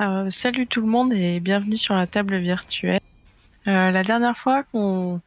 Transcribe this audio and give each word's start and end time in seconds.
Euh, 0.00 0.30
salut 0.30 0.66
tout 0.66 0.80
le 0.80 0.86
monde 0.86 1.12
et 1.12 1.40
bienvenue 1.40 1.76
sur 1.76 1.94
la 1.94 2.06
table 2.06 2.38
virtuelle. 2.38 3.00
Euh, 3.68 3.90
la 3.90 4.02
dernière 4.02 4.34
fois 4.34 4.62
qu'on 4.62 5.20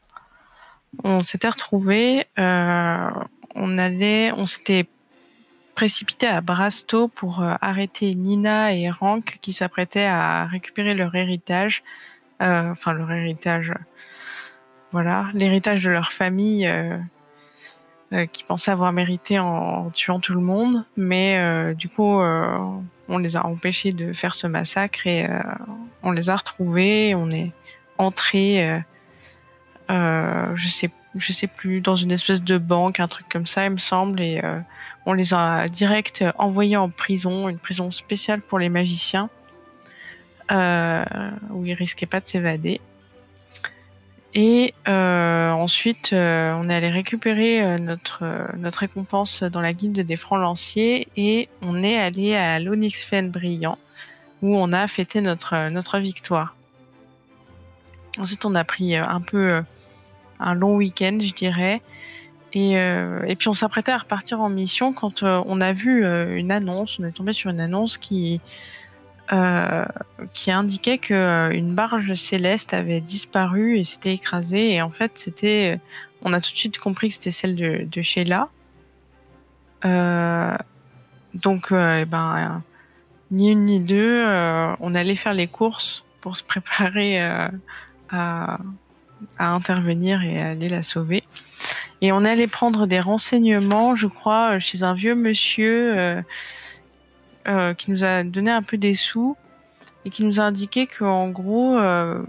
on 1.04 1.22
s'était 1.22 1.50
retrouvés, 1.50 2.26
euh, 2.40 3.10
on 3.54 3.78
allait, 3.78 4.32
on 4.32 4.48
s'était 4.48 4.88
précipité 5.76 6.26
à 6.26 6.42
Brasto 6.42 7.08
pour 7.08 7.44
arrêter 7.44 8.16
Nina 8.16 8.74
et 8.74 8.90
Rank 8.90 9.38
qui 9.44 9.54
s'apprêtaient 9.54 10.06
à 10.06 10.46
récupérer 10.46 10.96
leur 10.96 11.14
héritage, 11.14 11.84
enfin 12.40 12.94
leur 12.94 13.12
héritage, 13.12 13.74
voilà, 14.92 15.28
l'héritage 15.34 15.84
de 15.84 15.90
leur 15.90 16.12
famille 16.12 16.72
qui 18.32 18.44
pensaient 18.44 18.72
avoir 18.72 18.92
mérité 18.92 19.40
en, 19.40 19.90
tuant 19.90 20.20
tout 20.20 20.34
le 20.34 20.42
monde, 20.42 20.86
mais 20.96 21.74
du 21.74 21.90
coup 21.90 22.22
on 23.10 23.18
les 23.18 23.36
a 23.36 23.46
empêchés 23.46 23.92
de 23.92 24.14
faire 24.14 24.36
ce 24.36 24.48
massacre 24.48 25.06
et 25.08 25.26
euh, 25.26 25.40
on 26.04 26.12
les 26.12 26.30
a 26.30 26.36
retrouvés. 26.36 27.16
On 27.16 27.30
est 27.30 27.52
entré, 27.98 28.70
euh, 28.70 28.80
euh, 29.92 30.56
je 30.56 30.68
sais, 30.68 30.90
je 31.16 31.34
sais 31.34 31.48
plus, 31.48 31.82
dans 31.82 31.96
une 31.96 32.12
espèce 32.12 32.44
de 32.44 32.58
banque, 32.58 33.00
un 33.00 33.08
truc 33.08 33.28
comme 33.30 33.46
ça, 33.46 33.66
il 33.66 33.72
me 33.72 33.78
semble, 33.78 34.22
et 34.22 34.42
euh, 34.44 34.60
on 35.06 35.14
les 35.14 35.34
a 35.34 35.68
direct 35.68 36.24
envoyés 36.38 36.78
en 36.78 36.90
prison, 36.90 37.50
une 37.50 37.60
prison 37.60 37.92
spéciale 37.92 38.42
pour 38.42 38.60
les 38.60 38.70
magiciens, 38.70 39.30
euh, 40.52 41.04
où 41.52 41.66
ils 41.66 41.74
risquaient 41.74 42.06
pas 42.06 42.20
de 42.20 42.28
s'évader. 42.28 42.82
Et 44.36 44.74
euh, 44.88 45.52
ensuite, 45.52 46.12
euh, 46.12 46.54
on 46.54 46.68
est 46.68 46.74
allé 46.74 46.90
récupérer 46.90 47.62
euh, 47.62 47.78
notre, 47.78 48.24
euh, 48.24 48.48
notre 48.58 48.80
récompense 48.80 49.44
dans 49.44 49.62
la 49.62 49.74
guilde 49.74 50.00
des 50.00 50.18
francs 50.18 50.40
lanciers 50.40 51.08
et 51.16 51.50
on 51.62 51.84
est 51.84 51.98
allé 51.98 52.34
à 52.34 52.60
l'Onyx 52.60 53.04
Fen 53.04 53.30
brillant 53.30 53.78
où 54.42 54.58
on 54.58 54.74
a 54.74 54.88
fêté 54.88 55.22
notre, 55.22 55.70
notre 55.70 56.00
victoire. 56.00 56.56
Ensuite, 58.18 58.44
on 58.46 58.56
a 58.56 58.64
pris 58.64 58.96
un 58.96 59.22
peu 59.22 59.64
un 60.40 60.54
long 60.54 60.76
week-end, 60.76 61.18
je 61.22 61.34
dirais. 61.34 61.82
Et, 62.52 62.74
et 62.74 63.36
puis 63.38 63.48
on 63.48 63.54
s'apprêtait 63.54 63.94
à 63.94 63.98
repartir 63.98 64.42
en 64.42 64.50
mission 64.50 64.94
quand 64.94 65.24
on 65.24 65.62
a 65.62 65.72
vu 65.72 66.06
une 66.06 66.52
annonce, 66.52 67.00
on 67.00 67.06
est 67.06 67.14
tombé 67.14 67.32
sur 67.32 67.50
une 67.50 67.62
annonce 67.62 67.98
qui, 67.98 68.42
euh, 69.32 69.86
qui 70.34 70.52
indiquait 70.52 70.98
que 70.98 71.14
euh, 71.14 71.50
une 71.52 71.74
barge 71.74 72.14
céleste 72.14 72.74
avait 72.74 73.00
disparu 73.00 73.78
et 73.78 73.86
s'était 73.86 74.14
écrasée. 74.14 74.74
Et 74.74 74.82
en 74.82 74.90
fait, 74.90 75.14
c'était, 75.16 75.80
on 76.22 76.34
a 76.34 76.42
tout 76.42 76.52
de 76.52 76.58
suite 76.58 76.78
compris 76.78 77.08
que 77.08 77.14
c'était 77.14 77.32
celle 77.32 77.56
de, 77.56 78.02
Sheila. 78.02 78.50
Euh, 79.86 80.58
donc, 81.34 81.72
euh, 81.72 82.02
eh 82.02 82.06
ben, 82.06 82.62
ni 83.32 83.50
une 83.50 83.64
ni 83.64 83.80
deux, 83.80 84.24
euh, 84.26 84.76
on 84.80 84.94
allait 84.94 85.16
faire 85.16 85.34
les 85.34 85.48
courses 85.48 86.04
pour 86.22 86.38
se 86.38 86.44
préparer 86.44 87.22
euh, 87.22 87.48
à, 88.10 88.60
intervenir 89.40 90.22
et 90.22 90.42
aller 90.42 90.70
la 90.70 90.84
sauver. 90.84 91.24
Et 92.02 92.12
on 92.12 92.26
allait 92.26 92.48
prendre 92.48 92.86
des 92.88 93.00
renseignements, 93.00 93.96
je 93.96 94.08
crois, 94.08 94.60
chez 94.60 94.84
un 94.84 94.94
vieux 94.94 95.16
monsieur. 95.16 96.22
Euh, 97.46 97.74
qui 97.74 97.92
nous 97.92 98.06
a 98.06 98.24
donné 98.24 98.52
un 98.52 98.62
peu 98.62 98.78
des 98.78 98.94
sous 98.94 99.36
et 100.06 100.10
qui 100.10 100.24
nous 100.24 100.40
a 100.40 100.44
indiqué 100.44 100.88
qu'en 100.88 101.28
gros, 101.28 101.78
euh, 101.78 102.24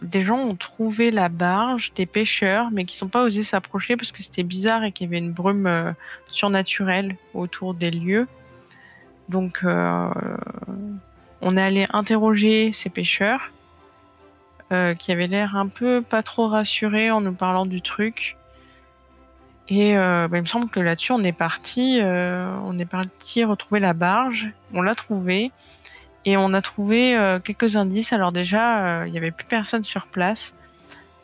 des 0.00 0.20
gens 0.20 0.38
ont 0.38 0.56
trouvé 0.56 1.12
la 1.12 1.28
barge, 1.28 1.92
des 1.94 2.06
pêcheurs, 2.06 2.70
mais 2.72 2.84
qui 2.84 2.96
sont 2.96 3.06
pas 3.06 3.22
osés 3.22 3.44
s'approcher 3.44 3.96
parce 3.96 4.10
que 4.10 4.20
c'était 4.20 4.42
bizarre 4.42 4.82
et 4.82 4.90
qu'il 4.90 5.06
y 5.06 5.08
avait 5.08 5.18
une 5.18 5.30
brume 5.30 5.68
euh, 5.68 5.92
surnaturelle 6.26 7.16
autour 7.34 7.74
des 7.74 7.92
lieux. 7.92 8.26
Donc, 9.28 9.64
on 9.64 11.56
est 11.56 11.62
allé 11.62 11.86
interroger 11.92 12.72
ces 12.72 12.90
pêcheurs 12.90 13.52
qui 14.98 15.12
avaient 15.12 15.28
l'air 15.28 15.56
un 15.56 15.68
peu 15.68 16.02
pas 16.02 16.22
trop 16.22 16.48
rassurés 16.48 17.10
en 17.10 17.22
nous 17.22 17.32
parlant 17.32 17.64
du 17.64 17.80
truc. 17.80 18.36
Et 19.74 19.96
euh, 19.96 20.28
bah, 20.28 20.36
il 20.36 20.42
me 20.42 20.46
semble 20.46 20.68
que 20.68 20.80
là-dessus, 20.80 21.12
on 21.12 21.22
est 21.22 21.32
parti, 21.32 21.98
euh, 22.02 22.54
on 22.66 22.78
est 22.78 22.84
parti 22.84 23.42
retrouver 23.42 23.80
la 23.80 23.94
barge. 23.94 24.50
On 24.74 24.82
l'a 24.82 24.94
trouvée 24.94 25.50
et 26.26 26.36
on 26.36 26.52
a 26.52 26.60
trouvé 26.60 27.16
euh, 27.16 27.38
quelques 27.38 27.76
indices. 27.76 28.12
Alors 28.12 28.32
déjà, 28.32 29.06
il 29.06 29.14
y 29.14 29.16
avait 29.16 29.30
plus 29.30 29.46
personne 29.46 29.82
sur 29.82 30.08
place. 30.08 30.54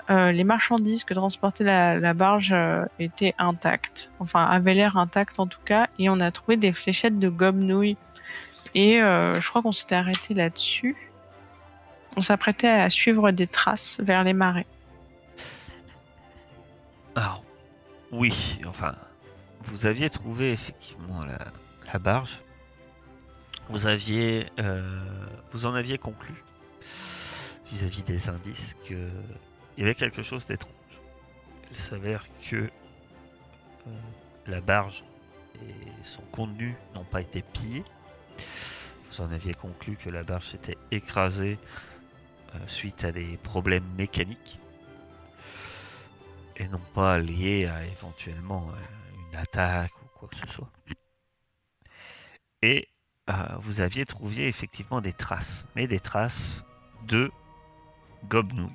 Les 0.09 0.45
marchandises 0.45 1.05
que 1.05 1.13
transportait 1.13 1.65
la, 1.65 2.15
barge 2.15 2.55
étaient 2.99 3.35
intactes, 3.37 4.11
enfin 4.21 4.43
avaient 4.43 4.73
l'air 4.73 4.97
intactes 4.97 5.39
en 5.39 5.47
tout 5.47 5.61
cas. 5.63 5.89
Et 5.99 6.09
on 6.09 6.19
a 6.21 6.31
trouvé 6.31 6.57
des 6.57 6.73
fléchettes 6.73 7.19
de 7.19 7.29
nouilles. 7.51 7.99
Et 8.75 9.01
je 9.01 9.47
crois 9.51 9.61
qu'on 9.61 9.73
s'était 9.73 9.97
arrêté 9.97 10.33
là-dessus. 10.33 10.97
On 12.17 12.23
s'apprêtait 12.23 12.69
à 12.69 12.89
suivre 12.89 13.31
des 13.33 13.47
traces 13.47 14.01
vers 14.03 14.25
les 14.25 14.33
marais. 14.33 14.65
Alors, 17.15 17.43
oui, 18.13 18.59
enfin, 18.67 18.95
vous 19.61 19.87
aviez 19.87 20.09
trouvé 20.09 20.53
effectivement 20.53 21.25
la, 21.25 21.99
barge. 21.99 22.41
Vous 23.69 23.87
aviez, 23.87 24.47
euh, 24.59 25.27
vous 25.53 25.67
en 25.67 25.75
aviez 25.75 25.99
conclu 25.99 26.43
vis-à-vis 27.67 28.03
des 28.03 28.31
indices 28.31 28.77
que 28.89 29.09
il 29.77 29.83
y 29.83 29.85
avait 29.85 29.95
quelque 29.95 30.23
chose 30.23 30.47
d'étrange. 30.47 30.73
Il 31.71 31.77
s'avère 31.77 32.25
que 32.49 32.57
euh, 32.57 33.91
la 34.47 34.61
barge 34.61 35.05
et 35.57 35.75
son 36.03 36.23
contenu 36.33 36.77
n'ont 36.95 37.05
pas 37.05 37.21
été 37.21 37.43
pillés. 37.43 37.85
Vous 39.11 39.21
en 39.21 39.31
aviez 39.31 39.55
conclu 39.55 39.97
que 39.97 40.09
la 40.09 40.23
barge 40.23 40.47
s'était 40.47 40.79
écrasée 40.91 41.59
euh, 42.55 42.59
suite 42.67 43.05
à 43.05 43.13
des 43.13 43.37
problèmes 43.37 43.87
mécaniques 43.97 44.59
et 46.59 46.67
non 46.69 46.81
pas 46.95 47.19
liés 47.19 47.67
à 47.67 47.85
éventuellement 47.87 48.69
euh, 48.71 49.29
une 49.31 49.37
attaque 49.37 49.93
ou 50.03 50.19
quoi 50.19 50.29
que 50.29 50.37
ce 50.37 50.47
soit. 50.47 50.71
Et 52.63 52.89
euh, 53.31 53.35
vous 53.61 53.81
aviez 53.81 54.05
trouvé 54.05 54.49
effectivement 54.49 55.01
des 55.01 55.13
traces, 55.13 55.65
mais 55.77 55.87
des 55.87 56.01
traces 56.01 56.65
de 57.07 57.31
gobnouilles. 58.29 58.73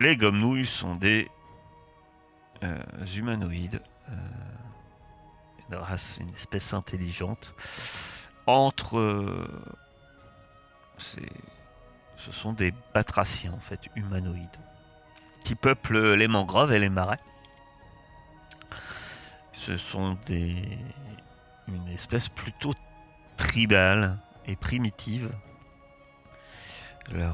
Les 0.00 0.16
gobnouilles 0.16 0.66
sont 0.66 0.96
des 0.96 1.30
euh, 2.64 2.82
humanoïdes, 3.16 3.80
une 5.68 5.76
race, 5.76 6.18
une 6.20 6.30
espèce 6.30 6.74
intelligente. 6.74 7.54
Entre, 8.46 9.46
ce 10.98 12.32
sont 12.32 12.52
des 12.52 12.74
batraciens 12.92 13.52
en 13.52 13.60
fait, 13.60 13.88
humanoïdes 13.94 14.58
qui 15.42 15.54
peuplent 15.54 16.14
les 16.14 16.28
mangroves 16.28 16.72
et 16.72 16.78
les 16.78 16.88
marais. 16.88 17.20
Ce 19.52 19.76
sont 19.76 20.18
des 20.26 20.78
une 21.68 21.88
espèce 21.88 22.28
plutôt 22.28 22.74
tribale 23.36 24.18
et 24.46 24.56
primitive. 24.56 25.32
Euh, 27.12 27.30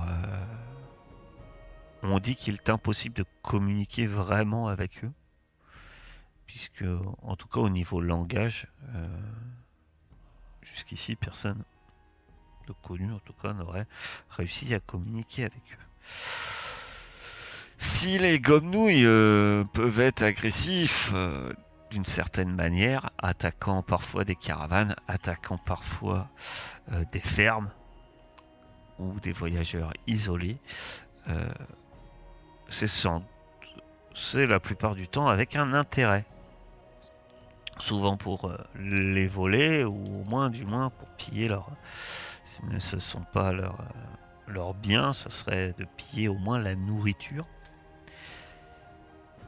on 2.03 2.19
dit 2.19 2.37
qu'il 2.37 2.55
est 2.55 2.71
impossible 2.71 3.17
de 3.17 3.25
communiquer 3.43 4.07
vraiment 4.07 4.69
avec 4.69 5.05
eux, 5.05 5.13
puisque 6.47 6.85
en 7.23 7.37
tout 7.37 7.49
cas 7.49 7.61
au 7.61 7.69
niveau 7.69 8.01
langage, 8.01 8.69
euh, 8.95 9.07
jusqu'ici 10.63 11.17
personne 11.17 11.65
de 12.67 12.73
connu 12.83 13.13
en 13.13 13.19
tout 13.21 13.33
cas 13.33 13.53
n'aurait 13.53 13.87
réussi 14.31 14.75
à 14.75 14.81
communiquer 14.81 15.45
avec 15.45 15.63
eux. 15.73 16.58
Si 17.79 18.19
les 18.19 18.41
gomnouilles 18.41 19.07
euh, 19.07 19.65
peuvent 19.73 20.01
être 20.01 20.23
agressifs 20.23 21.13
euh, 21.15 21.53
d'une 21.91 22.05
certaine 22.05 22.53
manière, 22.55 23.11
attaquant 23.19 23.83
parfois 23.83 24.25
des 24.25 24.35
caravanes, 24.35 24.97
attaquant 25.07 25.59
parfois 25.59 26.29
euh, 26.93 27.05
des 27.13 27.21
fermes 27.21 27.71
ou 28.99 29.21
des 29.21 29.33
voyageurs 29.33 29.93
isolés, 30.07 30.59
c'est 32.71 32.87
sans- 32.89 33.23
c'est 34.15 34.47
la 34.47 34.59
plupart 34.61 34.95
du 34.95 35.07
temps 35.07 35.29
avec 35.29 35.55
un 35.57 35.73
intérêt. 35.75 36.25
Souvent 37.79 38.17
pour 38.17 38.51
les 38.75 39.27
voler 39.29 39.85
ou 39.85 40.23
au 40.23 40.25
moins 40.25 40.49
du 40.51 40.65
moins 40.65 40.89
pour 40.91 41.07
piller 41.11 41.49
leur. 41.49 41.69
Si 42.45 42.63
ce 42.79 42.97
ne 42.97 43.01
sont 43.01 43.25
pas 43.33 43.53
leurs 44.49 44.75
biens, 44.75 45.13
ce 45.13 45.29
serait 45.31 45.75
de 45.79 45.87
piller 45.97 46.29
au 46.29 46.35
moins 46.39 46.59
la 46.59 46.75
nourriture. 46.75 47.47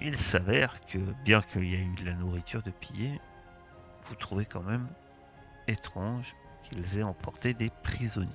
Il 0.01 0.17
s'avère 0.17 0.81
que, 0.87 0.99
bien 1.25 1.43
qu'il 1.43 1.65
y 1.65 1.75
ait 1.75 1.79
eu 1.79 1.95
de 1.95 2.05
la 2.07 2.15
nourriture 2.15 2.63
de 2.63 2.71
piller, 2.71 3.21
vous 4.05 4.15
trouvez 4.15 4.47
quand 4.47 4.63
même 4.63 4.89
étrange 5.67 6.35
qu'ils 6.63 6.99
aient 6.99 7.03
emporté 7.03 7.55
des 7.55 7.71
prisonniers. 7.83 8.29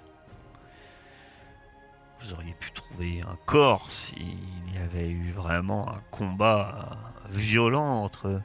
Vous 2.20 2.34
auriez 2.34 2.54
pu 2.54 2.72
trouver 2.72 3.22
un 3.22 3.38
corps 3.46 3.92
s'il 3.92 4.74
y 4.74 4.78
avait 4.78 5.10
eu 5.10 5.32
vraiment 5.32 5.92
un 5.94 6.02
combat 6.12 6.98
violent 7.30 8.04
entre, 8.04 8.42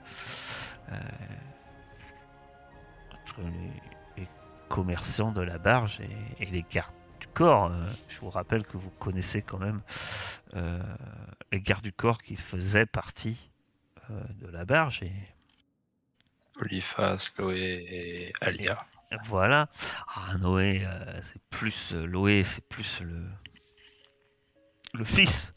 euh, 0.93 0.99
les, 4.16 4.28
commerçants 4.69 5.32
de 5.32 5.40
la 5.40 5.58
barge 5.58 6.00
et, 6.38 6.46
les 6.46 6.64
gardes 6.70 6.93
du 6.93 7.00
corps. 7.30 7.66
Euh, 7.66 7.84
je 8.08 8.20
vous 8.20 8.30
rappelle 8.30 8.64
que 8.64 8.76
vous 8.76 8.90
connaissez 8.90 9.42
quand 9.42 9.58
même 9.58 9.80
euh, 10.54 10.82
les 11.52 11.60
gardes 11.60 11.82
du 11.82 11.92
corps 11.92 12.22
qui 12.22 12.36
faisaient 12.36 12.86
partie 12.86 13.50
de 14.10 14.48
la 14.48 14.64
barge. 14.64 15.04
Et... 15.04 15.12
Polyphas, 16.54 17.30
Loé 17.38 17.86
et 17.88 18.32
Alia. 18.40 18.84
voilà. 19.26 19.68
Ah, 20.08 20.36
Noé, 20.38 20.84
c'est 21.22 21.42
plus. 21.48 21.92
Loé, 21.92 22.42
c'est 22.44 22.66
plus 22.68 23.00
le. 23.02 23.24
Le 24.92 25.04
fils 25.04 25.52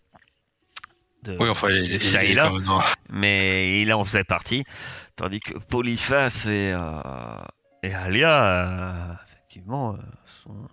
oui, 1.27 1.49
enfin, 1.49 1.69
il, 1.69 1.99
mais 3.09 3.81
il 3.81 3.93
en 3.93 4.03
faisait 4.03 4.23
partie. 4.23 4.63
Tandis 5.15 5.39
que 5.39 5.57
Polyphas 5.57 6.45
et, 6.47 6.73
euh, 6.73 7.43
et 7.81 7.93
Alia, 7.93 8.43
euh, 8.43 9.13
effectivement, 9.25 9.93
euh, 9.93 9.97
sont, 10.25 10.67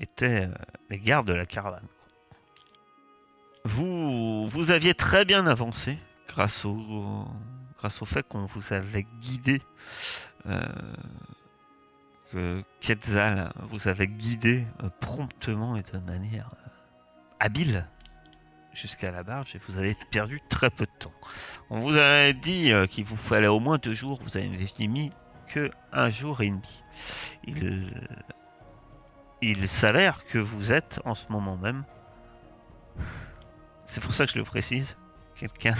étaient 0.00 0.48
les 0.88 0.98
gardes 0.98 1.28
de 1.28 1.34
la 1.34 1.46
caravane. 1.46 1.86
Vous, 3.64 4.46
vous 4.46 4.70
aviez 4.70 4.94
très 4.94 5.24
bien 5.24 5.46
avancé 5.46 5.98
grâce 6.28 6.64
au, 6.64 7.26
grâce 7.76 8.00
au 8.00 8.06
fait 8.06 8.26
qu'on 8.26 8.46
vous 8.46 8.72
avait 8.72 9.06
guidé, 9.20 9.60
que 12.32 12.62
Quetzal 12.80 13.52
vous 13.70 13.88
avait 13.88 14.06
guidé 14.06 14.66
promptement 15.00 15.76
et 15.76 15.82
de 15.82 15.98
manière 15.98 16.50
habile 17.38 17.86
jusqu'à 18.72 19.10
la 19.10 19.22
barge 19.22 19.54
et 19.54 19.60
vous 19.68 19.78
avez 19.78 19.96
perdu 20.10 20.40
très 20.48 20.70
peu 20.70 20.86
de 20.86 20.98
temps. 20.98 21.12
On 21.70 21.80
vous 21.80 21.96
avait 21.96 22.34
dit 22.34 22.72
euh, 22.72 22.86
qu'il 22.86 23.04
vous 23.04 23.16
fallait 23.16 23.46
au 23.46 23.60
moins 23.60 23.78
deux 23.78 23.94
jours, 23.94 24.20
vous 24.22 24.36
avez 24.36 24.48
mis 24.48 25.10
que 25.48 25.70
un 25.92 26.10
jour 26.10 26.40
et 26.42 26.48
demi. 26.48 26.82
Il, 27.44 27.92
il 29.42 29.68
s'avère 29.68 30.24
que 30.26 30.38
vous 30.38 30.72
êtes 30.72 31.00
en 31.04 31.14
ce 31.14 31.30
moment 31.30 31.56
même. 31.56 31.84
C'est 33.84 34.00
pour 34.00 34.12
ça 34.12 34.26
que 34.26 34.32
je 34.32 34.38
le 34.38 34.44
précise. 34.44 34.96
Quelqu'un 35.36 35.74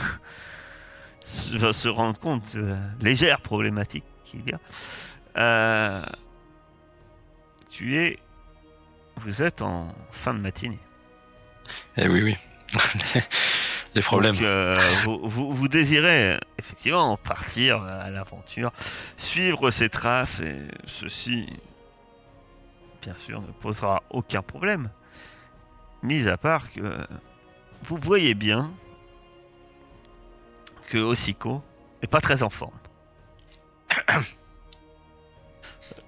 va 1.52 1.72
se 1.72 1.88
rendre 1.88 2.18
compte 2.18 2.56
de 2.56 2.62
la 2.62 2.78
légère 3.00 3.40
problématique 3.40 4.04
qu'il 4.24 4.48
y 4.48 4.52
a. 4.52 4.60
Euh, 5.36 6.06
tu 7.68 7.96
es. 7.96 8.18
Vous 9.16 9.42
êtes 9.42 9.60
en 9.60 9.94
fin 10.10 10.32
de 10.32 10.40
matinée. 10.40 10.78
Eh 11.96 12.08
oui, 12.08 12.22
oui. 12.22 12.36
des 13.94 14.00
problèmes. 14.00 14.36
Euh, 14.40 14.72
vous, 15.04 15.52
vous, 15.52 15.68
désirez 15.68 16.38
effectivement 16.58 17.16
partir 17.16 17.82
à 17.82 18.10
l'aventure, 18.10 18.72
suivre 19.16 19.70
ces 19.70 19.88
traces, 19.88 20.40
et 20.40 20.56
ceci, 20.84 21.46
bien 23.02 23.14
sûr, 23.16 23.40
ne 23.40 23.52
posera 23.52 24.02
aucun 24.10 24.42
problème. 24.42 24.90
Mis 26.02 26.28
à 26.28 26.36
part 26.36 26.72
que 26.72 27.06
vous 27.82 27.96
voyez 27.96 28.34
bien 28.34 28.72
que 30.88 30.98
Osiko 30.98 31.62
n'est 32.02 32.08
pas 32.08 32.20
très 32.20 32.42
en 32.42 32.50
forme. 32.50 32.78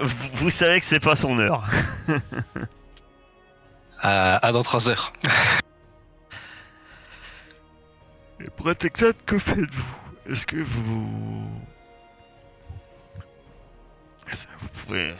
vous, 0.00 0.50
savez 0.50 0.80
que 0.80 0.87
c'est 0.87 1.00
pas 1.00 1.16
son 1.16 1.38
heure. 1.38 1.66
à, 4.00 4.44
à 4.46 4.52
dans 4.52 4.62
3 4.62 4.88
heures. 4.88 5.12
Et 8.40 8.50
pour 8.50 8.70
être 8.70 8.84
exact, 8.84 9.20
que 9.25 9.38
faites-vous? 9.38 9.96
Est-ce 10.28 10.46
que 10.46 10.56
vous... 10.56 11.49
Vous 14.58 14.68
pouvez... 14.68 15.14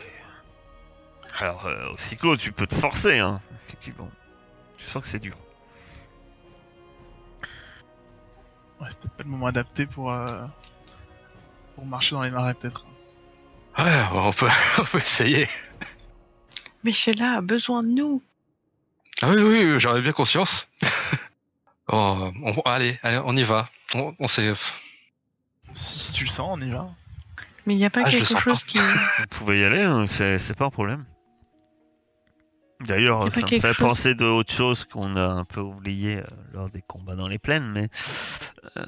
Alors, 1.43 1.67
euh, 1.67 2.37
tu 2.37 2.53
peux 2.53 2.69
te 2.69 2.75
forcer, 2.77 3.19
hein, 3.19 3.41
effectivement. 3.67 4.09
Tu 4.77 4.87
sens 4.87 5.03
que 5.03 5.09
c'est 5.09 5.19
dur. 5.19 5.37
Ouais, 8.81 8.87
c'était 8.91 9.09
pas 9.09 9.25
le 9.25 9.29
moment 9.29 9.47
adapté 9.47 9.87
pour, 9.87 10.13
euh, 10.13 10.41
pour 11.75 11.85
marcher 11.85 12.15
dans 12.15 12.23
les 12.23 12.31
marais, 12.31 12.55
peut-être. 12.55 12.87
Ouais, 13.77 14.05
on 14.13 14.33
peut, 14.33 14.47
on 14.79 14.85
peut 14.85 14.99
essayer. 14.99 15.49
Mais 16.85 16.93
Sheila 16.93 17.39
a 17.39 17.41
besoin 17.41 17.83
de 17.83 17.89
nous. 17.89 18.23
Ah 19.21 19.31
oui, 19.31 19.43
oui, 19.43 19.81
j'en 19.81 19.97
ai 19.97 20.01
bien 20.01 20.13
conscience. 20.13 20.69
Oh, 21.89 22.31
allez, 22.65 22.99
allez, 23.03 23.21
on 23.23 23.37
y 23.37 23.43
va. 23.43 23.69
On, 23.93 24.15
on 24.19 24.29
sait. 24.29 24.55
Si, 25.75 26.13
tu 26.15 26.25
le 26.25 26.31
sens, 26.31 26.57
on 26.57 26.63
y 26.63 26.71
va. 26.71 26.87
Mais 27.67 27.75
il 27.75 27.77
n'y 27.77 27.85
a 27.85 27.91
pas 27.91 28.03
ah, 28.05 28.09
quelque 28.09 28.39
chose 28.39 28.65
qui. 28.65 28.79
Vous 28.79 29.27
pouvez 29.29 29.61
y 29.61 29.65
aller, 29.65 29.83
hein, 29.83 30.07
c'est 30.07 30.57
pas 30.57 30.67
un 30.67 30.71
problème. 30.71 31.05
D'ailleurs, 32.87 33.31
ça 33.31 33.41
me 33.41 33.47
fait 33.47 33.79
penser 33.79 34.15
de 34.15 34.25
autre 34.25 34.53
chose 34.53 34.85
qu'on 34.85 35.17
a 35.17 35.27
un 35.27 35.45
peu 35.45 35.61
oublié 35.61 36.19
euh, 36.19 36.25
lors 36.53 36.71
des 36.71 36.83
combats 36.83 37.17
dans 37.17 37.29
les 37.29 37.39
plaines, 37.39 37.71
mais. 37.71 37.89
Euh, 38.77 38.85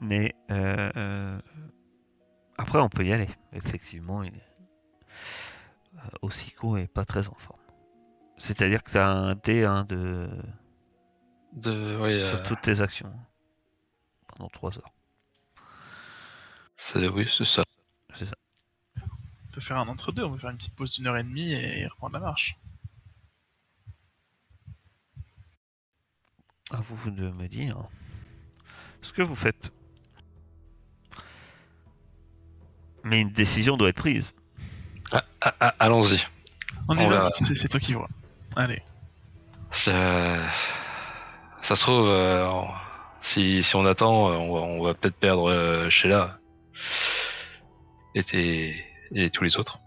mais. 0.00 0.34
Euh, 0.50 1.38
après, 2.56 2.78
on 2.78 2.88
peut 2.88 3.04
y 3.04 3.12
aller. 3.12 3.28
Effectivement, 3.52 4.22
il 4.22 4.34
est. 4.34 4.48
Osiko 6.22 6.76
est 6.76 6.86
pas 6.86 7.04
très 7.04 7.28
en 7.28 7.34
forme. 7.34 7.60
C'est-à-dire 8.36 8.82
que 8.82 8.90
tu 8.90 8.98
as 8.98 9.08
un 9.08 9.32
D1 9.34 9.86
de 9.86 10.28
de, 11.54 11.96
sur 11.96 12.40
euh, 12.40 12.44
toutes 12.44 12.62
tes 12.62 12.80
actions 12.80 13.12
pendant 14.26 14.48
3 14.48 14.78
heures. 14.78 14.92
C'est, 16.76 17.08
oui, 17.08 17.26
c'est 17.30 17.44
ça. 17.44 17.62
C'est 18.14 18.26
ça. 18.26 18.34
On 19.54 19.60
peut 19.60 19.60
faire 19.60 19.78
un 19.78 19.86
entre-deux, 19.86 20.24
on 20.24 20.32
peut 20.32 20.38
faire 20.38 20.50
une 20.50 20.56
petite 20.56 20.74
pause 20.74 20.94
d'une 20.94 21.06
heure 21.06 21.16
et 21.16 21.22
demie 21.22 21.52
et 21.52 21.86
reprendre 21.86 22.14
la 22.14 22.18
marche. 22.18 22.56
À 26.72 26.78
vous 26.80 27.08
de 27.08 27.30
me 27.30 27.46
dire 27.46 27.76
ce 29.00 29.12
que 29.12 29.22
vous 29.22 29.36
faites. 29.36 29.70
Mais 33.04 33.20
une 33.20 33.30
décision 33.30 33.76
doit 33.76 33.90
être 33.90 33.98
prise. 33.98 34.32
Ah, 35.12 35.22
ah, 35.40 35.54
ah, 35.60 35.74
allons-y. 35.78 36.18
On, 36.88 36.98
y 36.98 37.06
va, 37.06 37.30
c'est, 37.30 37.68
toi 37.68 37.78
qui 37.78 37.92
vois. 37.92 38.08
Allez. 38.56 38.82
Je... 39.72 40.44
Ça 41.62 41.76
se 41.76 41.82
trouve, 41.82 42.08
euh, 42.08 42.50
si, 43.20 43.62
si, 43.62 43.76
on 43.76 43.86
attend, 43.86 44.30
euh, 44.30 44.36
on 44.36 44.82
va, 44.82 44.94
peut-être 44.94 45.14
perdre 45.14 45.48
euh, 45.48 45.88
Sheila 45.90 46.40
et, 48.16 48.74
et 49.14 49.30
tous 49.30 49.44
les 49.44 49.56
autres. 49.56 49.80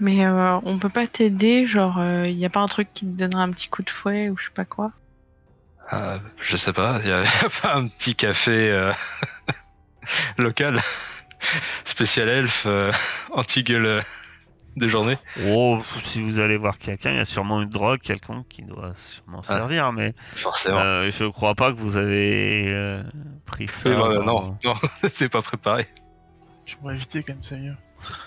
Mais 0.00 0.26
on 0.26 0.78
peut 0.78 0.88
pas 0.88 1.06
t'aider, 1.06 1.66
genre, 1.66 2.02
il 2.24 2.34
n'y 2.34 2.46
a 2.46 2.50
pas 2.50 2.60
un 2.60 2.66
truc 2.66 2.88
qui 2.94 3.04
te 3.04 3.10
donnerait 3.10 3.42
un 3.42 3.50
petit 3.50 3.68
coup 3.68 3.82
de 3.82 3.90
fouet 3.90 4.30
ou 4.30 4.38
je 4.38 4.46
sais 4.46 4.50
pas 4.54 4.64
quoi? 4.64 4.92
Je 6.40 6.56
sais 6.56 6.72
pas, 6.72 7.00
il 7.00 7.06
n'y 7.06 7.12
a, 7.12 7.24
pas 7.60 7.74
un 7.74 7.86
petit 7.86 8.14
café 8.14 8.90
local, 10.38 10.80
spécial 11.84 12.28
elfe, 12.30 12.66
anti-gueule 13.32 14.02
des 14.76 14.88
journées 14.88 15.18
Oh, 15.48 15.78
si 16.04 16.22
vous 16.22 16.38
allez 16.38 16.56
voir 16.56 16.78
quelqu'un, 16.78 17.10
il 17.10 17.16
y 17.16 17.20
a 17.20 17.24
sûrement 17.24 17.62
une 17.62 17.68
drogue 17.68 18.00
quelconque 18.00 18.48
qui 18.48 18.62
doit 18.62 18.92
sûrement 18.96 19.40
ah, 19.40 19.54
servir, 19.54 19.92
mais 19.92 20.14
forcément. 20.18 20.78
Euh, 20.78 21.10
je 21.10 21.24
crois 21.24 21.54
pas 21.54 21.72
que 21.72 21.78
vous 21.78 21.96
avez 21.96 22.68
euh, 22.68 23.02
pris 23.46 23.68
ça. 23.68 23.90
Bah, 23.90 24.22
non, 24.24 24.56
non, 24.64 24.74
c'est 25.14 25.28
pas 25.28 25.42
préparé. 25.42 25.86
Je 26.66 26.76
pourrais 26.76 26.94
éviter 26.94 27.22
quand 27.22 27.34
même 27.34 27.44
ça 27.44 27.56
mieux. 27.56 27.74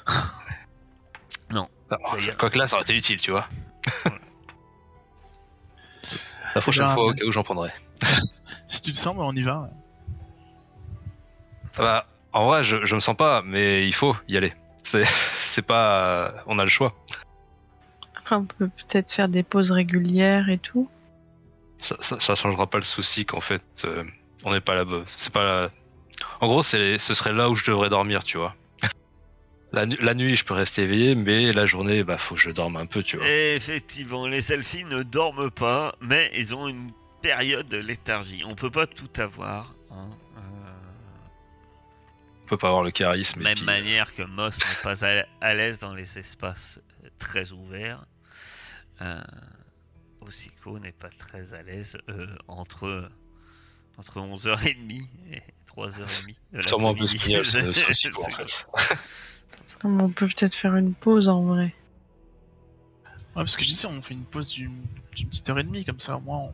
non. 1.49 1.67
Ah, 1.89 1.97
quoi 2.37 2.49
que 2.49 2.57
là, 2.57 2.67
ça 2.67 2.75
aurait 2.75 2.83
été 2.83 2.95
utile, 2.95 3.17
tu 3.17 3.31
vois. 3.31 3.47
La 6.55 6.61
prochaine 6.61 6.87
fois, 6.89 7.05
au 7.05 7.13
cas 7.13 7.25
où 7.27 7.31
j'en 7.31 7.43
prendrai. 7.43 7.71
si 8.69 8.81
tu 8.81 8.91
le 8.91 8.95
sens, 8.95 9.15
bah, 9.15 9.23
on 9.25 9.35
y 9.35 9.41
va. 9.41 9.67
Bah, 11.77 12.05
en 12.31 12.47
vrai, 12.47 12.63
je, 12.63 12.85
je 12.85 12.95
me 12.95 12.99
sens 12.99 13.15
pas, 13.15 13.41
mais 13.43 13.87
il 13.87 13.93
faut 13.93 14.15
y 14.27 14.37
aller. 14.37 14.53
C'est 14.83 15.61
pas. 15.61 16.33
On 16.45 16.59
a 16.59 16.63
le 16.63 16.69
choix. 16.69 16.93
Après, 18.15 18.35
on 18.35 18.45
peut 18.45 18.67
peut-être 18.69 19.11
faire 19.11 19.29
des 19.29 19.43
pauses 19.43 19.71
régulières 19.71 20.49
et 20.49 20.57
tout. 20.57 20.89
Ça, 21.81 21.95
ça, 21.99 22.35
changera 22.35 22.67
pas 22.67 22.77
le 22.77 22.85
souci 22.85 23.25
qu'en 23.25 23.41
fait, 23.41 23.63
euh, 23.83 24.03
on 24.45 24.53
n'est 24.53 24.61
pas 24.61 24.75
là-bas. 24.75 25.01
C'est 25.05 25.33
pas 25.33 25.69
En 26.39 26.47
gros, 26.47 26.63
ce 26.63 26.97
serait 26.97 27.33
là 27.33 27.49
où 27.49 27.55
je 27.55 27.65
devrais 27.65 27.89
dormir, 27.89 28.23
tu 28.23 28.37
vois. 28.37 28.55
La, 29.73 30.13
nuit, 30.13 30.35
je 30.35 30.45
peux 30.45 30.53
rester 30.53 30.83
éveillé, 30.83 31.15
mais 31.15 31.51
la 31.51 31.65
journée, 31.65 32.03
bah, 32.03 32.19
faut 32.19 32.35
que 32.35 32.41
je 32.41 32.51
dorme 32.51 32.77
un 32.77 32.85
peu, 32.85 33.01
tu 33.01 33.17
vois. 33.17 33.27
effectivement, 33.27 34.27
les 34.27 34.43
selfies 34.43 34.85
ne 34.85 35.01
dorment 35.01 35.49
pas, 35.49 35.95
mais 35.99 36.29
ils 36.37 36.55
ont 36.55 36.67
une 36.67 36.91
période 37.23 37.67
de 37.67 37.77
léthargie. 37.77 38.43
On 38.45 38.53
peut 38.53 38.69
pas 38.69 38.85
tout 38.85 39.09
avoir. 39.19 39.73
Hein 39.89 40.09
pas 42.57 42.67
avoir 42.67 42.83
le 42.83 42.91
charisme. 42.91 43.41
Même 43.41 43.63
manière 43.63 44.13
que 44.13 44.23
Moss 44.23 44.57
n'est 44.57 44.83
pas 44.83 45.05
à, 45.41 45.53
l'aise 45.53 45.79
dans 45.79 45.93
les 45.93 46.17
espaces 46.17 46.79
euh, 47.03 47.09
très 47.17 47.51
ouverts. 47.51 48.05
Euh, 49.01 49.21
Osiko 50.21 50.79
n'est 50.79 50.91
pas 50.91 51.09
très 51.09 51.53
à 51.53 51.61
l'aise 51.61 51.97
euh, 52.09 52.27
entre, 52.47 53.09
entre 53.97 54.19
11h30 54.19 55.07
et 55.31 55.41
3h30. 55.75 56.67
Sûrement 56.67 56.91
un 56.91 56.95
peu 56.95 57.07
ce 57.07 57.17
en 58.17 58.29
fait. 58.29 58.67
On 59.83 60.09
peut 60.09 60.27
peut-être 60.27 60.53
faire 60.55 60.75
une 60.75 60.93
pause 60.93 61.27
en 61.29 61.41
vrai. 61.43 61.73
Ouais, 63.35 63.41
parce 63.43 63.57
que 63.57 63.63
je 63.63 63.69
disais, 63.69 63.87
on 63.87 64.01
fait 64.01 64.13
une 64.13 64.25
pause 64.25 64.49
d'une 64.49 64.71
d'une 65.15 65.29
petite 65.29 65.47
heure 65.49 65.59
et 65.59 65.63
demie, 65.63 65.85
comme 65.85 65.99
ça 65.99 66.17
au 66.17 66.21
moins 66.21 66.37
on- 66.39 66.53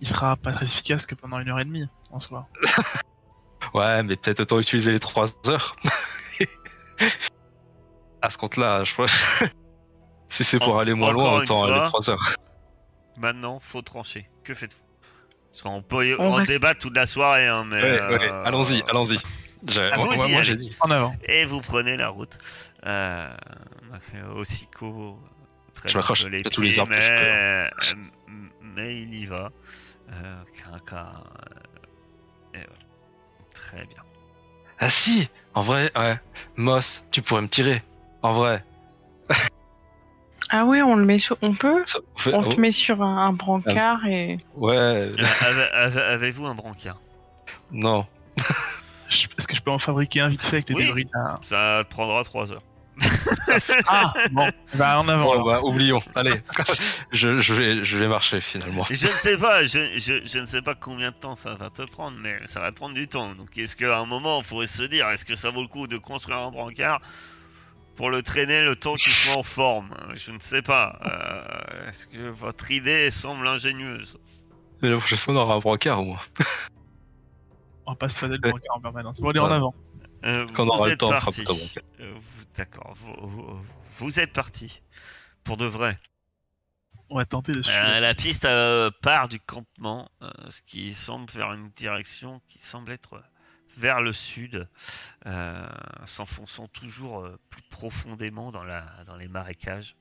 il 0.00 0.08
sera 0.08 0.36
pas 0.36 0.52
très 0.52 0.64
efficace 0.64 1.04
que 1.06 1.14
pendant 1.14 1.38
une 1.40 1.48
heure 1.48 1.60
et 1.60 1.64
demie 1.64 1.84
en 2.10 2.20
soi. 2.20 2.46
Ouais, 3.72 4.02
mais 4.04 4.14
peut-être 4.16 4.38
autant 4.40 4.60
utiliser 4.60 4.92
les 4.92 5.00
3 5.00 5.26
heures. 5.48 5.74
à 8.22 8.30
ce 8.30 8.38
compte-là, 8.38 8.84
je 8.84 8.92
crois. 8.92 9.06
si 10.28 10.44
c'est 10.44 10.58
pour 10.58 10.74
En- 10.74 10.78
aller 10.78 10.94
moins 10.94 11.12
loin, 11.12 11.40
autant 11.40 11.64
aller 11.64 11.74
fois. 11.74 11.86
3 11.88 12.10
heures. 12.10 12.36
Maintenant, 13.16 13.58
faut 13.58 13.82
trancher. 13.82 14.30
Que 14.44 14.54
faites-vous? 14.54 14.78
Parce 15.50 15.62
qu'on 15.62 15.82
peut 15.82 16.06
y- 16.08 16.14
On 16.14 16.30
en 16.30 16.34
reste- 16.34 16.50
débattre 16.52 16.80
toute 16.80 16.94
la 16.94 17.06
soirée, 17.06 17.48
hein, 17.48 17.64
mais. 17.64 17.82
Ouais, 17.82 18.00
euh, 18.00 18.18
ouais, 18.18 18.28
allons-y, 18.44 18.82
allons-y. 18.88 19.18
J'ai- 19.68 19.90
Ah, 19.92 19.96
vous 19.96 20.04
moi, 20.06 20.14
y 20.14 20.18
moi, 20.18 20.26
allez. 20.26 20.44
j'ai 20.44 20.56
dit. 20.56 20.70
En 20.80 20.90
avant. 20.90 21.14
Et 21.26 21.44
vous 21.46 21.60
prenez 21.60 21.96
la 21.96 22.08
route. 22.08 22.36
Euh, 22.86 23.30
Osiko, 24.36 25.18
très 25.74 25.88
Je 25.88 25.96
m'accroche 25.96 26.20
à 26.22 26.24
tous 26.24 26.30
les 26.30 26.42
pieds, 26.70 26.80
arbres 26.80 26.92
que 26.94 27.00
je 27.00 27.10
mais, 27.10 27.18
euh, 27.22 27.68
mais 28.62 29.00
il 29.02 29.14
y 29.14 29.26
va. 29.26 29.50
Euh, 30.12 30.42
Kaka, 30.58 31.12
euh, 32.54 32.54
et 32.54 32.58
ouais. 32.58 32.66
Très 33.54 33.84
bien. 33.86 34.02
Ah 34.78 34.90
si, 34.90 35.28
en 35.54 35.62
vrai, 35.62 35.90
ouais. 35.96 36.18
Moss, 36.56 37.02
tu 37.10 37.22
pourrais 37.22 37.40
me 37.42 37.48
tirer. 37.48 37.82
En 38.22 38.32
vrai. 38.32 38.62
Ah 40.50 40.66
ouais, 40.66 40.82
on 40.82 40.94
le 40.96 41.04
met 41.04 41.18
sur... 41.18 41.38
On 41.40 41.54
peut? 41.54 41.82
Ça- 41.86 41.98
on 42.14 42.18
fait- 42.18 42.34
On 42.34 42.40
oh, 42.40 42.44
te 42.52 42.60
met 42.60 42.70
sur 42.70 43.02
un, 43.02 43.16
un 43.28 43.32
brancard 43.32 44.04
et... 44.06 44.38
Ouais, 44.56 44.76
Euh, 44.76 45.12
ave- 45.40 45.70
ave- 45.72 45.98
Avez-vous 45.98 46.46
un 46.46 46.54
brancard? 46.54 47.00
Non. 47.72 48.06
Est-ce 49.38 49.46
que 49.48 49.56
je 49.56 49.62
peux 49.62 49.70
en 49.70 49.78
fabriquer 49.78 50.20
un 50.20 50.28
vite 50.28 50.42
fait 50.42 50.56
avec 50.56 50.68
les 50.70 50.74
Oui. 50.74 50.84
débris 50.86 51.04
d'un- 51.04 51.40
Ça 51.48 51.82
te 51.84 51.90
prendra 51.90 52.22
3 52.24 52.52
heures. 52.52 52.62
Ah 53.88 54.12
bon, 54.30 54.48
bah 54.74 54.98
en 54.98 55.08
avant. 55.08 55.44
Bah, 55.44 55.60
oublions. 55.62 56.00
Allez, 56.14 56.34
je, 57.12 57.38
je, 57.40 57.54
vais, 57.54 57.84
je 57.84 57.98
vais 57.98 58.06
marcher 58.08 58.40
finalement. 58.40 58.84
Je 58.88 58.92
ne 59.06 59.12
sais 59.12 59.36
pas, 59.36 59.64
je, 59.64 59.98
je, 59.98 60.20
je 60.24 60.38
ne 60.38 60.46
sais 60.46 60.62
pas 60.62 60.74
combien 60.74 61.10
de 61.10 61.16
temps 61.16 61.34
ça 61.34 61.54
va 61.54 61.70
te 61.70 61.82
prendre, 61.82 62.16
mais 62.20 62.36
ça 62.46 62.60
va 62.60 62.70
te 62.70 62.76
prendre 62.76 62.94
du 62.94 63.06
temps. 63.08 63.34
Donc 63.34 63.56
est-ce 63.58 63.76
qu'à 63.76 63.98
un 63.98 64.06
moment, 64.06 64.38
il 64.38 64.44
faudrait 64.44 64.66
se 64.66 64.82
dire, 64.84 65.08
est-ce 65.10 65.24
que 65.24 65.34
ça 65.36 65.50
vaut 65.50 65.62
le 65.62 65.68
coup 65.68 65.86
de 65.86 65.98
construire 65.98 66.38
un 66.38 66.50
brancard 66.50 67.00
pour 67.96 68.10
le 68.10 68.22
traîner 68.22 68.62
le 68.62 68.76
temps 68.76 68.94
qu'il 68.94 69.12
soit 69.12 69.36
en 69.38 69.42
forme? 69.42 69.94
Je 70.14 70.30
ne 70.32 70.38
sais 70.40 70.62
pas. 70.62 70.98
Euh, 71.04 71.88
est-ce 71.88 72.06
que 72.08 72.28
votre 72.28 72.70
idée 72.70 73.10
semble 73.10 73.46
ingénieuse? 73.46 74.18
Mais 74.82 74.88
la 74.90 74.98
prochaine 74.98 75.18
fois, 75.18 75.34
on 75.34 75.36
aura 75.38 75.54
un 75.54 75.58
brancard 75.60 76.00
au 76.00 76.04
moins. 76.04 76.20
On 77.86 77.92
va 77.92 77.96
pas 77.98 78.08
se 78.08 78.18
fader 78.18 78.34
le 78.42 78.50
brancard 78.50 78.76
en 78.76 78.80
permanence. 78.80 79.20
Bon, 79.20 79.30
allez 79.30 79.40
en 79.40 79.50
avant. 79.50 79.74
Euh, 80.24 80.46
Quand 80.54 80.62
on 80.62 80.66
vous 80.66 80.70
aura 80.72 80.86
le 80.86 80.92
êtes 80.92 81.00
temps, 81.00 81.10
on. 81.10 82.00
Euh, 82.00 82.14
D'accord, 82.56 82.94
vous, 82.96 83.14
vous- 83.28 83.64
vous 83.92 84.20
êtes 84.20 84.32
parti. 84.32 84.80
Pour 85.42 85.56
de 85.56 85.66
vrai. 85.66 85.98
On 87.10 87.16
va 87.16 87.26
tenter 87.26 87.52
de 87.52 87.60
suivre. 87.62 87.78
Euh, 87.78 88.00
la 88.00 88.14
piste 88.14 88.46
euh, 88.46 88.90
part 89.02 89.28
du 89.28 89.38
campement, 89.38 90.08
euh, 90.22 90.30
ce 90.48 90.62
qui 90.62 90.94
semble 90.94 91.30
vers 91.30 91.52
une 91.52 91.68
direction 91.70 92.40
qui 92.48 92.58
semble 92.58 92.92
être 92.92 93.22
vers 93.76 94.00
le 94.00 94.12
sud, 94.14 94.66
euh, 95.26 95.68
s'enfonçant 96.06 96.68
toujours 96.68 97.22
euh, 97.24 97.38
plus 97.50 97.62
profondément 97.62 98.50
dans, 98.52 98.64
la, 98.64 98.86
dans 99.06 99.16
les 99.16 99.28
marécages. 99.28 99.96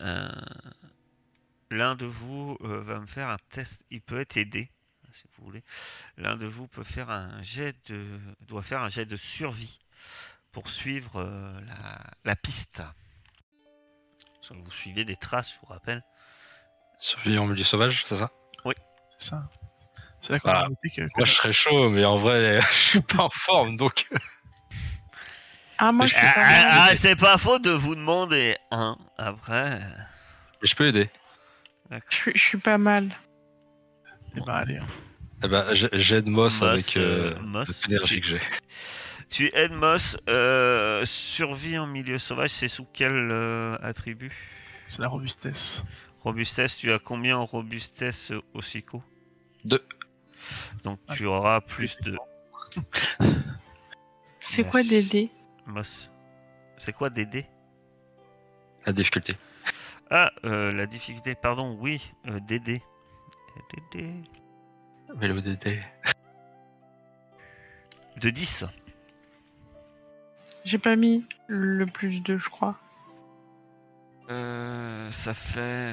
Euh, 0.00 0.28
L'un 1.70 1.94
de 1.96 2.06
vous 2.06 2.56
euh, 2.62 2.80
va 2.82 3.00
me 3.00 3.06
faire 3.06 3.28
un 3.28 3.38
test, 3.50 3.84
il 3.90 4.00
peut 4.00 4.20
être 4.20 4.36
aidé, 4.36 4.70
si 5.14 5.24
vous 5.38 5.44
voulez. 5.44 5.62
L'un 6.16 6.36
de 6.36 6.46
vous 6.46 6.66
peut 6.66 6.82
faire 6.84 7.10
un 7.10 7.42
jet 7.42 7.76
de, 7.90 8.06
doit 8.42 8.62
faire 8.62 8.82
un 8.82 8.88
jet 8.88 9.06
de 9.06 9.16
survie 9.16 9.78
pour 10.52 10.68
suivre 10.68 11.20
euh, 11.20 11.60
la, 11.66 12.00
la 12.24 12.36
piste. 12.36 12.82
Vous 14.50 14.70
suivez 14.72 15.04
des 15.04 15.16
traces, 15.16 15.52
je 15.54 15.58
vous 15.60 15.72
rappelle. 15.72 16.02
Survie 16.98 17.38
en 17.38 17.46
milieu 17.46 17.64
sauvage, 17.64 18.02
c'est 18.06 18.16
ça? 18.16 18.30
C'est 19.18 19.28
ça. 19.30 19.48
C'est 20.20 20.32
là 20.32 20.40
qu'on 20.40 20.50
a 20.50 20.52
Voilà. 20.66 20.68
que. 20.94 21.02
Moi, 21.16 21.24
je 21.24 21.32
serais 21.32 21.52
chaud, 21.52 21.88
mais 21.90 22.04
en 22.04 22.16
vrai, 22.16 22.60
je 22.72 22.74
suis 22.74 23.00
pas 23.00 23.22
en 23.22 23.30
forme, 23.30 23.76
donc. 23.76 24.06
Ah, 25.78 25.92
moi, 25.92 26.06
je 26.06 26.14
Ah, 26.16 26.32
ah, 26.36 26.40
mal. 26.40 26.66
ah, 26.90 26.96
c'est 26.96 27.16
pas 27.16 27.38
faux 27.38 27.58
de 27.58 27.70
vous 27.70 27.94
demander 27.94 28.56
un. 28.70 28.96
Après, 29.18 29.78
Mais 30.60 30.66
je 30.68 30.74
peux 30.76 30.86
aider. 30.88 31.10
Je, 32.10 32.30
suis- 32.36 32.58
pas 32.58 32.78
mal. 32.78 33.08
Eh 34.36 34.40
ben, 34.40 34.52
allez. 34.54 34.76
hein. 34.78 34.86
Eh 35.44 35.48
ben, 35.48 35.74
j'ai- 35.74 35.88
j'aide 35.92 36.26
Moss, 36.26 36.60
Moss, 36.60 36.70
avec 36.70 36.96
euh, 36.96 37.34
euh, 37.34 37.40
Moss, 37.42 37.86
l'énergie 37.86 38.20
que 38.20 38.26
j'ai. 38.26 38.40
Tu 39.28 39.50
aides 39.54 39.72
Moss. 39.72 40.16
euh, 40.28 41.04
survie 41.04 41.76
en 41.78 41.86
milieu 41.86 42.18
sauvage, 42.18 42.50
c'est 42.50 42.68
sous 42.68 42.86
quel 42.92 43.12
euh, 43.12 43.76
attribut? 43.82 44.32
C'est 44.88 45.00
la 45.00 45.08
robustesse. 45.08 45.82
Robustesse, 46.22 46.76
tu 46.76 46.92
as 46.92 46.98
combien 46.98 47.36
en 47.38 47.44
robustesse 47.46 48.30
euh, 48.30 48.40
Osiko 48.54 49.02
Deux. 49.64 49.84
Donc 50.84 50.98
tu 51.14 51.26
auras 51.26 51.60
plus 51.60 51.96
de. 52.02 52.16
C'est 54.40 54.64
quoi 54.64 54.82
des 54.82 55.02
dés? 55.02 55.30
Moss. 55.66 56.10
C'est 56.76 56.92
quoi 56.92 57.08
DD 57.08 57.46
La 58.84 58.92
difficulté. 58.92 59.34
Ah, 60.10 60.30
euh, 60.44 60.70
la 60.72 60.86
difficulté, 60.86 61.34
pardon, 61.34 61.76
oui, 61.80 62.00
euh, 62.28 62.38
DD. 62.40 62.82
DD. 63.92 64.10
Mais 65.16 65.28
le 65.28 65.40
DD. 65.42 65.80
De 68.20 68.30
10. 68.30 68.66
J'ai 70.64 70.78
pas 70.78 70.96
mis 70.96 71.26
le 71.46 71.86
plus 71.86 72.22
de, 72.22 72.36
je 72.36 72.48
crois. 72.48 72.76
Euh, 74.30 75.10
ça 75.10 75.34
fait 75.34 75.92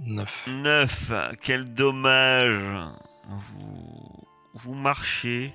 9. 0.00 0.46
9. 0.48 1.12
Quel 1.40 1.72
dommage. 1.72 2.92
Vous, 3.28 4.24
vous 4.54 4.74
marchez 4.74 5.52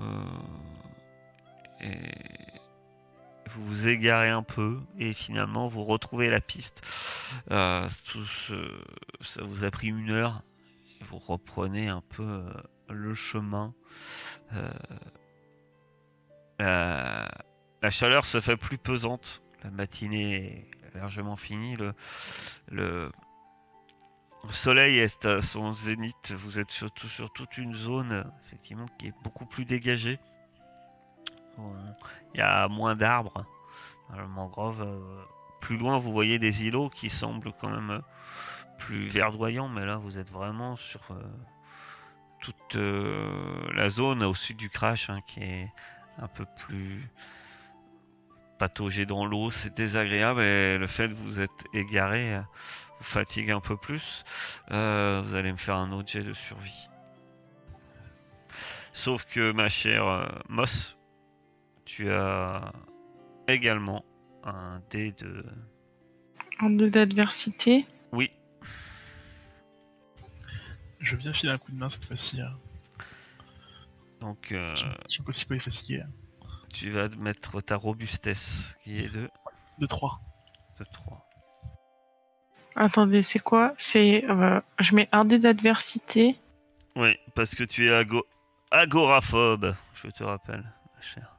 euh, 0.00 0.24
et 1.80 2.12
vous 3.48 3.64
vous 3.64 3.88
égarez 3.88 4.28
un 4.30 4.42
peu 4.42 4.80
et 4.98 5.12
finalement 5.12 5.68
vous 5.68 5.84
retrouvez 5.84 6.30
la 6.30 6.40
piste. 6.40 6.82
Euh, 7.52 7.88
tout 8.10 8.24
ce- 8.24 8.82
ça 9.20 9.42
vous 9.44 9.62
a 9.64 9.70
pris 9.70 9.86
une 9.88 10.10
heure. 10.10 10.42
Vous 11.02 11.18
reprenez 11.18 11.88
un 11.88 12.00
peu 12.00 12.22
euh, 12.22 12.52
le 12.88 13.14
chemin. 13.14 13.74
Euh, 14.54 14.68
la, 16.58 17.28
la 17.82 17.90
chaleur 17.90 18.24
se 18.24 18.40
fait 18.40 18.56
plus 18.56 18.78
pesante. 18.78 19.42
La 19.62 19.70
matinée 19.70 20.34
est 20.34 20.96
largement 20.96 21.36
finie. 21.36 21.76
Le, 21.76 21.92
le, 22.68 23.12
le 24.44 24.52
soleil 24.52 24.98
est 24.98 25.24
à 25.26 25.40
son 25.42 25.72
zénith. 25.72 26.32
Vous 26.32 26.58
êtes 26.58 26.70
surtout 26.70 27.08
sur 27.08 27.32
toute 27.32 27.58
une 27.58 27.74
zone 27.74 28.12
euh, 28.12 28.24
effectivement 28.44 28.86
qui 28.98 29.08
est 29.08 29.14
beaucoup 29.22 29.46
plus 29.46 29.64
dégagée. 29.64 30.18
Il 32.34 32.38
y 32.38 32.42
a 32.42 32.68
moins 32.68 32.96
d'arbres 32.96 33.46
dans 34.10 34.18
le 34.18 34.28
mangrove. 34.28 34.82
euh, 34.82 35.24
Plus 35.60 35.78
loin, 35.78 35.98
vous 35.98 36.12
voyez 36.12 36.38
des 36.38 36.64
îlots 36.64 36.90
qui 36.90 37.08
semblent 37.10 37.52
quand 37.60 37.70
même 37.70 37.90
euh, 37.90 38.00
plus 38.78 39.06
verdoyants, 39.06 39.68
mais 39.68 39.84
là, 39.84 39.96
vous 39.96 40.18
êtes 40.18 40.30
vraiment 40.30 40.76
sur 40.76 41.00
euh, 41.10 41.22
toute 42.40 42.76
euh, 42.76 43.72
la 43.74 43.88
zone 43.88 44.22
au 44.22 44.34
sud 44.34 44.56
du 44.56 44.70
crash 44.70 45.10
hein, 45.10 45.20
qui 45.26 45.40
est 45.40 45.72
un 46.18 46.28
peu 46.28 46.44
plus 46.56 47.10
pataugé 48.58 49.06
dans 49.06 49.26
l'eau. 49.26 49.50
C'est 49.50 49.74
désagréable 49.74 50.40
et 50.40 50.78
le 50.78 50.86
fait 50.86 51.08
de 51.08 51.14
vous 51.14 51.40
être 51.40 51.64
égaré 51.72 52.36
euh, 52.36 52.40
vous 52.98 53.04
fatigue 53.04 53.50
un 53.50 53.60
peu 53.60 53.76
plus. 53.76 54.24
Euh, 54.70 55.22
vous 55.24 55.34
allez 55.34 55.52
me 55.52 55.56
faire 55.56 55.76
un 55.76 55.92
autre 55.92 56.08
jet 56.08 56.22
de 56.22 56.32
survie. 56.32 56.88
Sauf 57.66 59.24
que 59.26 59.52
ma 59.52 59.68
chère 59.68 60.42
Moss, 60.48 60.96
tu 61.84 62.10
as 62.10 62.72
également 63.46 64.04
un 64.42 64.80
dé 64.90 65.12
de... 65.12 65.44
Un 66.60 66.70
dé 66.70 66.90
d'adversité. 66.90 67.86
Oui, 68.12 68.30
Je 71.00 71.16
viens 71.16 71.32
filer 71.32 71.52
un 71.52 71.58
coup 71.58 71.72
de 71.72 71.78
main 71.78 71.88
cette 71.88 72.04
fois-ci. 72.04 72.40
hein. 72.40 72.50
donc 74.20 74.52
euh, 74.52 74.74
Je 74.76 75.12
suis 75.14 75.22
aussi 75.26 75.44
pas 75.44 75.58
fatigué. 75.58 76.00
hein. 76.02 76.08
tu 76.72 76.90
vas 76.90 77.08
mettre 77.08 77.60
ta 77.60 77.76
robustesse 77.76 78.74
qui 78.82 78.98
est 79.00 79.14
de, 79.14 79.28
De 79.80 79.86
3. 79.86 80.16
de 80.80 80.84
3. 80.84 81.22
Attendez, 82.78 83.22
c'est 83.22 83.38
quoi? 83.38 83.72
C'est. 83.78 84.24
euh, 84.28 84.60
je 84.80 84.94
mets 84.94 85.08
un 85.12 85.24
dé 85.24 85.38
d'adversité. 85.38 86.38
Oui, 86.94 87.16
parce 87.34 87.54
que 87.54 87.64
tu 87.64 87.86
es 87.88 87.92
ago- 87.94 88.26
agoraphobe, 88.70 89.74
je 89.94 90.08
te 90.08 90.22
rappelle, 90.24 90.64
ma 90.94 91.00
chère. 91.02 91.36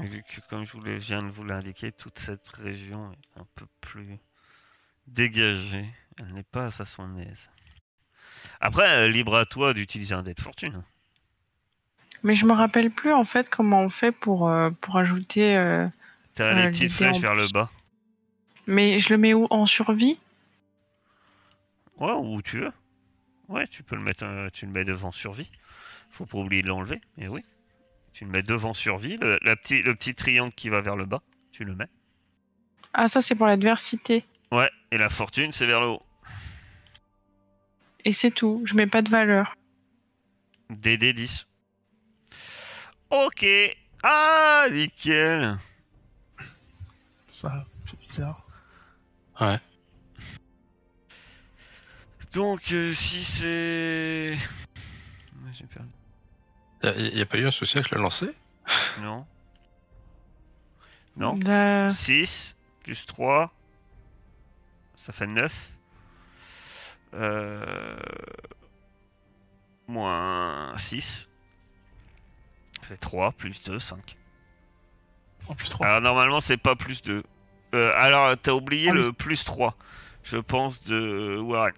Et 0.00 0.06
Vu 0.06 0.22
que, 0.24 0.40
comme 0.48 0.64
je 0.64 0.72
vous 0.72 0.80
le- 0.80 0.96
viens 0.96 1.22
de 1.22 1.28
vous 1.28 1.44
l'indiquer, 1.44 1.92
toute 1.92 2.18
cette 2.18 2.48
région 2.50 3.12
est 3.12 3.40
un 3.40 3.46
peu 3.54 3.66
plus 3.80 4.18
dégagée. 5.06 5.88
Elle 6.18 6.34
n'est 6.34 6.42
pas 6.42 6.66
à 6.66 6.84
son 6.84 7.16
aise. 7.18 7.48
Après, 8.60 8.88
euh, 8.88 9.08
libre 9.08 9.36
à 9.36 9.46
toi 9.46 9.72
d'utiliser 9.74 10.14
un 10.14 10.22
dé 10.22 10.34
de 10.34 10.40
fortune. 10.40 10.82
Mais 12.22 12.34
je 12.34 12.46
me 12.46 12.52
rappelle 12.52 12.90
plus 12.90 13.12
en 13.12 13.24
fait 13.24 13.48
comment 13.48 13.82
on 13.82 13.88
fait 13.88 14.10
pour, 14.10 14.48
euh, 14.48 14.70
pour 14.70 14.96
ajouter. 14.96 15.56
euh, 15.56 15.86
T'as 16.34 16.54
les 16.54 16.70
petites 16.70 16.92
flèches 16.92 17.20
vers 17.20 17.34
le 17.34 17.46
bas. 17.48 17.70
Mais 18.66 18.98
je 18.98 19.10
le 19.12 19.18
mets 19.18 19.34
où? 19.34 19.46
En 19.50 19.66
survie? 19.66 20.18
Ouais, 21.98 22.12
où 22.12 22.42
tu 22.42 22.58
veux. 22.58 22.72
Ouais, 23.48 23.66
tu 23.66 23.82
peux 23.82 23.96
le 23.96 24.02
mettre, 24.02 24.24
euh, 24.24 24.50
tu 24.52 24.66
le 24.66 24.72
mets 24.72 24.84
devant 24.84 25.12
survie. 25.12 25.50
Faut 26.10 26.26
pas 26.26 26.38
oublier 26.38 26.62
de 26.62 26.68
l'enlever, 26.68 27.00
mais 27.16 27.28
oui. 27.28 27.44
Tu 28.12 28.24
le 28.24 28.30
mets 28.30 28.42
devant 28.42 28.74
survie, 28.74 29.16
le, 29.16 29.38
la 29.42 29.56
petit, 29.56 29.82
le 29.82 29.94
petit 29.94 30.14
triangle 30.14 30.52
qui 30.52 30.68
va 30.68 30.80
vers 30.80 30.96
le 30.96 31.06
bas, 31.06 31.22
tu 31.52 31.64
le 31.64 31.74
mets. 31.74 31.88
Ah, 32.94 33.06
ça 33.06 33.20
c'est 33.20 33.34
pour 33.36 33.46
l'adversité. 33.46 34.24
Ouais, 34.50 34.70
et 34.90 34.98
la 34.98 35.08
fortune, 35.08 35.52
c'est 35.52 35.66
vers 35.66 35.80
le 35.80 35.86
haut. 35.86 36.02
Et 38.08 38.12
c'est 38.12 38.30
tout. 38.30 38.62
Je 38.64 38.72
mets 38.74 38.86
pas 38.86 39.02
de 39.02 39.10
valeur. 39.10 39.54
DD 40.70 41.12
10. 41.12 41.46
Ok. 43.10 43.44
Ah, 44.02 44.64
nickel. 44.72 45.58
Ça, 46.32 47.50
c'est 47.68 48.00
bizarre. 48.00 48.42
Ouais. 49.42 49.60
Donc, 52.32 52.72
euh, 52.72 52.94
si 52.94 53.22
c'est... 53.22 54.38
Ouais, 55.44 55.52
J'ai 55.52 55.66
perdu. 55.66 55.90
Il 56.82 57.14
n'y 57.14 57.20
a, 57.20 57.26
pas 57.26 57.36
eu 57.36 57.46
un 57.46 57.50
souci 57.50 57.76
avec 57.76 57.90
le 57.90 58.00
lancer? 58.00 58.34
Non. 59.02 59.26
Non. 61.14 61.38
La- 61.44 61.90
6 61.90 62.56
plus 62.82 63.04
3. 63.04 63.52
Ça 64.96 65.12
fait 65.12 65.26
9. 65.26 65.77
Euh... 67.18 67.96
Moins 69.86 70.76
6. 70.76 71.28
Ça 72.82 72.88
fait 72.88 72.96
3 72.96 73.32
plus 73.32 73.62
2, 73.62 73.78
5. 73.78 74.16
En 75.48 75.54
plus 75.54 75.68
3. 75.70 75.86
Alors 75.86 76.00
normalement 76.00 76.40
c'est 76.40 76.56
pas 76.56 76.76
plus 76.76 77.02
2. 77.02 77.22
Euh, 77.74 77.92
alors 77.96 78.36
t'as 78.42 78.52
oublié 78.52 78.88
Ah 78.90 78.92
oui. 78.94 78.98
le 78.98 79.12
plus 79.12 79.44
3. 79.44 79.76
Je 80.24 80.36
pense 80.36 80.84
de 80.84 81.38
Warren. 81.38 81.72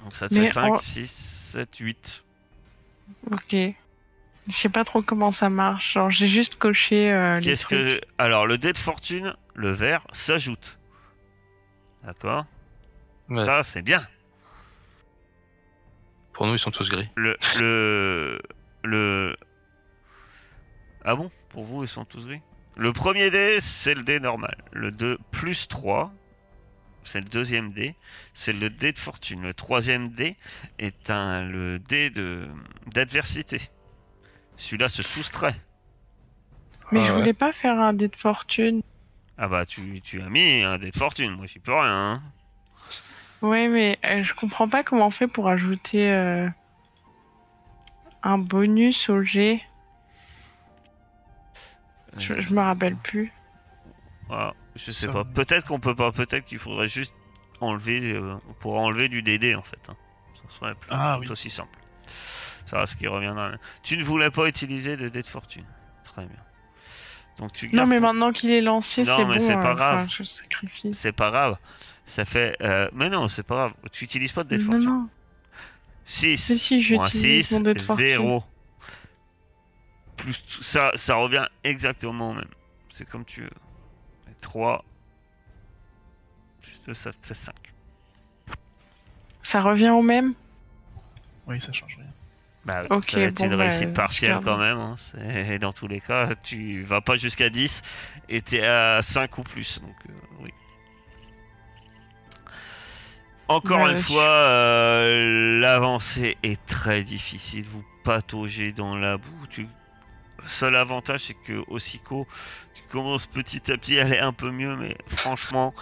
Donc 0.00 0.14
ça 0.14 0.28
te 0.28 0.34
Mais 0.34 0.46
fait 0.46 0.52
5, 0.52 0.72
en- 0.72 0.78
6, 0.78 1.10
7, 1.10 1.76
8. 1.76 2.24
Ok. 3.30 3.52
Je 3.52 3.74
sais 4.54 4.68
pas 4.70 4.84
trop 4.84 5.02
comment 5.02 5.30
ça 5.30 5.50
marche. 5.50 5.92
Genre, 5.94 6.10
j'ai 6.10 6.26
juste 6.26 6.56
coché 6.56 7.10
euh, 7.12 7.38
les 7.38 7.44
Qu'est-ce 7.44 7.64
trucs. 7.64 7.78
que... 7.78 8.00
Alors 8.16 8.46
le 8.46 8.56
dé 8.56 8.72
de 8.72 8.78
fortune, 8.78 9.34
le 9.54 9.70
vert, 9.70 10.06
s'ajoute. 10.12 10.78
D'accord 12.04 12.46
Ouais. 13.28 13.44
Ça 13.44 13.62
c'est 13.64 13.82
bien. 13.82 14.06
Pour 16.32 16.46
nous, 16.46 16.54
ils 16.54 16.58
sont 16.58 16.70
tous 16.70 16.88
gris. 16.88 17.08
Le, 17.16 17.36
le, 17.58 18.40
le. 18.84 19.36
Ah 21.04 21.16
bon? 21.16 21.30
Pour 21.48 21.64
vous, 21.64 21.82
ils 21.82 21.88
sont 21.88 22.04
tous 22.04 22.26
gris? 22.26 22.40
Le 22.76 22.92
premier 22.92 23.30
dé, 23.30 23.60
c'est 23.60 23.94
le 23.94 24.02
dé 24.04 24.20
normal. 24.20 24.56
Le 24.72 24.92
2 24.92 25.18
plus 25.32 25.66
3, 25.66 26.12
c'est 27.02 27.18
le 27.20 27.26
deuxième 27.26 27.72
dé. 27.72 27.96
C'est 28.34 28.52
le 28.52 28.70
dé 28.70 28.92
de 28.92 28.98
fortune. 28.98 29.42
Le 29.42 29.52
troisième 29.54 30.10
dé 30.10 30.36
est 30.78 31.10
un, 31.10 31.42
le 31.44 31.80
dé 31.80 32.10
de, 32.10 32.46
d'adversité. 32.86 33.60
Celui-là 34.56 34.88
se 34.88 35.02
soustrait. 35.02 35.56
Mais 36.92 37.00
Ah 37.00 37.02
je 37.02 37.10
ouais. 37.10 37.18
voulais 37.18 37.34
pas 37.34 37.50
faire 37.52 37.80
un 37.80 37.92
dé 37.94 38.06
de 38.08 38.16
fortune. 38.16 38.80
Ah 39.38 39.48
bah, 39.48 39.66
tu, 39.66 40.00
tu 40.02 40.20
as 40.22 40.28
mis 40.28 40.62
un 40.62 40.78
dé 40.78 40.90
de 40.90 40.96
fortune. 40.96 41.32
Moi, 41.32 41.46
j'y 41.46 41.58
peux 41.58 41.72
rien. 41.72 42.12
hein. 42.14 42.22
Ouais, 43.42 43.68
mais 43.68 43.98
euh, 44.06 44.22
je 44.22 44.34
comprends 44.34 44.68
pas 44.68 44.82
comment 44.82 45.06
on 45.06 45.10
fait 45.10 45.28
pour 45.28 45.48
ajouter 45.48 46.10
euh, 46.10 46.48
un 48.22 48.38
bonus 48.38 49.08
au 49.10 49.22
G. 49.22 49.62
Je, 52.16 52.40
je 52.40 52.52
me 52.52 52.60
rappelle 52.60 52.96
plus. 52.96 53.32
Ah, 54.30 54.52
je 54.76 54.90
sais 54.90 55.06
Ça- 55.06 55.12
pas. 55.12 55.22
Peut-être 55.34 55.66
qu'on 55.66 55.78
peut 55.80 55.94
pas. 55.94 56.10
Peut-être 56.12 56.44
qu'il 56.46 56.58
faudrait 56.58 56.88
juste 56.88 57.12
enlever. 57.60 58.12
euh, 58.12 58.34
on 58.48 58.52
pourrait 58.54 58.80
enlever 58.80 59.08
du 59.08 59.22
DD 59.22 59.54
en 59.54 59.62
fait. 59.62 59.78
hein. 59.88 59.96
Ça 60.50 60.58
serait 60.60 60.74
plus, 60.74 60.88
Ah, 60.90 61.14
tout 61.16 61.20
oui. 61.22 61.30
aussi 61.30 61.50
simple. 61.50 61.76
Ça 62.06 62.86
ce 62.86 62.96
qui 62.96 63.06
reviendra. 63.06 63.52
Tu 63.82 63.96
ne 63.96 64.04
voulais 64.04 64.30
pas 64.30 64.46
utiliser 64.46 64.96
de 64.96 65.08
dé 65.08 65.22
de 65.22 65.26
fortune. 65.26 65.64
Très 66.04 66.24
bien. 66.26 66.36
Donc 67.38 67.52
tu 67.52 67.66
Non, 67.68 67.72
gardes 67.84 67.88
mais 67.90 67.96
ton- 67.96 68.02
maintenant 68.02 68.32
qu'il 68.32 68.50
est 68.50 68.60
lancé, 68.60 69.04
Non, 69.04 69.16
c'est 69.16 69.24
mais 69.26 69.38
bon. 69.38 69.46
c'est 69.46 69.54
pas 69.54 69.70
euh, 69.70 69.74
grave. 69.74 69.98
enfin, 70.00 70.06
je 70.08 70.22
sacrifie. 70.24 70.92
C'est 70.92 71.12
pas 71.12 71.30
grave. 71.30 71.56
Ça 72.08 72.24
fait. 72.24 72.56
euh, 72.62 72.88
Mais 72.92 73.08
non, 73.08 73.28
c'est 73.28 73.42
pas 73.44 73.54
grave. 73.54 73.74
Tu 73.92 74.04
utilises 74.04 74.32
pas 74.32 74.42
de 74.42 74.48
dé 74.48 74.58
de 74.58 74.62
Non, 74.64 74.70
fortune. 74.72 74.88
non. 74.88 75.08
6. 76.06 76.36
Si, 76.38 76.58
si, 76.58 76.82
j'utilise 76.82 77.46
6, 77.46 77.52
mon 77.54 77.60
dé 77.60 77.74
de 77.74 77.80
fortune. 77.80 78.08
0. 78.08 78.44
Plus 80.16 80.42
tout- 80.42 80.62
ça, 80.62 80.90
ça 80.96 81.14
revient 81.16 81.46
exactement 81.62 82.30
au 82.30 82.34
même. 82.34 82.48
C'est 82.90 83.08
comme 83.08 83.24
tu 83.24 83.42
veux. 83.42 83.50
3. 84.40 84.84
Plus 86.62 86.80
2, 86.86 86.94
ça 86.94 87.10
fait 87.22 87.34
5. 87.34 87.54
Ça 89.42 89.60
revient 89.60 89.90
au 89.90 90.02
même? 90.02 90.34
Oui, 91.46 91.60
ça 91.60 91.72
change 91.72 91.94
rien. 91.94 92.04
Bah, 92.66 92.82
Ok, 92.90 93.10
ça 93.10 93.18
va 93.18 93.24
être 93.24 93.36
bon, 93.36 93.44
une 93.44 93.56
bah, 93.56 93.68
réussite 93.68 93.94
partielle 93.94 94.40
quand 94.44 94.58
même. 94.58 94.76
hein. 94.78 94.96
C'est- 94.98 95.58
Dans 95.58 95.72
tous 95.72 95.88
les 95.88 96.00
cas, 96.00 96.34
tu 96.42 96.82
vas 96.82 97.00
pas 97.00 97.16
jusqu'à 97.16 97.48
10 97.48 97.82
et 98.28 98.42
t'es 98.42 98.64
à 98.64 99.00
5 99.02 99.38
ou 99.38 99.42
plus. 99.42 99.80
Donc, 99.80 99.94
euh, 100.08 100.12
Encore 103.48 103.78
Bah, 103.84 103.92
une 103.92 103.98
fois, 103.98 104.22
euh, 104.22 105.60
l'avancée 105.60 106.36
est 106.42 106.64
très 106.66 107.02
difficile. 107.02 107.64
Vous 107.70 107.84
pataugez 108.04 108.72
dans 108.72 108.96
la 108.96 109.16
boue. 109.16 109.46
Tu... 109.48 109.62
Le 109.62 110.48
seul 110.48 110.76
avantage, 110.76 111.20
c'est 111.24 111.34
que 111.34 111.64
Ossico, 111.68 112.26
tu 112.74 112.82
commences 112.90 113.26
petit 113.26 113.72
à 113.72 113.76
petit 113.76 113.98
à 113.98 114.04
aller 114.04 114.18
un 114.18 114.32
peu 114.32 114.50
mieux, 114.50 114.76
mais 114.76 114.96
franchement, 115.06 115.74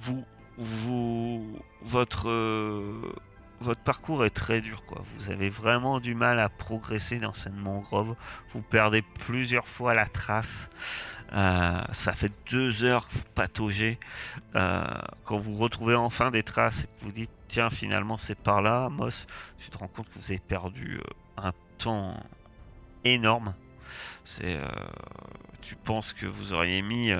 vous, 0.00 0.24
vous, 0.58 1.46
votre, 1.82 2.28
euh, 2.28 3.14
votre 3.60 3.80
parcours 3.82 4.24
est 4.24 4.30
très 4.30 4.60
dur, 4.60 4.82
quoi. 4.84 5.02
Vous 5.16 5.30
avez 5.30 5.48
vraiment 5.48 6.00
du 6.00 6.14
mal 6.14 6.40
à 6.40 6.48
progresser 6.48 7.20
dans 7.20 7.34
cette 7.34 7.54
mangrove. 7.54 8.16
Vous 8.48 8.62
perdez 8.62 9.02
plusieurs 9.02 9.68
fois 9.68 9.94
la 9.94 10.06
trace. 10.06 10.70
Euh, 11.32 11.80
ça 11.92 12.12
fait 12.12 12.32
deux 12.50 12.82
heures 12.82 13.06
que 13.06 13.12
vous 13.12 13.24
pataugez. 13.34 13.98
Euh, 14.56 14.84
quand 15.24 15.36
vous 15.36 15.56
retrouvez 15.56 15.94
enfin 15.94 16.30
des 16.30 16.42
traces 16.42 16.84
et 16.84 16.86
que 16.86 17.04
vous 17.04 17.12
dites 17.12 17.30
tiens 17.46 17.70
finalement 17.70 18.16
c'est 18.16 18.34
par 18.34 18.62
là, 18.62 18.88
Moss, 18.88 19.26
tu 19.58 19.70
te 19.70 19.78
rends 19.78 19.88
compte 19.88 20.08
que 20.08 20.18
vous 20.18 20.30
avez 20.30 20.40
perdu 20.40 20.98
euh, 20.98 21.02
un 21.36 21.52
temps 21.78 22.16
énorme. 23.04 23.54
C'est, 24.24 24.60
tu 25.62 25.74
penses 25.74 26.12
que 26.12 26.26
vous 26.26 26.52
auriez 26.52 26.82
mis 26.82 27.10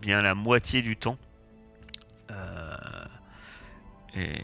bien 0.00 0.22
la 0.22 0.34
moitié 0.34 0.80
du 0.80 0.96
temps. 0.96 1.18
Et 4.14 4.40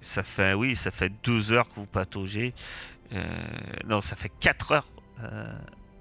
ça 0.00 0.22
fait 0.22 0.54
oui, 0.54 0.76
ça 0.76 0.90
fait 0.90 1.12
deux 1.22 1.52
heures 1.52 1.68
que 1.68 1.74
vous 1.74 1.86
pataugez. 1.86 2.54
Non, 3.86 4.00
ça 4.00 4.16
fait 4.16 4.32
quatre 4.40 4.72
heures. 4.72 4.88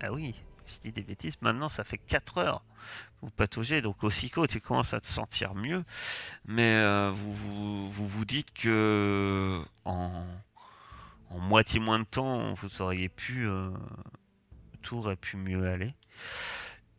Ah 0.02 0.12
oui, 0.12 0.36
je 0.76 0.80
dis 0.80 0.92
des 0.92 1.04
bêtises. 1.04 1.36
Maintenant, 1.42 1.70
ça 1.70 1.84
fait 1.84 1.98
4 1.98 2.38
heures 2.40 2.64
que 3.22 3.26
vous 3.26 3.32
pataugez. 3.32 3.82
Donc, 3.82 4.04
au 4.04 4.10
psycho, 4.10 4.48
tu 4.48 4.60
commences 4.62 4.94
à 4.94 5.00
te 5.02 5.08
sentir 5.08 5.56
mieux. 5.56 5.84
Mais 6.46 6.76
euh, 6.76 7.12
vous, 7.14 7.92
vous, 7.92 8.08
vous 8.08 8.26
dites 8.26 8.52
que 8.54 9.64
en, 9.86 10.26
en 11.30 11.40
moitié 11.40 11.80
moins 11.80 12.00
de 12.00 12.06
temps, 12.06 12.54
vous 12.54 12.82
auriez 12.82 13.10
pu. 13.10 13.46
euh, 13.48 13.72
tout 14.84 14.98
aurait 14.98 15.16
pu 15.16 15.38
mieux 15.38 15.68
aller. 15.68 15.96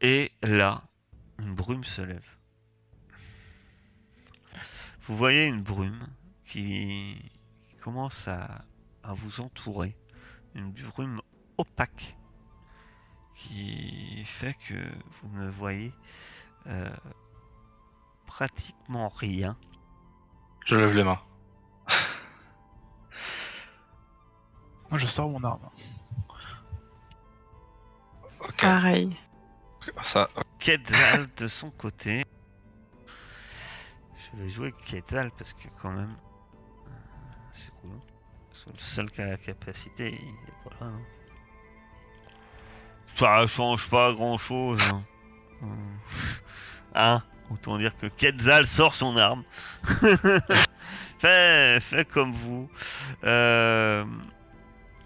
Et 0.01 0.33
là, 0.43 0.83
une 1.39 1.55
brume 1.55 1.85
se 1.85 2.03
lève. 2.03 2.37
Vous 5.01 5.17
voyez 5.17 5.45
une 5.47 5.63
brume 5.63 6.07
qui, 6.47 7.19
qui 7.69 7.77
commence 7.77 8.27
à, 8.27 8.65
à 9.03 9.13
vous 9.13 9.41
entourer. 9.41 9.97
Une 10.55 10.73
brume 10.73 11.21
opaque 11.59 12.15
qui 13.35 14.25
fait 14.25 14.55
que 14.69 14.75
vous 14.75 15.29
ne 15.39 15.49
voyez 15.51 15.93
euh, 16.67 16.89
pratiquement 18.27 19.09
rien. 19.09 19.57
Je 20.67 20.77
lève 20.77 20.95
les 20.95 21.05
mains. 21.05 21.21
Moi, 24.91 24.99
je 24.99 25.07
sors 25.07 25.29
mon 25.29 25.43
arme. 25.45 25.69
Pareil. 28.59 29.17
Ça, 30.05 30.29
Quetzal 30.59 31.27
de 31.37 31.47
son 31.49 31.71
côté. 31.71 32.25
Je 34.17 34.37
vais 34.43 34.49
jouer 34.49 34.73
Quetzal 34.87 35.31
parce 35.33 35.53
que 35.53 35.69
quand 35.83 35.91
même 35.91 36.17
euh, 36.87 36.91
c'est 37.55 37.71
cool. 37.83 38.01
Parce 38.49 38.65
que 38.65 38.71
le 38.71 38.79
seul 38.79 39.11
qui 39.11 39.21
a 39.21 39.27
la 39.27 39.37
capacité, 39.37 40.19
il 40.23 40.49
est 40.49 40.65
pas 40.65 40.71
là. 40.81 40.87
hein. 40.93 41.01
Ça 43.17 43.47
change 43.47 43.89
pas 43.89 44.13
grand 44.13 44.37
chose. 44.37 44.81
Hein. 44.91 45.03
Hein 46.95 47.23
Autant 47.51 47.79
dire 47.79 47.97
que 47.97 48.07
Quetzal 48.07 48.67
sort 48.67 48.95
son 48.95 49.17
arme. 49.17 49.45
fait, 51.19 51.81
fait 51.81 52.09
comme 52.09 52.33
vous. 52.33 52.69
Euh, 53.25 54.05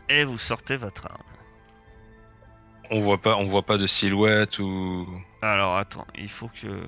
et 0.09 0.25
vous 0.25 0.38
sortez 0.38 0.77
votre 0.77 1.07
arme. 1.07 1.23
On 2.90 3.03
voit 3.03 3.21
pas, 3.21 3.37
on 3.37 3.49
voit 3.49 3.64
pas 3.64 3.77
de 3.77 3.87
silhouette 3.87 4.59
ou. 4.59 5.07
Alors 5.42 5.77
attends, 5.77 6.07
il 6.14 6.29
faut 6.31 6.49
que. 6.49 6.83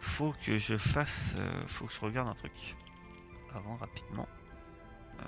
Faut 0.00 0.34
que 0.44 0.58
je 0.58 0.76
fasse. 0.76 1.34
euh, 1.38 1.62
faut 1.66 1.86
que 1.86 1.92
je 1.92 2.00
regarde 2.00 2.28
un 2.28 2.34
truc. 2.34 2.76
Avant, 3.54 3.76
rapidement. 3.76 4.28
Euh, 5.20 5.24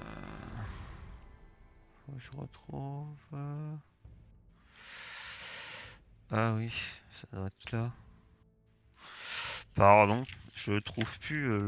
Faut 2.05 2.13
que 2.13 2.21
je 2.21 2.39
retrouve. 2.39 3.07
Ah 6.31 6.53
oui, 6.55 6.73
ça 7.13 7.27
doit 7.33 7.47
être 7.47 7.73
là. 7.73 7.93
Pardon, 9.75 10.25
je 10.55 10.79
trouve 10.79 11.19
plus 11.21 11.51
euh, 11.51 11.59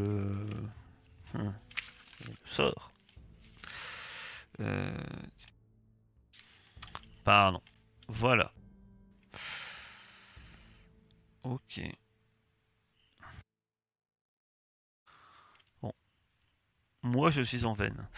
le. 1.34 1.38
Hmm, 1.40 1.52
le 2.24 2.32
sort. 2.46 2.90
Euh, 4.60 4.90
Pardon. 7.24 7.60
Voilà. 8.08 8.52
Ok. 11.42 11.80
Bon. 15.82 15.92
Moi, 17.02 17.30
je 17.30 17.42
suis 17.42 17.64
en 17.64 17.72
veine. 17.74 18.08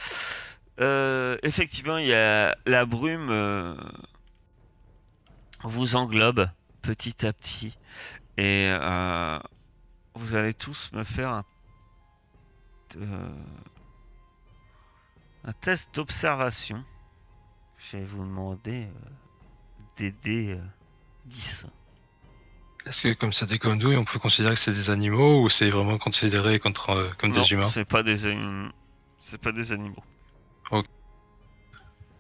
Euh, 0.81 1.37
effectivement, 1.43 1.99
il 1.99 2.07
y 2.07 2.15
a 2.15 2.57
la 2.67 2.87
brume 2.87 3.29
euh, 3.31 3.75
vous 5.69 5.97
englobe 5.97 6.49
petit 6.83 7.27
à 7.27 7.33
petit. 7.33 7.77
Et 8.37 8.69
euh, 8.71 9.39
vous 10.15 10.35
allez 10.35 10.55
tous 10.55 10.91
me 10.93 11.03
faire 11.05 11.31
un, 11.31 11.45
euh, 12.97 13.29
un 15.45 15.53
test 15.53 15.95
d'observation. 15.95 16.83
Je 17.79 17.97
vais 17.99 18.05
vous 18.05 18.23
demander 18.25 18.85
euh, 18.85 19.11
d'aider 19.97 20.53
euh, 20.53 20.63
10. 21.27 21.67
Est-ce 22.87 23.03
que 23.03 23.13
comme 23.13 23.33
ça 23.33 23.45
des 23.45 23.59
comme 23.59 23.79
douille, 23.79 23.97
on 23.97 24.05
peut 24.05 24.19
considérer 24.19 24.55
que 24.55 24.61
c'est 24.61 24.73
des 24.73 24.89
animaux 24.91 25.43
ou 25.45 25.51
c'est 25.51 25.69
vraiment 25.69 25.99
considéré 25.99 26.59
contre, 26.59 26.91
euh, 26.91 27.11
comme 27.19 27.31
Non, 27.33 27.43
des 27.43 27.53
humains? 27.53 27.67
c'est 27.69 27.85
pas 27.85 28.03
des 28.03 28.25
anim- 28.27 28.73
c'est 29.19 29.39
pas 29.41 29.53
des 29.53 29.73
animaux. 29.73 30.03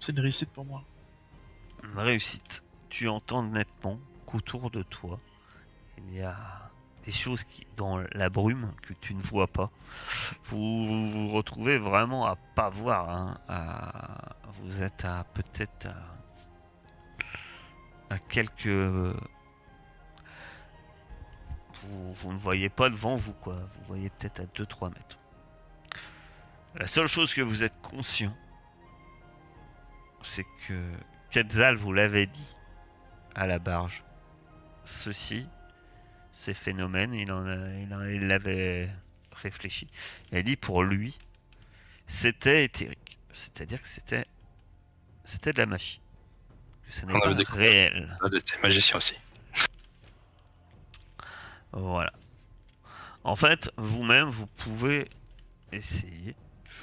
C'est 0.03 0.13
une 0.13 0.21
réussite 0.21 0.49
pour 0.51 0.65
moi. 0.65 0.83
Une 1.85 1.99
réussite. 1.99 2.63
Tu 2.91 3.09
entends 3.09 3.45
nettement 3.45 3.99
qu'autour 4.27 4.71
de 4.71 4.83
toi, 4.83 5.19
il 5.97 6.17
y 6.17 6.21
a 6.21 6.37
des 7.05 7.13
choses 7.13 7.45
qui, 7.45 7.67
dans 7.77 8.03
la 8.13 8.29
brume 8.29 8.73
que 8.83 8.93
tu 8.95 9.15
ne 9.15 9.23
vois 9.23 9.47
pas. 9.47 9.71
Vous 10.45 11.11
vous, 11.11 11.33
retrouvez 11.33 11.79
vraiment 11.79 12.27
à 12.27 12.37
pas 12.37 12.69
voir. 12.69 13.09
hein, 13.09 13.39
vous 14.61 14.83
êtes 14.83 15.05
à 15.05 15.25
peut-être 15.33 15.87
à, 15.87 15.95
à 18.15 18.19
quelques. 18.19 18.67
Vous, 18.67 19.15
vous 22.13 22.33
ne 22.33 22.39
voyez 22.39 22.69
pas 22.69 22.91
devant 22.91 23.17
vous, 23.17 23.33
quoi. 23.35 23.55
Vous 23.55 23.85
voyez 23.87 24.11
peut-être 24.11 24.41
à 24.41 24.45
2-3 24.45 24.93
mètres. 24.93 25.19
La 26.75 26.87
seule 26.87 27.07
chose 27.07 27.33
que 27.33 27.41
vous 27.41 27.63
êtes 27.63 27.81
conscient, 27.81 28.37
c'est 30.23 30.47
que 30.67 30.93
Quetzal 31.31 31.77
vous 31.77 31.93
l'avait 31.93 32.27
dit 32.27 32.57
à 33.35 33.47
la 33.47 33.59
barge. 33.59 34.03
Ceci, 34.85 35.47
ces 36.33 36.55
phénomènes, 36.55 37.15
il 37.15 37.31
en 37.33 37.47
a, 37.47 37.69
il 37.79 37.93
en- 37.95 38.05
il 38.05 38.27
l'avait 38.27 38.89
réfléchi. 39.33 39.89
Il 40.33 40.39
a 40.39 40.43
dit 40.43 40.57
pour 40.57 40.83
lui, 40.83 41.17
c'était 42.07 42.65
éthérique. 42.65 43.19
C'est-à-dire 43.33 43.81
que 43.81 43.89
c'était, 43.89 44.25
c'était 45.25 45.53
de 45.53 45.59
la 45.59 45.67
magie. 45.67 46.01
Que 46.87 46.93
ce 46.93 47.07
n'est 47.07 47.15
On 47.15 47.21
pas 47.21 47.29
avait 47.29 47.45
réel. 47.45 48.17
Ah, 48.23 48.29
Des 48.29 48.39
magiciens 48.63 48.97
aussi. 48.97 49.15
Voilà. 51.73 52.13
En 53.23 53.37
fait, 53.37 53.71
vous-même, 53.77 54.29
vous 54.29 54.47
pouvez 54.47 55.09
essayer. 55.73 56.35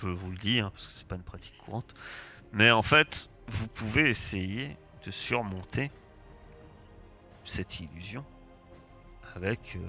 Je 0.02 0.08
vous 0.08 0.32
le 0.32 0.38
dis, 0.38 0.60
hein, 0.60 0.72
parce 0.74 0.88
que 0.88 0.94
c'est 0.96 1.08
pas 1.08 1.16
une 1.16 1.24
pratique 1.24 1.58
courante. 1.58 1.94
Mais 2.54 2.72
en 2.72 2.84
fait, 2.84 3.28
vous 3.48 3.68
pouvez 3.68 4.10
essayer 4.10 4.78
de 5.06 5.12
surmonter 5.12 5.92
cette 7.48 7.80
illusion 7.80 8.26
avec 9.36 9.76
euh, 9.76 9.80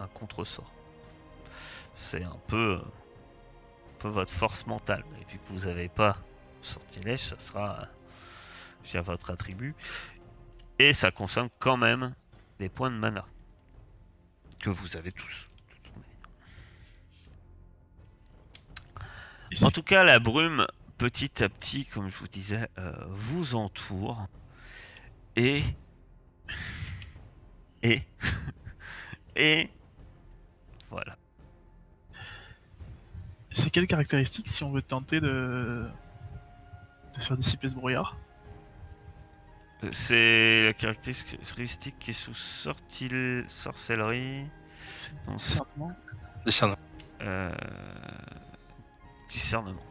un 0.00 0.06
contresort. 0.08 0.72
C'est 1.94 2.24
un 2.24 2.38
peu, 2.48 2.80
un 2.80 3.98
peu 3.98 4.08
votre 4.08 4.32
force 4.32 4.66
mentale. 4.66 5.04
Mais 5.12 5.24
vu 5.30 5.38
que 5.38 5.52
vous 5.52 5.66
n'avez 5.66 5.88
pas 5.88 6.18
sortilège, 6.62 7.20
ça 7.20 7.38
sera 7.38 7.80
euh, 7.80 7.84
via 8.84 9.02
votre 9.02 9.30
attribut. 9.30 9.74
Et 10.78 10.92
ça 10.92 11.10
consomme 11.10 11.48
quand 11.58 11.76
même 11.76 12.14
des 12.58 12.68
points 12.68 12.90
de 12.90 12.96
mana 12.96 13.26
que 14.60 14.70
vous 14.70 14.96
avez 14.96 15.12
tous. 15.12 15.48
Et 19.52 19.64
En 19.64 19.70
tout 19.70 19.82
cas, 19.82 20.02
la 20.02 20.18
brume, 20.18 20.66
petit 20.98 21.42
à 21.42 21.48
petit, 21.48 21.86
comme 21.86 22.08
je 22.08 22.18
vous 22.18 22.28
disais, 22.28 22.68
euh, 22.78 22.92
vous 23.08 23.54
entoure. 23.54 24.26
Et. 25.36 25.62
Et. 27.82 28.02
et. 29.36 29.70
Voilà. 30.90 31.16
C'est 33.50 33.70
quelle 33.70 33.86
caractéristique 33.86 34.48
si 34.48 34.62
on 34.64 34.72
veut 34.72 34.82
tenter 34.82 35.20
de, 35.20 35.88
de 37.14 37.20
faire 37.20 37.36
dissiper 37.36 37.68
ce 37.68 37.74
brouillard? 37.74 38.16
Euh, 39.84 39.88
C'est 39.92 40.64
la 40.66 40.72
caractéristique 40.74 41.98
qui 41.98 42.10
est 42.10 42.14
sous 42.14 42.34
sortil... 42.34 43.44
sorcellerie. 43.48 44.46
Discernement. 45.34 45.92
Discernement. 46.44 46.78
euh, 47.22 47.54
discernement. 49.28 49.82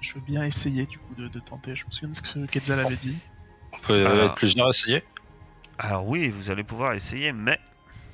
Je 0.00 0.14
veux 0.14 0.20
bien 0.22 0.44
essayer 0.44 0.86
du 0.86 0.98
coup 0.98 1.14
de, 1.14 1.28
de 1.28 1.40
tenter. 1.40 1.76
Je 1.76 1.84
me 1.86 1.90
souviens 1.90 2.08
de 2.08 2.14
ce 2.16 2.22
que 2.22 2.46
Quetzal 2.46 2.80
avait 2.80 2.96
dit. 2.96 3.18
On 3.72 3.78
peut 3.80 4.06
Alors. 4.06 4.26
être 4.26 4.34
plusieurs 4.34 4.66
à 4.66 4.70
essayer. 4.70 5.04
Alors 5.78 6.06
oui, 6.06 6.28
vous 6.28 6.50
allez 6.50 6.64
pouvoir 6.64 6.92
essayer, 6.94 7.32
mais 7.32 7.58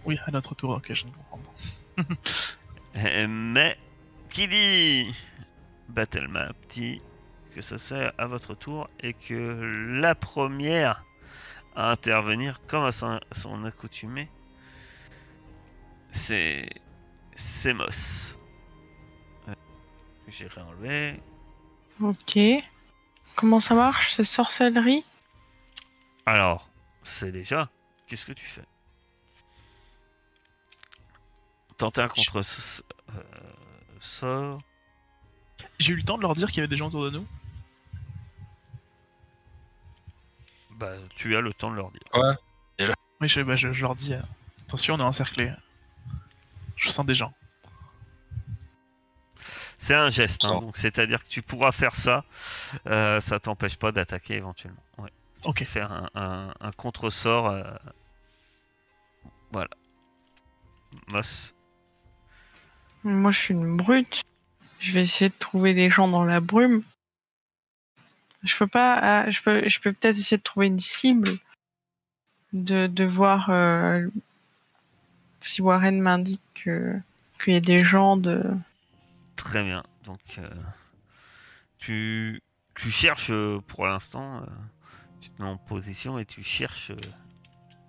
Oui, 0.05 0.19
à 0.27 0.31
notre 0.31 0.55
tour, 0.55 0.71
ok, 0.71 0.93
je 0.95 1.03
viens 1.05 1.11
de 1.11 1.17
comprendre. 1.17 1.51
Euh, 2.97 3.27
Mais 3.29 3.77
qui 4.29 4.47
dit 4.49 5.15
Battle 5.89 6.29
Map 6.29 6.53
dit 6.69 7.01
que 7.55 7.61
ça 7.61 7.79
sert 7.79 8.13
à 8.19 8.27
votre 8.27 8.55
tour 8.55 8.89
et 9.01 9.15
que 9.15 9.89
la 10.01 10.15
première 10.15 11.05
à 11.75 11.91
intervenir, 11.91 12.61
comme 12.69 12.85
à 12.85 12.93
son, 12.93 13.19
son 13.33 13.65
accoutumé, 13.65 14.29
c'est 16.11 16.69
c'est 17.35 17.75
Moss. 17.75 18.39
Euh, 19.49 19.55
J'ai 20.29 20.47
réenlevé. 20.47 21.21
Ok. 22.01 22.39
Comment 23.35 23.61
ça 23.61 23.75
marche 23.75 24.13
C'est 24.15 24.25
sorcellerie 24.25 25.05
Alors, 26.27 26.69
c'est 27.03 27.31
déjà. 27.31 27.71
Qu'est-ce 28.07 28.27
que 28.27 28.33
tu 28.33 28.45
fais? 28.45 28.65
Tenter 31.79 32.03
un 32.03 32.09
contre 32.09 32.39
euh, 32.39 32.43
sort. 34.01 34.61
J'ai 35.79 35.93
eu 35.93 35.97
le 35.97 36.03
temps 36.03 36.17
de 36.17 36.23
leur 36.23 36.35
dire 36.35 36.49
qu'il 36.49 36.59
y 36.59 36.61
avait 36.61 36.69
des 36.69 36.77
gens 36.77 36.89
autour 36.89 37.05
de 37.05 37.11
nous. 37.11 37.27
Bah, 40.71 40.93
tu 41.15 41.37
as 41.37 41.41
le 41.41 41.55
temps 41.55 41.71
de 41.71 41.77
leur 41.77 41.91
dire. 41.91 42.37
Oui, 43.21 43.29
je, 43.29 43.41
bah, 43.41 43.57
je, 43.57 43.73
je 43.73 43.83
leur 43.83 43.95
dis 43.95 44.13
euh, 44.13 44.21
attention, 44.67 44.95
on 44.95 44.99
est 44.99 45.03
encerclés. 45.03 45.51
Je 46.77 46.91
sens 46.91 47.07
des 47.07 47.15
gens. 47.15 47.33
C'est 49.79 49.95
un 49.95 50.11
geste, 50.11 50.45
hein, 50.45 50.59
donc 50.61 50.77
c'est-à-dire 50.77 51.23
que 51.23 51.29
tu 51.29 51.43
pourras 51.43 51.71
faire 51.71 51.95
ça, 51.95 52.25
euh, 52.87 53.21
ça 53.21 53.39
t'empêche 53.39 53.77
pas 53.77 53.93
d'attaquer 53.93 54.35
éventuellement. 54.35 54.83
Ok. 55.47 55.65
Faire 55.65 55.93
un, 55.93 56.09
un, 56.15 56.55
un 56.61 56.73
contre-sort. 56.73 57.49
euh, 57.49 57.63
Voilà. 59.53 59.71
Moss. 61.09 61.55
Moi, 63.05 63.31
je 63.31 63.39
suis 63.41 63.55
une 63.55 63.77
brute. 63.77 64.23
Je 64.79 64.93
vais 64.93 65.03
essayer 65.03 65.31
de 65.31 65.35
trouver 65.39 65.73
des 65.75 65.89
gens 65.91 66.09
dans 66.09 66.25
la 66.25 66.41
brume. 66.41 66.83
Je 68.43 68.57
peux 68.57 68.67
pas. 68.67 68.99
ah, 69.01 69.31
je 69.31 69.41
peux. 69.41 69.69
Je 69.69 69.81
peux 69.81 69.93
peut-être 69.93 70.19
essayer 70.19 70.37
de 70.39 70.43
trouver 70.43 70.67
une 70.67 70.81
cible. 70.81 71.31
De, 72.53 72.87
de 72.87 73.05
voir 73.05 73.51
euh, 73.51 74.07
si 75.43 75.63
Warren 75.63 76.01
m'indique 76.01 76.41
que- 76.55 76.99
qu'il 77.43 77.53
y 77.55 77.57
a 77.57 77.61
des 77.61 77.79
gens 77.81 78.17
de. 78.17 78.43
Très 79.37 79.63
bien. 79.63 79.83
Donc, 80.05 80.21
euh, 80.39 80.49
tu, 81.79 82.41
tu 82.75 82.91
cherches 82.91 83.31
euh, 83.31 83.61
pour 83.67 83.87
l'instant, 83.87 84.43
euh, 84.43 84.47
tu 85.27 85.33
te 85.33 85.43
mets 85.43 85.49
en 85.49 85.57
position 85.57 86.19
et 86.21 86.25
tu 86.25 86.45
cherches 86.45 86.91
euh, 86.91 86.97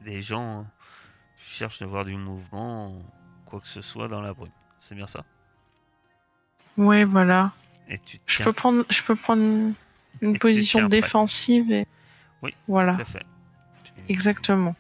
des 0.03 0.21
gens, 0.21 0.61
euh, 0.61 0.63
tu 1.39 1.45
cherches 1.45 1.77
de 1.79 1.85
voir 1.85 2.03
du 2.03 2.15
mouvement, 2.15 2.95
quoi 3.45 3.59
que 3.59 3.67
ce 3.67 3.81
soit 3.81 4.07
dans 4.07 4.21
la 4.21 4.33
brume. 4.33 4.49
C'est 4.79 4.95
bien 4.95 5.05
ça? 5.05 5.23
Ouais, 6.77 7.03
voilà. 7.05 7.51
Et 7.89 7.99
tu 7.99 8.19
Je 8.25 8.43
peux 8.43 8.53
prendre, 8.53 8.85
je 8.89 9.03
peux 9.03 9.15
prendre 9.15 9.73
une, 10.21 10.39
position 10.39 10.87
défensive 10.87 11.71
et. 11.71 11.85
Oui, 12.41 12.55
Voilà, 12.67 12.95
tout 12.95 13.01
à 13.01 13.05
fait. 13.05 13.25
Exactement. 14.09 14.75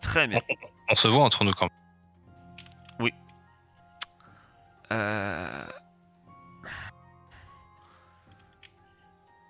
Très 0.00 0.26
bien. 0.26 0.40
On 0.90 0.94
se 0.94 1.08
voit 1.08 1.24
entre 1.24 1.44
nous 1.44 1.52
quand 1.52 1.68
même. 2.98 3.10
Euh... 4.92 5.64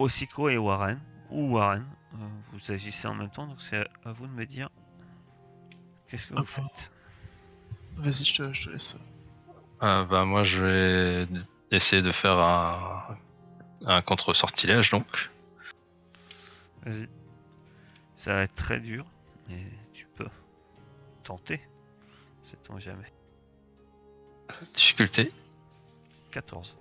Osiko 0.00 0.48
et 0.48 0.56
Warren, 0.56 0.98
ou 1.28 1.56
Warren, 1.56 1.86
euh, 2.14 2.16
vous 2.52 2.72
agissez 2.72 3.06
en 3.06 3.14
même 3.14 3.28
temps, 3.28 3.46
donc 3.46 3.60
c'est 3.60 3.86
à 4.06 4.12
vous 4.12 4.26
de 4.26 4.32
me 4.32 4.46
dire 4.46 4.70
qu'est-ce 6.08 6.26
que 6.26 6.34
vous 6.34 6.46
faites. 6.46 6.90
Vas-y, 7.96 8.24
je 8.24 8.42
te, 8.42 8.52
je 8.52 8.64
te 8.64 8.70
laisse. 8.70 8.96
Euh, 9.82 10.04
bah, 10.06 10.24
moi, 10.24 10.42
je 10.42 10.62
vais 10.62 11.28
essayer 11.70 12.00
de 12.00 12.12
faire 12.12 12.38
un, 12.38 13.18
un 13.84 14.00
contre-sortilège, 14.00 14.90
donc. 14.90 15.30
Vas-y. 16.86 17.06
Ça 18.14 18.34
va 18.36 18.42
être 18.44 18.54
très 18.54 18.80
dur, 18.80 19.04
mais 19.50 19.66
tu 19.92 20.06
peux 20.14 20.28
tenter. 21.24 21.60
Sait-on 22.42 22.78
jamais. 22.78 23.12
Difficulté, 24.72 25.30
14. 26.30 26.78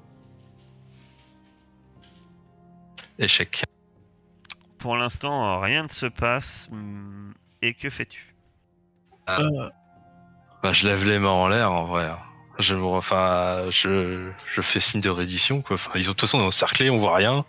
Échec. 3.20 3.64
Pour 4.80 4.96
l'instant, 4.98 5.60
rien 5.60 5.84
ne 5.84 5.90
se 5.90 6.06
passe. 6.06 6.70
hum, 6.72 7.34
Et 7.62 7.74
que 7.74 7.90
fais-tu? 7.90 8.34
Euh, 9.30 9.70
Bah, 10.64 10.74
je 10.74 10.88
lève 10.88 11.06
les 11.06 11.20
mains 11.20 11.30
en 11.30 11.48
l'air, 11.48 11.72
en 11.72 11.86
vrai. 11.86 12.12
Je, 12.60 12.76
me- 12.76 12.84
enfin, 12.84 13.66
je, 13.70 14.30
je 14.54 14.62
fais 14.62 14.80
signe 14.80 15.02
de 15.02 15.10
reddition, 15.10 15.62
quoi. 15.62 15.76
Enfin, 15.76 15.92
ils 15.96 16.08
ont, 16.10 16.12
de 16.12 16.18
toute 16.18 16.22
façon, 16.22 16.38
on 16.40 16.42
est 16.42 16.46
encerclés, 16.48 16.90
on 16.90 16.98
voit 16.98 17.16
rien. 17.16 17.46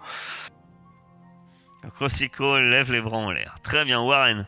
Osiko 2.00 2.58
lève 2.58 2.92
les 2.92 3.00
bras 3.00 3.18
en 3.18 3.30
l'air. 3.30 3.58
Très 3.62 3.84
bien, 3.84 4.00
Warren. 4.00 4.46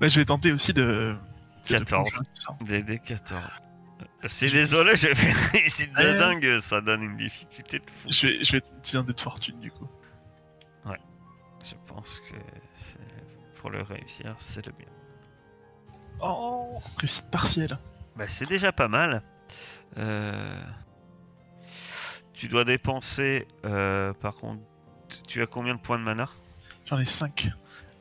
bah, 0.00 0.08
je 0.08 0.16
vais 0.18 0.24
tenter 0.24 0.52
aussi 0.52 0.72
de. 0.72 1.16
de 1.68 1.68
14. 1.78 2.10
plonger 2.10 2.28
ça. 2.32 2.56
DD 2.60 2.98
14. 2.98 3.40
C'est 4.26 4.50
désolé, 4.50 4.96
j'ai 4.96 5.14
fait 5.14 5.30
une 5.54 5.60
réussite 5.60 5.92
de 5.94 5.98
Ouais. 6.02 6.14
dingue, 6.14 6.58
ça 6.58 6.80
donne 6.80 7.02
une 7.02 7.16
difficulté 7.16 7.78
de 7.78 7.84
fou. 7.90 8.08
Je 8.10 8.26
vais, 8.26 8.44
je 8.44 8.52
vais 8.52 8.58
utiliser 8.78 8.98
un 8.98 9.02
dé 9.02 9.12
de 9.14 9.20
fortune 9.20 9.58
du 9.60 9.70
coup. 9.70 9.88
Je 11.90 11.94
pense 11.94 12.20
que 12.20 12.36
pour 13.56 13.70
le 13.70 13.82
réussir, 13.82 14.36
c'est 14.38 14.64
le 14.64 14.72
mieux. 14.78 14.86
Oh, 16.20 16.80
réussite 16.98 17.30
partielle. 17.30 17.76
Bah, 18.16 18.26
c'est 18.28 18.48
déjà 18.48 18.70
pas 18.72 18.86
mal. 18.88 19.22
Euh, 19.98 20.62
Tu 22.32 22.48
dois 22.48 22.64
dépenser, 22.64 23.46
euh, 23.66 24.14
par 24.14 24.34
contre, 24.34 24.62
tu 25.26 25.42
as 25.42 25.46
combien 25.46 25.74
de 25.74 25.80
points 25.80 25.98
de 25.98 26.04
mana? 26.04 26.28
J'en 26.86 26.98
ai 26.98 27.04
5. 27.04 27.50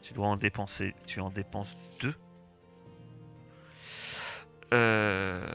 Tu 0.02 0.13
dois 0.13 0.28
en 0.28 0.38
dépenser, 0.38 0.95
tu 1.06 1.19
en 1.19 1.30
dépenses 1.30 1.75
2. 2.02 2.13
Euh... 4.73 5.45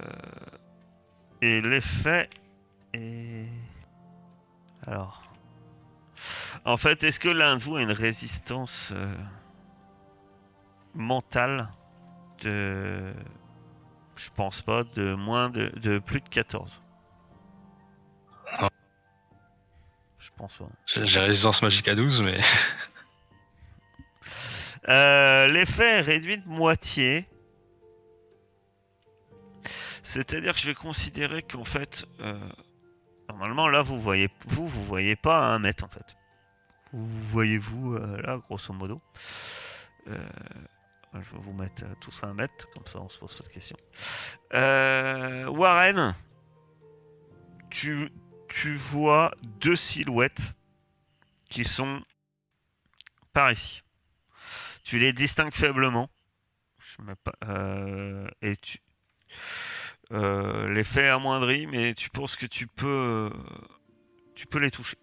Et 1.40 1.60
l'effet 1.62 2.28
est... 2.92 3.46
Alors... 4.86 5.23
En 6.64 6.76
fait, 6.76 7.02
est-ce 7.04 7.20
que 7.20 7.28
l'un 7.28 7.56
de 7.56 7.62
vous 7.62 7.76
a 7.76 7.82
une 7.82 7.92
résistance 7.92 8.92
euh, 8.94 9.14
mentale 10.94 11.68
de... 12.42 13.12
Je 14.16 14.30
pense 14.34 14.62
pas, 14.62 14.84
de 14.84 15.14
moins 15.14 15.50
de, 15.50 15.68
de 15.80 15.98
plus 15.98 16.20
de 16.20 16.28
14 16.28 16.82
Non. 18.60 18.68
Je 20.18 20.30
pense 20.36 20.56
pas. 20.56 20.68
J'ai 20.86 21.20
résistance 21.20 21.62
magique 21.62 21.88
à 21.88 21.94
12, 21.94 22.22
mais. 22.22 22.38
Euh, 24.88 25.48
L'effet 25.48 25.98
est 25.98 26.00
réduit 26.02 26.36
de 26.36 26.46
moitié. 26.46 27.26
C'est-à-dire 30.02 30.52
que 30.52 30.60
je 30.60 30.66
vais 30.66 30.74
considérer 30.74 31.42
qu'en 31.42 31.64
fait, 31.64 32.04
euh, 32.20 32.38
normalement 33.30 33.68
là 33.68 33.80
vous 33.80 33.98
voyez, 33.98 34.28
vous 34.44 34.68
vous 34.68 34.84
voyez 34.84 35.16
pas 35.16 35.48
à 35.48 35.54
un 35.54 35.58
mètre 35.58 35.84
en 35.84 35.88
fait. 35.88 36.14
Vous 36.94 37.24
voyez 37.24 37.58
vous 37.58 37.94
euh, 37.94 38.22
là 38.22 38.38
grosso 38.38 38.72
modo. 38.72 39.02
Euh, 40.06 40.16
je 41.14 41.18
vais 41.18 41.40
vous 41.40 41.52
mettre 41.52 41.84
euh, 41.84 41.94
tous 42.00 42.22
à 42.22 42.32
mètre 42.32 42.70
comme 42.70 42.86
ça 42.86 43.00
on 43.00 43.08
se 43.08 43.18
pose 43.18 43.34
pas 43.34 43.42
de 43.42 43.48
questions. 43.48 43.76
Euh, 44.52 45.48
Warren, 45.48 46.14
tu 47.70 48.10
tu 48.48 48.76
vois 48.76 49.32
deux 49.42 49.74
silhouettes 49.74 50.54
qui 51.48 51.64
sont 51.64 52.00
par 53.32 53.50
ici. 53.50 53.82
Tu 54.84 54.98
les 55.00 55.12
distingues 55.12 55.54
faiblement. 55.54 56.08
Et 58.40 58.56
tu. 58.56 58.78
Euh, 60.12 60.68
L'effet 60.68 61.02
est 61.06 61.08
amoindri, 61.08 61.66
mais 61.66 61.94
tu 61.94 62.10
penses 62.10 62.36
que 62.36 62.46
tu 62.46 62.68
peux. 62.68 63.32
Tu 64.36 64.46
peux 64.46 64.58
les 64.60 64.70
toucher. 64.70 64.96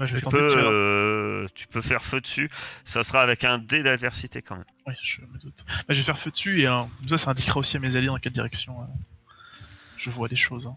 Je 0.00 0.14
vais 0.16 0.20
Tu 0.20 0.28
peux, 0.28 0.48
euh, 0.56 1.46
tu 1.54 1.68
peux 1.68 1.80
faire 1.80 2.02
feu 2.02 2.20
dessus. 2.20 2.50
Ça 2.84 3.02
sera 3.02 3.22
avec 3.22 3.44
un 3.44 3.58
dé 3.58 3.82
d'adversité 3.82 4.42
quand 4.42 4.56
même. 4.56 4.64
Oui, 4.86 4.94
je 5.02 5.20
me 5.20 5.38
doute. 5.38 5.64
Bah, 5.68 5.94
je 5.94 5.94
vais 5.94 6.02
faire 6.02 6.18
feu 6.18 6.30
dessus 6.30 6.62
et 6.62 6.66
comme 6.66 7.08
ça, 7.08 7.18
ça 7.18 7.30
indiquera 7.30 7.60
aussi 7.60 7.76
à 7.76 7.80
mes 7.80 7.94
alliés 7.94 8.08
dans 8.08 8.18
quelle 8.18 8.32
direction 8.32 8.80
euh, 8.80 8.86
je 9.96 10.10
vois 10.10 10.28
les 10.28 10.36
choses. 10.36 10.66
Hein. 10.66 10.76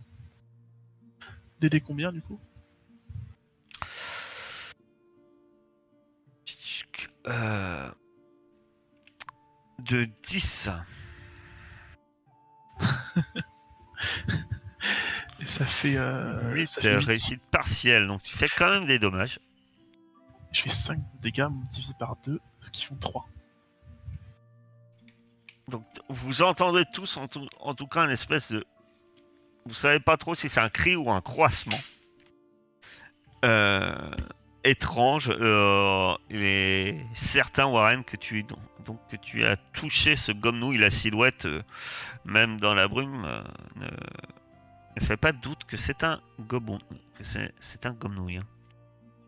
Combien 1.84 2.12
du 2.12 2.21
coup? 2.21 2.39
Euh, 7.28 7.89
de 9.80 10.08
10. 10.28 10.69
Et 15.45 15.47
ça 15.47 15.63
fait. 15.63 15.95
Euh, 15.95 16.53
8 16.53 16.67
ça 16.67 16.81
fait 16.81 16.97
réussite 16.97 17.47
partielle. 17.51 18.08
Donc 18.08 18.23
tu 18.23 18.36
fais 18.36 18.47
quand 18.58 18.67
même 18.67 18.88
des 18.88 18.97
dommages. 18.97 19.39
Je 20.51 20.62
fais 20.62 20.69
5 20.69 20.97
dégâts 21.21 21.47
divisé 21.71 21.93
par 21.99 22.15
2, 22.25 22.39
ce 22.62 22.71
qui 22.71 22.84
font 22.84 22.95
3. 22.95 23.27
Donc 25.67 25.84
vous 26.10 26.41
entendez 26.41 26.84
tous 26.91 27.17
en 27.17 27.27
tout, 27.27 27.47
en 27.60 27.75
tout 27.75 27.88
cas 27.88 28.05
une 28.05 28.12
espèce 28.12 28.51
de... 28.51 28.65
Vous 29.65 29.73
savez 29.73 29.99
pas 29.99 30.17
trop 30.17 30.34
si 30.34 30.49
c'est 30.49 30.60
un 30.60 30.69
cri 30.69 30.95
ou 30.95 31.12
un 31.12 31.21
croissement. 31.21 31.79
Euh, 33.43 34.12
étrange. 34.65 35.31
Euh, 35.39 36.15
il 36.29 36.43
est 36.43 36.97
certain, 37.13 37.67
Warren, 37.67 38.03
que 38.03 38.17
tu, 38.17 38.43
donc, 38.43 38.60
donc 38.86 38.99
que 39.10 39.15
tu 39.15 39.45
as 39.45 39.55
touché 39.55 40.15
ce 40.15 40.31
gomme-nouille, 40.31 40.79
la 40.79 40.89
silhouette, 40.89 41.45
euh, 41.45 41.62
même 42.25 42.60
dans 42.60 42.73
la 42.73 42.88
brume, 42.88 43.23
euh, 43.25 43.43
ne, 43.75 43.88
ne 45.01 45.01
fait 45.05 45.17
pas 45.17 45.31
de 45.31 45.38
doute 45.39 45.63
que 45.67 45.77
c'est 45.77 46.03
un 46.03 46.19
gobon, 46.39 46.79
que 47.17 47.23
c'est, 47.23 47.86
un 47.86 47.91
gomme-nouille. 47.91 48.38
hein. 48.38 48.43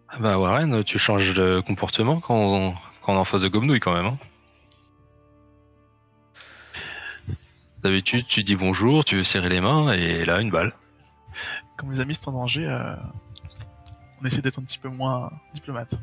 Ah 0.10 0.20
Bah, 0.20 0.40
Warren, 0.40 0.84
tu 0.84 0.98
changes 1.00 1.34
de 1.34 1.62
comportement 1.66 2.20
quand 2.20 2.36
on, 2.36 2.72
quand 3.02 3.14
on 3.14 3.16
est 3.16 3.20
en 3.20 3.26
face 3.26 3.42
de 3.42 3.48
Gomnouille 3.50 3.80
quand 3.82 3.94
même. 3.94 4.06
hein. 4.06 4.18
D'habitude, 7.84 8.26
tu 8.28 8.44
dis 8.44 8.56
bonjour, 8.56 9.06
tu 9.06 9.16
veux 9.18 9.24
serrer 9.24 9.50
les 9.50 9.62
mains, 9.62 9.94
et 9.94 10.26
là, 10.26 10.42
une 10.42 10.50
balle. 10.50 10.74
Quand 11.78 11.86
mes 11.88 12.00
amis 12.00 12.16
sont 12.16 12.30
en 12.32 12.40
danger, 12.40 12.66
euh, 12.68 12.96
on 14.22 14.26
essaie 14.26 14.42
d'être 14.42 14.60
un 14.60 14.64
petit 14.64 14.80
peu 14.80 14.90
moins 14.90 15.32
diplomate. 15.54 15.94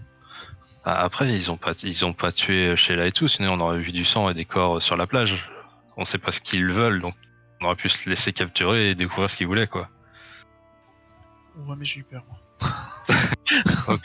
Ah, 0.85 1.03
Après, 1.03 1.35
ils 1.35 1.51
ont 1.51 1.57
pas, 1.57 1.73
ils 1.83 2.05
ont 2.05 2.13
pas 2.13 2.31
tué 2.31 2.77
Sheila 2.77 3.07
et 3.07 3.13
tout, 3.13 3.27
sinon 3.27 3.55
on 3.55 3.61
aurait 3.61 3.79
vu 3.79 3.91
du 3.91 4.05
sang 4.05 4.29
et 4.31 4.35
des 4.35 4.45
corps 4.45 4.81
sur 4.81 4.97
la 4.97 5.07
plage. 5.07 5.51
On 5.97 6.05
sait 6.05 6.19
pas 6.19 6.31
ce 6.31 6.41
qu'ils 6.41 6.67
veulent, 6.67 7.01
donc 7.01 7.15
on 7.65 7.69
aurait 7.69 7.77
pu 7.77 7.89
se 7.89 8.09
laisser 8.11 8.33
capturer 8.33 8.91
et 8.91 8.95
découvrir 8.95 9.31
ce 9.31 9.37
qu'ils 9.39 9.47
voulaient, 9.47 9.67
quoi. 9.67 9.89
Ouais, 11.57 11.75
mais 11.79 11.85
j'ai 11.87 12.01
eu 12.01 12.05
peur. 12.05 12.23
moi. 12.29 12.39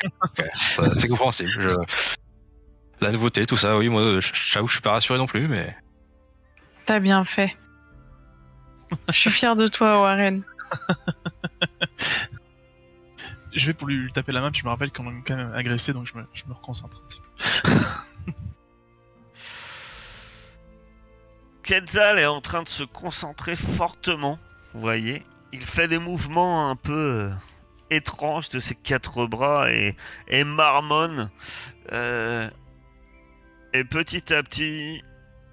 Ça, 0.54 0.84
C'est 0.96 1.08
compréhensible. 1.10 1.50
je- 1.60 1.76
La 3.02 3.12
nouveauté, 3.12 3.46
tout 3.46 3.58
ça, 3.58 3.78
oui, 3.78 3.90
moi, 3.90 4.20
je- 4.20 4.34
j'avoue, 4.34 4.68
je 4.68 4.74
suis 4.74 4.82
pas 4.82 4.92
rassuré 4.92 5.18
non 5.20 5.26
plus, 5.26 5.48
mais 5.48 5.76
T'as 6.86 7.00
bien 7.00 7.24
fait. 7.24 7.56
Je 9.10 9.14
suis 9.14 9.30
fier 9.30 9.56
de 9.56 9.68
toi, 9.68 10.02
Warren. 10.02 10.42
Je 13.56 13.66
vais 13.68 13.74
pour 13.74 13.88
lui 13.88 14.12
taper 14.12 14.32
la 14.32 14.42
main, 14.42 14.52
puis 14.52 14.62
je 14.62 14.66
me 14.66 14.70
rappelle 14.72 14.92
qu'on 14.92 15.04
m'a 15.04 15.12
quand 15.26 15.36
même 15.36 15.54
agressé, 15.54 15.94
donc 15.94 16.08
je 16.08 16.18
me, 16.18 16.26
je 16.34 16.44
me 16.48 16.54
reconcentre 16.54 16.98
un 17.04 17.08
petit 17.08 17.20
peu. 17.64 17.70
Quetzal 21.70 22.18
est 22.18 22.26
en 22.26 22.42
train 22.42 22.64
de 22.64 22.68
se 22.68 22.82
concentrer 22.82 23.56
fortement, 23.56 24.40
vous 24.74 24.80
voyez. 24.80 25.24
Il 25.54 25.62
fait 25.62 25.88
des 25.88 26.00
mouvements 26.00 26.68
un 26.72 26.76
peu 26.76 27.30
euh, 27.30 27.30
étranges 27.92 28.50
de 28.50 28.60
ses 28.60 28.74
quatre 28.74 29.28
bras 29.28 29.68
et, 29.72 29.96
marmonne. 30.44 31.30
Euh, 31.92 32.50
et 33.72 33.84
petit 33.84 34.34
à 34.34 34.42
petit, 34.42 35.04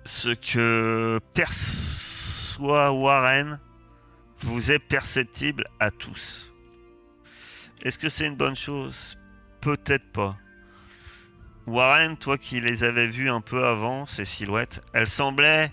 ce 0.06 0.30
que 0.30 1.20
perçoit 1.34 2.92
Warren 2.92 3.60
vous 4.38 4.70
est 4.70 4.78
perceptible 4.78 5.66
à 5.80 5.90
tous. 5.90 6.50
Est-ce 7.82 7.98
que 7.98 8.08
c'est 8.08 8.26
une 8.26 8.36
bonne 8.36 8.56
chose? 8.56 9.18
Peut-être 9.60 10.10
pas. 10.12 10.38
Warren, 11.66 12.16
toi 12.16 12.38
qui 12.38 12.62
les 12.62 12.84
avais 12.84 13.06
vus 13.06 13.28
un 13.28 13.42
peu 13.42 13.66
avant, 13.66 14.06
ces 14.06 14.24
silhouettes, 14.24 14.80
elles 14.94 15.10
semblaient 15.10 15.70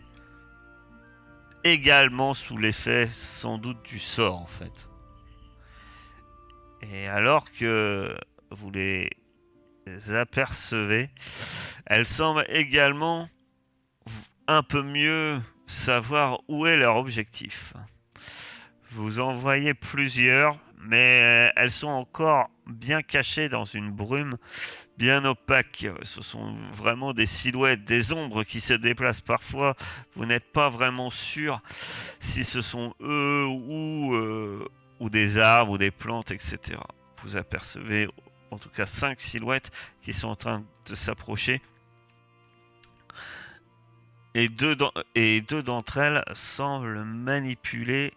également 1.64 2.34
sous 2.34 2.58
l'effet 2.58 3.10
sans 3.12 3.58
doute 3.58 3.84
du 3.84 4.00
sort 4.00 4.42
en 4.42 4.48
fait. 4.48 4.90
Et 6.82 7.08
alors 7.08 7.52
que 7.52 8.16
vous 8.52 8.72
les 8.72 9.10
apercevez, 10.14 11.10
elles 11.86 12.08
semblent 12.08 12.46
également 12.50 13.30
un 14.48 14.64
peu 14.64 14.84
mieux 14.84 15.42
savoir 15.68 16.40
où 16.48 16.66
est 16.66 16.76
leur 16.76 16.98
objectif. 16.98 17.74
Vous 18.90 19.20
en 19.20 19.34
voyez 19.34 19.74
plusieurs, 19.74 20.58
mais 20.78 21.52
elles 21.56 21.72
sont 21.72 21.88
encore 21.88 22.50
bien 22.68 23.02
cachées 23.02 23.50
dans 23.50 23.66
une 23.66 23.92
brume 23.92 24.38
bien 24.98 25.26
opaque. 25.26 25.88
Ce 26.02 26.22
sont 26.22 26.56
vraiment 26.72 27.14
des 27.14 27.26
silhouettes, 27.26 27.84
des 27.84 28.14
ombres 28.14 28.44
qui 28.44 28.62
se 28.62 28.74
déplacent 28.74 29.22
parfois. 29.22 29.76
Vous 30.16 30.26
n'êtes 30.26 30.52
pas 30.52 30.70
vraiment 30.70 31.10
sûr 31.10 31.62
si 32.20 32.44
ce 32.44 32.62
sont 32.62 32.94
eux 33.02 33.46
ou, 33.48 34.14
euh, 34.16 34.68
des 35.02 35.38
arbres 35.40 35.74
ou 35.74 35.78
des 35.78 35.92
plantes, 35.92 36.32
etc. 36.32 36.80
Vous 37.22 37.38
apercevez 37.38 38.08
en 38.52 38.58
tout 38.58 38.70
cas 38.70 38.86
cinq 38.86 39.20
silhouettes 39.20 39.72
qui 40.02 40.14
sont 40.14 40.30
en 40.30 40.36
train 40.36 40.64
de 40.86 40.96
s'approcher. 40.96 41.62
Et 44.36 44.50
deux, 44.50 44.76
et 45.14 45.42
deux 45.42 45.62
d'entre 45.62 45.98
elles 45.98 46.24
semblent 46.34 47.04
manipuler 47.04 48.14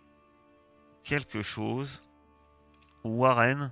quelque 1.04 1.42
chose. 1.42 2.02
Warren, 3.04 3.70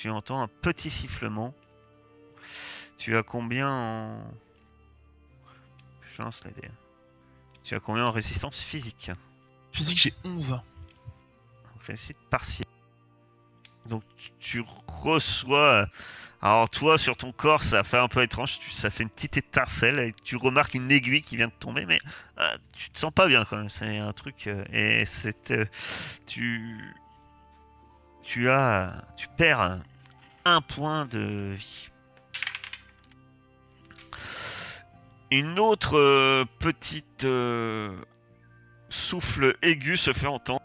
tu 0.00 0.10
entends 0.10 0.40
un 0.40 0.48
petit 0.48 0.90
sifflement. 0.90 1.52
Tu 2.98 3.16
as 3.16 3.24
combien 3.24 3.68
en... 3.68 4.32
Je 6.12 6.22
lance 6.22 6.40
les 6.44 6.52
Tu 7.64 7.74
as 7.74 7.80
combien 7.80 8.06
en 8.06 8.12
résistance 8.12 8.60
physique 8.60 9.10
Physique, 9.72 9.98
j'ai 9.98 10.14
11. 10.24 10.60
Réussite 11.84 12.16
partielle. 12.30 12.68
Donc 13.86 14.04
tu 14.38 14.62
reçois. 14.86 15.88
Alors 16.42 16.70
toi, 16.70 16.96
sur 16.96 17.16
ton 17.16 17.32
corps, 17.32 17.64
ça 17.64 17.82
fait 17.82 17.98
un 17.98 18.08
peu 18.08 18.22
étrange. 18.22 18.60
Ça 18.70 18.90
fait 18.90 19.02
une 19.02 19.10
petite 19.10 19.36
étincelle 19.36 19.98
et 19.98 20.12
tu 20.22 20.36
remarques 20.36 20.74
une 20.74 20.92
aiguille 20.92 21.22
qui 21.22 21.36
vient 21.36 21.48
de 21.48 21.52
tomber, 21.58 21.86
mais 21.86 21.98
euh, 22.38 22.56
tu 22.76 22.90
te 22.90 22.98
sens 23.00 23.12
pas 23.12 23.26
bien 23.26 23.44
quand 23.44 23.56
même. 23.56 23.68
C'est 23.68 23.98
un 23.98 24.12
truc 24.12 24.46
euh, 24.46 24.64
et 24.72 25.04
c'est 25.06 25.50
euh, 25.50 25.64
tu 26.26 26.94
tu 28.22 28.50
as 28.50 29.04
tu 29.16 29.26
perds 29.36 29.80
un 30.56 30.60
point 30.60 31.06
de 31.06 31.52
vie. 31.54 31.88
Une 35.30 35.58
autre 35.58 36.44
petite 36.58 37.26
souffle 38.88 39.56
aigu 39.62 39.96
se 39.96 40.12
fait 40.12 40.26
entendre. 40.26 40.62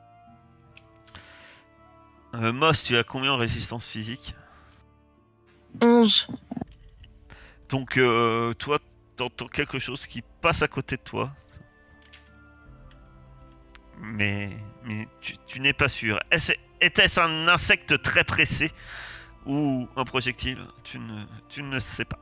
Euh, 2.36 2.52
Moss, 2.52 2.84
tu 2.84 2.98
as 2.98 3.04
combien 3.04 3.34
en 3.34 3.38
résistance 3.38 3.86
physique? 3.86 4.36
11. 5.82 6.28
Donc, 7.70 7.98
euh, 7.98 8.54
toi, 8.54 8.80
t'entends 9.16 9.48
quelque 9.48 9.80
chose 9.80 10.08
qui 10.08 10.24
passe 10.42 10.62
à 10.62 10.68
côté 10.68 10.98
de 10.98 11.02
toi. 11.02 11.32
Mais, 14.00 14.50
mais 14.84 15.08
tu, 15.22 15.60
n'es 15.60 15.74
pas 15.74 15.90
sûr. 15.90 16.20
Était-ce 16.82 17.20
un 17.20 17.48
insecte 17.48 18.02
très 18.02 18.24
pressé? 18.24 18.72
Ou 19.46 19.88
un 19.96 20.06
projectile 20.06 20.60
tu 20.84 21.00
ne, 21.00 21.24
tu 21.50 21.64
ne 21.64 21.80
sais 21.80 22.06
pas. 22.06 22.20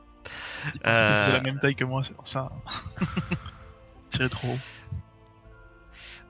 Euh... 0.86 1.32
la 1.32 1.40
même 1.40 1.58
taille 1.58 1.74
que 1.74 1.84
moi, 1.84 2.02
c'est 2.02 2.14
pour 2.14 2.26
ça. 2.26 2.50
C'est 4.08 4.28
trop 4.28 4.48
haut. 4.48 4.58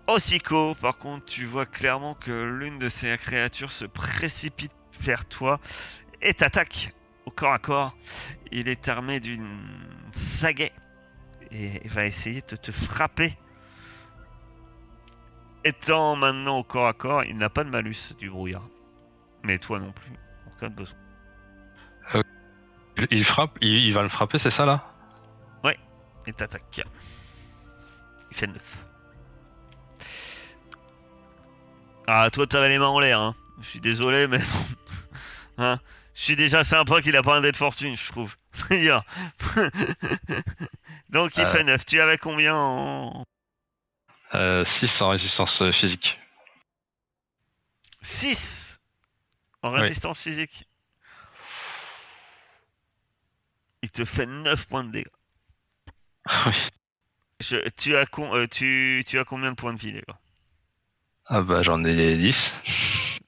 Osico, 0.06 0.74
par 0.74 0.98
contre, 0.98 1.26
tu 1.26 1.46
vois 1.46 1.66
clairement 1.66 2.14
que 2.14 2.30
l'une 2.30 2.78
de 2.78 2.88
ces 2.88 3.16
créatures 3.18 3.70
se 3.70 3.84
précipite 3.84 4.72
vers 5.00 5.24
toi 5.24 5.60
et 6.20 6.34
t'attaque 6.34 6.92
au 7.26 7.30
corps 7.30 7.52
à 7.52 7.58
corps. 7.58 7.96
Il 8.50 8.68
est 8.68 8.88
armé 8.88 9.20
d'une 9.20 9.58
sagaie 10.12 10.72
et 11.50 11.86
va 11.88 12.06
essayer 12.06 12.42
de 12.48 12.56
te 12.56 12.70
frapper. 12.70 13.36
Étant 15.64 16.16
maintenant 16.16 16.58
au 16.58 16.64
corps 16.64 16.88
à 16.88 16.92
corps, 16.92 17.24
il 17.24 17.36
n'a 17.36 17.48
pas 17.48 17.64
de 17.64 17.70
malus 17.70 18.14
du 18.18 18.30
brouillard. 18.30 18.68
Mais 19.44 19.58
toi 19.58 19.78
non 19.78 19.92
plus, 19.92 20.12
cas 20.62 20.68
de 20.68 20.74
besoin. 20.74 20.96
Euh, 22.14 22.22
il 23.10 23.24
frappe, 23.24 23.58
il, 23.60 23.92
va 23.92 24.02
le 24.02 24.08
frapper, 24.08 24.38
c'est 24.38 24.50
ça 24.50 24.64
là? 24.64 24.82
Ouais, 25.64 25.78
il 26.26 26.34
t'attaque. 26.34 26.82
Il 28.30 28.36
fait 28.36 28.46
9. 28.46 28.86
Ah, 32.06 32.30
toi, 32.30 32.46
t'avais 32.46 32.68
les 32.68 32.78
mains 32.78 32.86
en 32.86 33.00
l'air, 33.00 33.20
hein. 33.20 33.34
Je 33.60 33.68
suis 33.68 33.80
désolé, 33.80 34.26
mais 34.26 34.40
hein 35.58 35.78
Je 36.14 36.22
suis 36.22 36.36
déjà 36.36 36.64
sympa 36.64 37.00
qu'il 37.00 37.16
a 37.16 37.22
pas 37.22 37.36
un 37.36 37.40
dé 37.40 37.52
de 37.52 37.56
fortune, 37.56 37.96
je 37.96 38.08
trouve. 38.10 38.36
Donc, 41.10 41.36
il 41.36 41.46
fait 41.46 41.64
9. 41.64 41.84
Tu 41.84 42.00
avais 42.00 42.18
combien 42.18 42.54
en. 42.54 43.24
Euh, 44.34 44.64
6 44.64 45.02
en 45.02 45.10
résistance 45.10 45.62
euh, 45.62 45.72
physique. 45.72 46.18
6 48.00 48.71
en 49.62 49.70
résistance 49.70 50.20
physique. 50.20 50.68
Il 53.82 53.90
te 53.90 54.04
fait 54.04 54.26
9 54.26 54.66
points 54.66 54.84
de 54.84 54.92
dégâts. 54.92 55.06
oui. 56.46 56.52
Je, 57.40 57.56
tu, 57.70 57.96
as 57.96 58.06
euh, 58.18 58.46
tu, 58.46 59.02
tu 59.04 59.18
as 59.18 59.24
combien 59.24 59.50
de 59.50 59.56
points 59.56 59.74
de 59.74 59.78
vie, 59.78 59.90
les 59.90 60.02
gars 60.06 60.18
ah 61.26 61.40
bah 61.40 61.62
j'en 61.62 61.84
ai 61.84 62.16
10. 62.16 63.20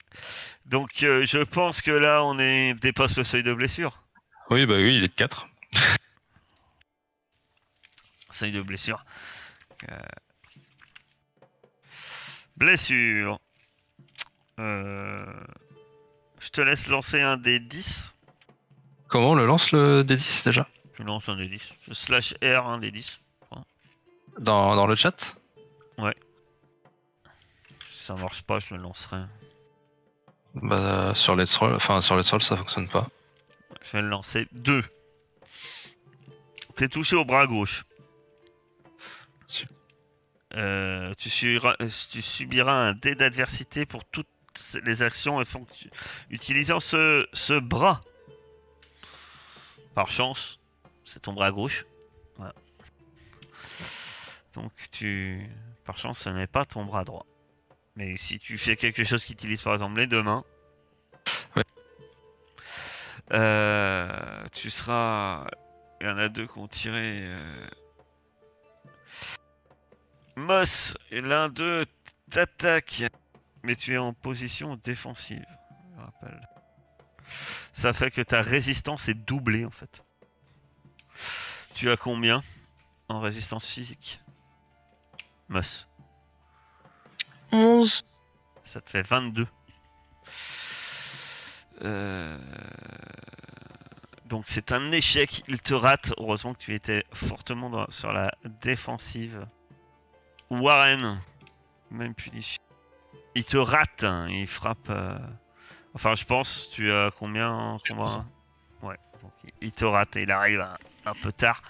Donc 0.67 1.03
euh, 1.03 1.25
je 1.27 1.39
pense 1.39 1.81
que 1.81 1.91
là 1.91 2.25
on 2.25 2.39
est 2.39 2.75
dépasse 2.75 3.17
le 3.17 3.25
seuil 3.25 3.43
de 3.43 3.55
blessure. 3.55 4.03
Oui 4.51 4.67
bah 4.67 4.75
oui 4.77 4.97
il 4.97 5.05
est 5.05 5.09
de 5.09 5.15
4. 5.15 5.49
seuil 8.31 8.53
de 8.53 8.63
blessure. 8.63 9.05
Euh, 9.91 9.97
blessure. 12.57 13.41
Euh, 14.59 15.25
je 16.45 16.51
te 16.51 16.61
laisse 16.61 16.89
lancer 16.89 17.21
un 17.21 17.37
des 17.37 17.59
10. 17.59 18.13
Comment 19.09 19.31
on 19.31 19.35
le 19.35 19.47
lance 19.47 19.73
le 19.73 20.03
D10 20.03 20.45
déjà 20.45 20.69
Je 20.99 21.03
lance 21.03 21.29
un 21.29 21.37
D10. 21.37 21.61
Je 21.89 21.95
slash 21.95 22.35
R 22.43 22.69
un 22.69 22.81
D10. 22.81 23.19
Dans, 24.39 24.75
dans 24.75 24.87
le 24.87 24.95
chat 24.95 25.37
Ouais 25.99 26.15
ça 28.05 28.15
marche 28.15 28.43
pas, 28.43 28.59
je 28.59 28.75
le 28.75 28.83
lancerai. 28.83 29.23
Bah, 30.55 31.15
sur 31.15 31.37
les 31.37 31.47
trolls, 31.47 31.75
enfin, 31.75 32.03
sur 32.03 32.17
les 32.17 32.23
trolls, 32.23 32.43
ça 32.43 32.57
fonctionne 32.57 32.87
pas. 32.87 33.09
Je 33.83 33.93
vais 33.93 34.03
le 34.03 34.09
lancer. 34.09 34.47
2. 34.53 34.85
T'es 36.77 36.89
touché 36.89 37.17
au 37.17 37.25
bras 37.25 37.47
gauche. 37.47 37.85
Euh, 40.57 41.15
tu, 41.15 41.31
subiras, 41.31 41.77
un 42.73 42.93
dé 42.93 43.15
d'adversité 43.15 43.87
pour 43.87 44.05
toutes 44.55 44.85
les 44.85 45.03
actions 45.03 45.43
utilisant 46.31 46.81
ce, 46.81 47.29
ce 47.33 47.59
bras. 47.59 48.03
Par 49.95 50.11
chance, 50.11 50.59
c'est 51.05 51.21
ton 51.21 51.33
bras 51.33 51.51
gauche. 51.51 51.85
Donc 54.55 54.73
tu, 54.91 55.51
par 55.85 55.99
chance, 55.99 56.21
ce 56.21 56.31
n'est 56.31 56.47
pas 56.47 56.65
ton 56.65 56.85
bras 56.85 57.05
droit. 57.05 57.27
Mais 57.97 58.17
si 58.17 58.39
tu 58.39 58.57
fais 58.59 58.77
quelque 58.77 59.05
chose 59.05 59.25
qui 59.25 59.33
utilise 59.33 59.63
par 59.63 59.73
exemple 59.73 59.99
les 59.99 60.07
deux 60.07 60.23
mains, 60.23 60.45
euh, 63.33 64.45
tu 64.53 64.71
seras. 64.71 65.47
Il 66.01 66.07
y 66.07 66.11
en 66.11 66.19
a 66.19 66.29
deux 66.29 66.47
qui 66.47 66.59
ont 66.59 66.69
tiré. 66.69 67.25
Euh... 67.27 67.67
Moss, 70.37 70.97
l'un 71.11 71.49
d'eux 71.49 71.85
t'attaque, 72.31 73.05
mais 73.65 73.75
tu 73.75 73.95
es 73.95 73.99
en 73.99 74.13
position 74.13 74.77
défensive. 74.77 75.45
Je 75.97 76.01
rappelle. 76.01 76.49
Ça 77.73 77.93
fait 77.93 78.11
que 78.11 78.21
ta 78.23 78.43
résistance 78.43 79.09
est 79.09 79.15
doublée 79.15 79.65
en 79.65 79.71
fait. 79.71 80.05
Tu 81.75 81.91
as 81.91 81.97
combien 81.97 82.43
en 83.09 83.21
résistance 83.21 83.67
physique? 83.67 84.21
Moss 85.49 85.89
11. 87.51 88.03
Ça 88.65 88.81
te 88.81 88.91
fait 88.91 89.03
22. 89.03 89.47
Euh, 91.83 92.39
donc 94.27 94.45
c'est 94.47 94.73
un 94.73 94.91
échec, 94.93 95.43
il 95.49 95.61
te 95.63 95.75
rate. 95.75 96.13
Heureusement 96.19 96.55
que 96.55 96.61
tu 96.61 96.75
étais 96.75 97.05
fortement 97.13 97.87
sur 97.91 98.13
la 98.13 98.33
défensive. 98.63 99.47
Warren, 100.51 101.21
même 101.91 102.15
punition. 102.15 102.64
Il 103.35 103.45
te 103.45 103.57
rate, 103.57 104.05
hein, 104.05 104.27
il 104.29 104.47
frappe. 104.47 104.89
euh, 104.91 105.19
Enfin, 105.95 106.15
je 106.17 106.25
pense, 106.25 106.71
tu 106.71 106.91
as 106.91 107.11
combien, 107.17 107.79
combien 107.89 108.05
Ouais, 108.83 108.97
donc 109.23 109.33
il 109.61 109.71
te 109.73 109.85
rate, 109.85 110.17
il 110.17 110.31
arrive 110.33 110.61
un, 110.61 110.77
un 111.07 111.15
peu 111.15 111.31
tard. 111.31 111.63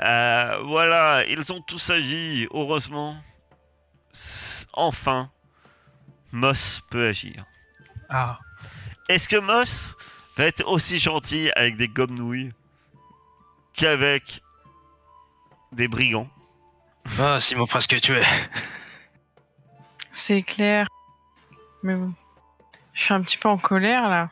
Euh, 0.00 0.58
voilà, 0.64 1.24
ils 1.26 1.52
ont 1.52 1.60
tous 1.60 1.90
agi, 1.90 2.48
heureusement. 2.52 3.16
S- 4.12 4.66
Enfin, 4.72 5.30
Moss 6.32 6.82
peut 6.90 7.08
agir. 7.08 7.44
Ah, 8.10 8.38
Est-ce 9.08 9.28
que 9.28 9.36
Moss 9.36 9.96
va 10.36 10.44
être 10.44 10.66
aussi 10.66 10.98
gentil 10.98 11.50
avec 11.56 11.76
des 11.76 11.88
gommes-nouilles 11.88 12.52
qu'avec 13.74 14.42
des 15.72 15.86
brigands? 15.88 16.28
Ah, 17.20 17.38
s'ils 17.40 17.56
m'ont 17.56 17.66
presque 17.66 17.98
tué. 18.00 18.22
C'est 20.16 20.40
clair. 20.40 20.86
Mais 21.82 21.94
bon. 21.94 22.10
Je 22.94 23.02
suis 23.02 23.12
un 23.12 23.20
petit 23.20 23.36
peu 23.36 23.50
en 23.50 23.58
colère 23.58 24.08
là. 24.08 24.30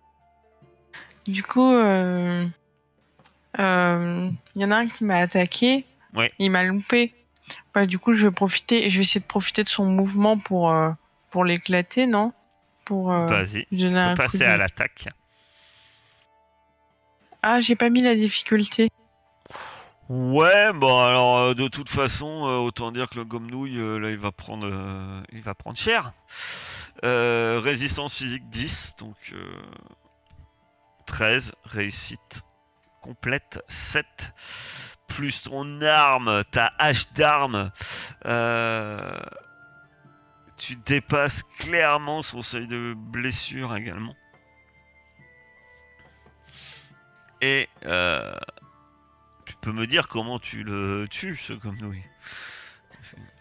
Du 1.26 1.42
coup, 1.42 1.74
euh, 1.74 2.46
euh, 3.58 4.30
il 4.54 4.62
y 4.62 4.64
en 4.64 4.70
a 4.70 4.76
un 4.76 4.88
qui 4.88 5.04
m'a 5.04 5.18
attaqué. 5.18 5.84
Ouais. 6.14 6.32
Il 6.38 6.50
m'a 6.50 6.62
loupé. 6.62 7.14
Bah, 7.74 7.84
du 7.84 7.98
coup, 7.98 8.14
je 8.14 8.26
vais 8.26 8.32
profiter. 8.32 8.88
Je 8.88 8.96
vais 8.96 9.02
essayer 9.02 9.20
de 9.20 9.26
profiter 9.26 9.62
de 9.62 9.68
son 9.68 9.84
mouvement 9.84 10.38
pour 10.38 10.70
euh, 10.72 10.90
pour 11.30 11.44
l'éclater, 11.44 12.06
non? 12.06 12.32
Pour 12.86 13.12
euh, 13.12 13.26
Vas-y, 13.26 13.66
passer 14.16 14.38
de- 14.38 14.44
à 14.44 14.56
l'attaque. 14.56 15.08
Ah, 17.42 17.60
j'ai 17.60 17.76
pas 17.76 17.90
mis 17.90 18.00
la 18.00 18.14
difficulté. 18.14 18.88
Ouais, 20.10 20.70
bon 20.74 21.02
alors 21.02 21.36
euh, 21.38 21.54
de 21.54 21.66
toute 21.66 21.88
façon, 21.88 22.46
euh, 22.46 22.58
autant 22.58 22.92
dire 22.92 23.08
que 23.08 23.16
le 23.16 23.24
gomme-nouille, 23.24 23.78
euh, 23.78 23.98
là 23.98 24.10
il 24.10 24.18
va 24.18 24.32
prendre, 24.32 24.70
il 25.32 25.40
va 25.40 25.54
prendre 25.54 25.78
cher. 25.78 26.12
Résistance 27.02 28.14
physique 28.14 28.48
10, 28.50 28.96
donc 28.98 29.16
euh, 29.32 29.62
13, 31.06 31.54
réussite 31.64 32.42
complète 33.00 33.62
7, 33.68 34.32
plus 35.08 35.44
ton 35.44 35.80
arme, 35.80 36.42
ta 36.50 36.70
hache 36.78 37.10
d'arme, 37.14 37.70
tu 40.58 40.76
dépasses 40.76 41.44
clairement 41.58 42.20
son 42.20 42.42
seuil 42.42 42.66
de 42.66 42.94
blessure 42.94 43.74
également. 43.74 44.14
Et 47.40 47.68
peux 49.64 49.72
me 49.72 49.86
dire 49.86 50.08
comment 50.08 50.38
tu 50.38 50.62
le 50.64 51.06
tues, 51.10 51.36
ce 51.36 51.52
gomme-nouille 51.52 52.02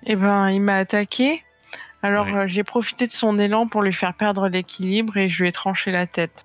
Eh 0.05 0.15
ben, 0.15 0.49
il 0.49 0.61
m'a 0.61 0.77
attaqué. 0.77 1.43
Alors, 2.01 2.25
Ouais. 2.27 2.33
euh, 2.35 2.47
j'ai 2.47 2.63
profité 2.63 3.07
de 3.07 3.11
son 3.11 3.39
élan 3.39 3.67
pour 3.67 3.81
lui 3.81 3.93
faire 3.93 4.13
perdre 4.13 4.47
l'équilibre 4.49 5.15
et 5.17 5.29
je 5.29 5.41
lui 5.43 5.49
ai 5.49 5.51
tranché 5.51 5.91
la 5.91 6.05
tête. 6.07 6.43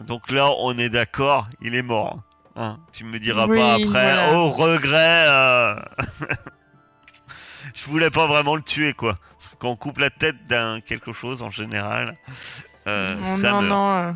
Donc 0.00 0.30
là, 0.30 0.48
on 0.58 0.76
est 0.78 0.88
d'accord, 0.90 1.48
il 1.60 1.74
est 1.74 1.82
mort. 1.82 2.20
Hein, 2.56 2.78
tu 2.92 3.04
me 3.04 3.18
diras 3.18 3.46
Oui, 3.46 3.56
pas 3.58 3.74
après, 3.74 3.86
voilà. 3.86 4.32
oh 4.34 4.48
regret. 4.50 5.24
euh. 5.28 5.76
Je 7.74 7.84
voulais 7.84 8.10
pas 8.10 8.26
vraiment 8.26 8.56
le 8.56 8.62
tuer, 8.62 8.92
quoi. 8.92 9.16
Parce 9.32 9.48
que 9.50 9.56
quand 9.56 9.68
on 9.68 9.76
coupe 9.76 9.98
la 9.98 10.10
tête 10.10 10.46
d'un 10.46 10.80
quelque 10.80 11.12
chose, 11.12 11.42
en 11.42 11.50
général, 11.50 12.16
euh, 12.86 13.16
Oh, 13.20 13.24
ça 13.24 13.50
non, 13.52 13.60
meurt. 13.62 13.70
non. 13.70 14.00
euh, 14.00 14.12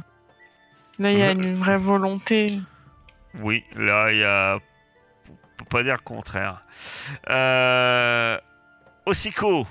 Là, 0.98 1.12
il 1.12 1.18
y 1.18 1.22
a 1.22 1.30
une 1.32 1.54
vraie 1.54 1.76
volonté. 1.76 2.46
Oui, 3.40 3.64
là, 3.74 4.12
il 4.12 4.18
y 4.18 4.24
a. 4.24 4.56
On 5.28 5.56
peut 5.56 5.64
pas 5.64 5.82
dire 5.82 5.94
le 5.94 6.02
contraire. 6.02 6.64
Euh... 7.28 8.38
Ossico, 9.06 9.66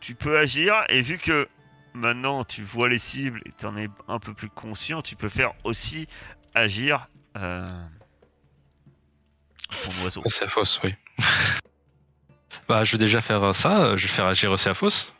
tu 0.00 0.14
peux 0.14 0.38
agir 0.38 0.84
et 0.88 1.02
vu 1.02 1.18
que 1.18 1.48
maintenant 1.92 2.44
tu 2.44 2.62
vois 2.62 2.88
les 2.88 2.98
cibles 2.98 3.42
et 3.44 3.52
tu 3.58 3.66
en 3.66 3.76
es 3.76 3.88
un 4.08 4.18
peu 4.18 4.32
plus 4.32 4.48
conscient, 4.48 5.02
tu 5.02 5.16
peux 5.16 5.28
faire 5.28 5.52
aussi 5.64 6.06
agir 6.54 7.08
euh... 7.36 7.66
ton 9.84 10.04
oiseau. 10.04 10.22
C'est 10.26 10.48
fausse, 10.48 10.80
oui. 10.84 10.94
bah, 12.68 12.84
je 12.84 12.92
vais 12.92 12.98
déjà 12.98 13.20
faire 13.20 13.54
ça. 13.54 13.96
Je 13.96 14.06
vais 14.06 14.12
faire 14.12 14.26
agir 14.26 14.50
aussi 14.50 14.68
à 14.68 14.74
fausse. 14.74 15.14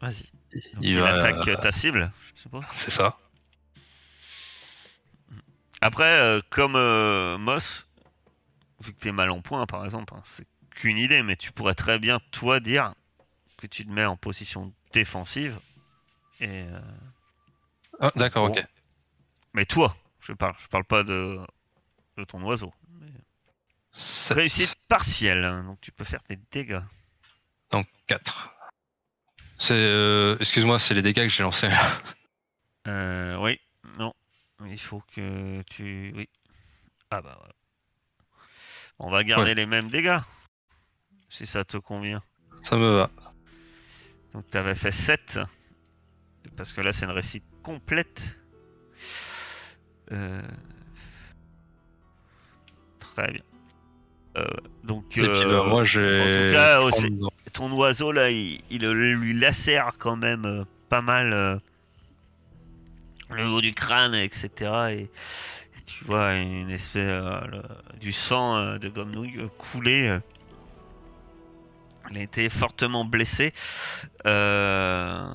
Vas-y. 0.00 0.30
Il 0.52 0.62
il, 0.80 0.98
va- 0.98 1.14
attaque 1.14 1.46
euh, 1.46 1.56
ta 1.56 1.70
cible, 1.70 2.10
je 2.34 2.42
suppose. 2.42 2.64
C'est 2.72 2.90
ça. 2.90 3.16
Après, 5.80 6.18
euh, 6.20 6.40
comme 6.50 6.76
euh, 6.76 7.38
Moss, 7.38 7.86
vu 8.80 8.92
que 8.92 9.00
t'es 9.00 9.12
mal 9.12 9.30
en 9.30 9.40
point, 9.40 9.66
par 9.66 9.84
exemple, 9.84 10.14
hein, 10.14 10.22
c'est 10.24 10.46
qu'une 10.70 10.98
idée, 10.98 11.22
mais 11.22 11.36
tu 11.36 11.52
pourrais 11.52 11.74
très 11.74 11.98
bien, 11.98 12.20
toi, 12.30 12.60
dire 12.60 12.94
que 13.56 13.66
tu 13.66 13.84
te 13.86 13.90
mets 13.90 14.04
en 14.04 14.16
position 14.16 14.72
défensive. 14.92 15.58
Et, 16.40 16.48
euh, 16.48 16.80
Ah, 18.00 18.10
d'accord, 18.16 18.44
ok. 18.50 18.64
Mais 19.54 19.64
toi, 19.66 19.96
je 20.20 20.32
parle, 20.32 20.54
je 20.58 20.66
parle 20.68 20.84
pas 20.84 21.02
de, 21.02 21.38
de 22.16 22.24
ton 22.24 22.42
oiseau. 22.42 22.72
Sept. 23.92 24.36
Réussite 24.36 24.74
partielle, 24.88 25.44
hein, 25.44 25.64
donc 25.64 25.80
tu 25.80 25.90
peux 25.92 26.04
faire 26.04 26.22
tes 26.22 26.36
dégâts. 26.50 26.80
Donc 27.70 27.86
4. 28.06 28.54
C'est. 29.58 29.74
euh, 29.74 30.36
Excuse-moi, 30.38 30.78
c'est 30.78 30.94
les 30.94 31.02
dégâts 31.02 31.22
que 31.22 31.28
j'ai 31.28 31.42
lancés. 31.42 31.68
Euh, 32.86 33.36
oui, 33.38 33.60
il 34.66 34.78
faut 34.80 35.02
que 35.14 35.62
tu... 35.62 36.12
Oui. 36.16 36.28
Ah 37.10 37.20
bah 37.22 37.34
voilà. 37.38 37.54
On 38.98 39.10
va 39.10 39.24
garder 39.24 39.50
Ouais. 39.50 39.54
les 39.54 39.66
mêmes 39.66 39.88
dégâts, 39.88 40.20
si 41.28 41.46
ça 41.46 41.64
te 41.64 41.76
convient. 41.78 42.22
ça 42.62 42.76
me 42.76 42.96
va. 42.96 43.10
Donc 44.32 44.48
tu 44.50 44.56
avais 44.58 44.74
fait 44.74 44.90
7. 44.92 45.40
Parce 46.56 46.72
que 46.72 46.80
là 46.80 46.92
c'est 46.92 47.06
une 47.06 47.10
réussite 47.12 47.44
complète. 47.62 48.38
Euh, 50.12 50.42
Très 52.98 53.32
bien. 53.32 53.42
Euh, 54.36 54.44
donc 54.84 55.04
Et 55.16 55.20
puis, 55.20 55.22
euh, 55.22 55.62
bah, 55.62 55.68
moi, 55.68 55.82
j'ai. 55.84 56.20
en 56.22 56.26
tout 56.26 56.52
cas, 56.54 56.80
oh, 56.82 57.28
ton 57.52 57.72
oiseau 57.72 58.12
là, 58.12 58.30
il, 58.30 58.60
il 58.70 58.86
lui 58.88 59.34
lacère 59.34 59.92
quand 59.98 60.16
même 60.16 60.44
euh, 60.44 60.64
pas 60.88 61.02
mal 61.02 61.60
le 63.30 63.48
haut 63.48 63.60
du 63.60 63.74
crâne, 63.74 64.14
etc. 64.14 64.48
Et, 64.90 65.02
et 65.02 65.10
tu 65.86 66.04
vois 66.04 66.34
une 66.34 66.70
espèce 66.70 67.02
euh, 67.08 67.40
le- 67.46 67.98
du 67.98 68.12
sang 68.12 68.56
euh, 68.56 68.78
de 68.78 68.88
Gomnouille 68.88 69.38
euh, 69.38 69.48
couler. 69.58 70.18
Il 72.10 72.18
a 72.18 72.22
été 72.22 72.48
fortement 72.48 73.04
blessé. 73.04 73.52
On- 74.24 75.28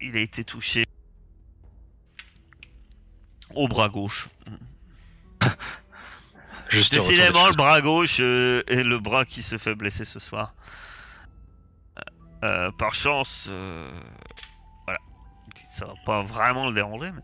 il 0.00 0.16
a 0.16 0.20
été 0.20 0.42
touché 0.44 0.84
au 3.54 3.68
bras 3.68 3.88
gauche. 3.88 4.28
Juste 6.70 6.92
Décidément, 6.94 7.48
le 7.48 7.54
bras 7.54 7.80
gauche 7.82 8.16
euh, 8.20 8.62
est 8.66 8.82
le 8.82 8.98
bras 8.98 9.24
qui 9.26 9.42
se 9.42 9.58
fait 9.58 9.74
blesser 9.74 10.06
ce 10.06 10.18
soir. 10.18 10.54
Euh, 12.44 12.72
par 12.72 12.94
chance, 12.94 13.48
euh. 13.50 13.90
Ça 15.72 15.86
va 15.86 15.94
pas 16.04 16.22
vraiment 16.22 16.68
le 16.68 16.74
déranger. 16.74 17.10
Mais... 17.12 17.22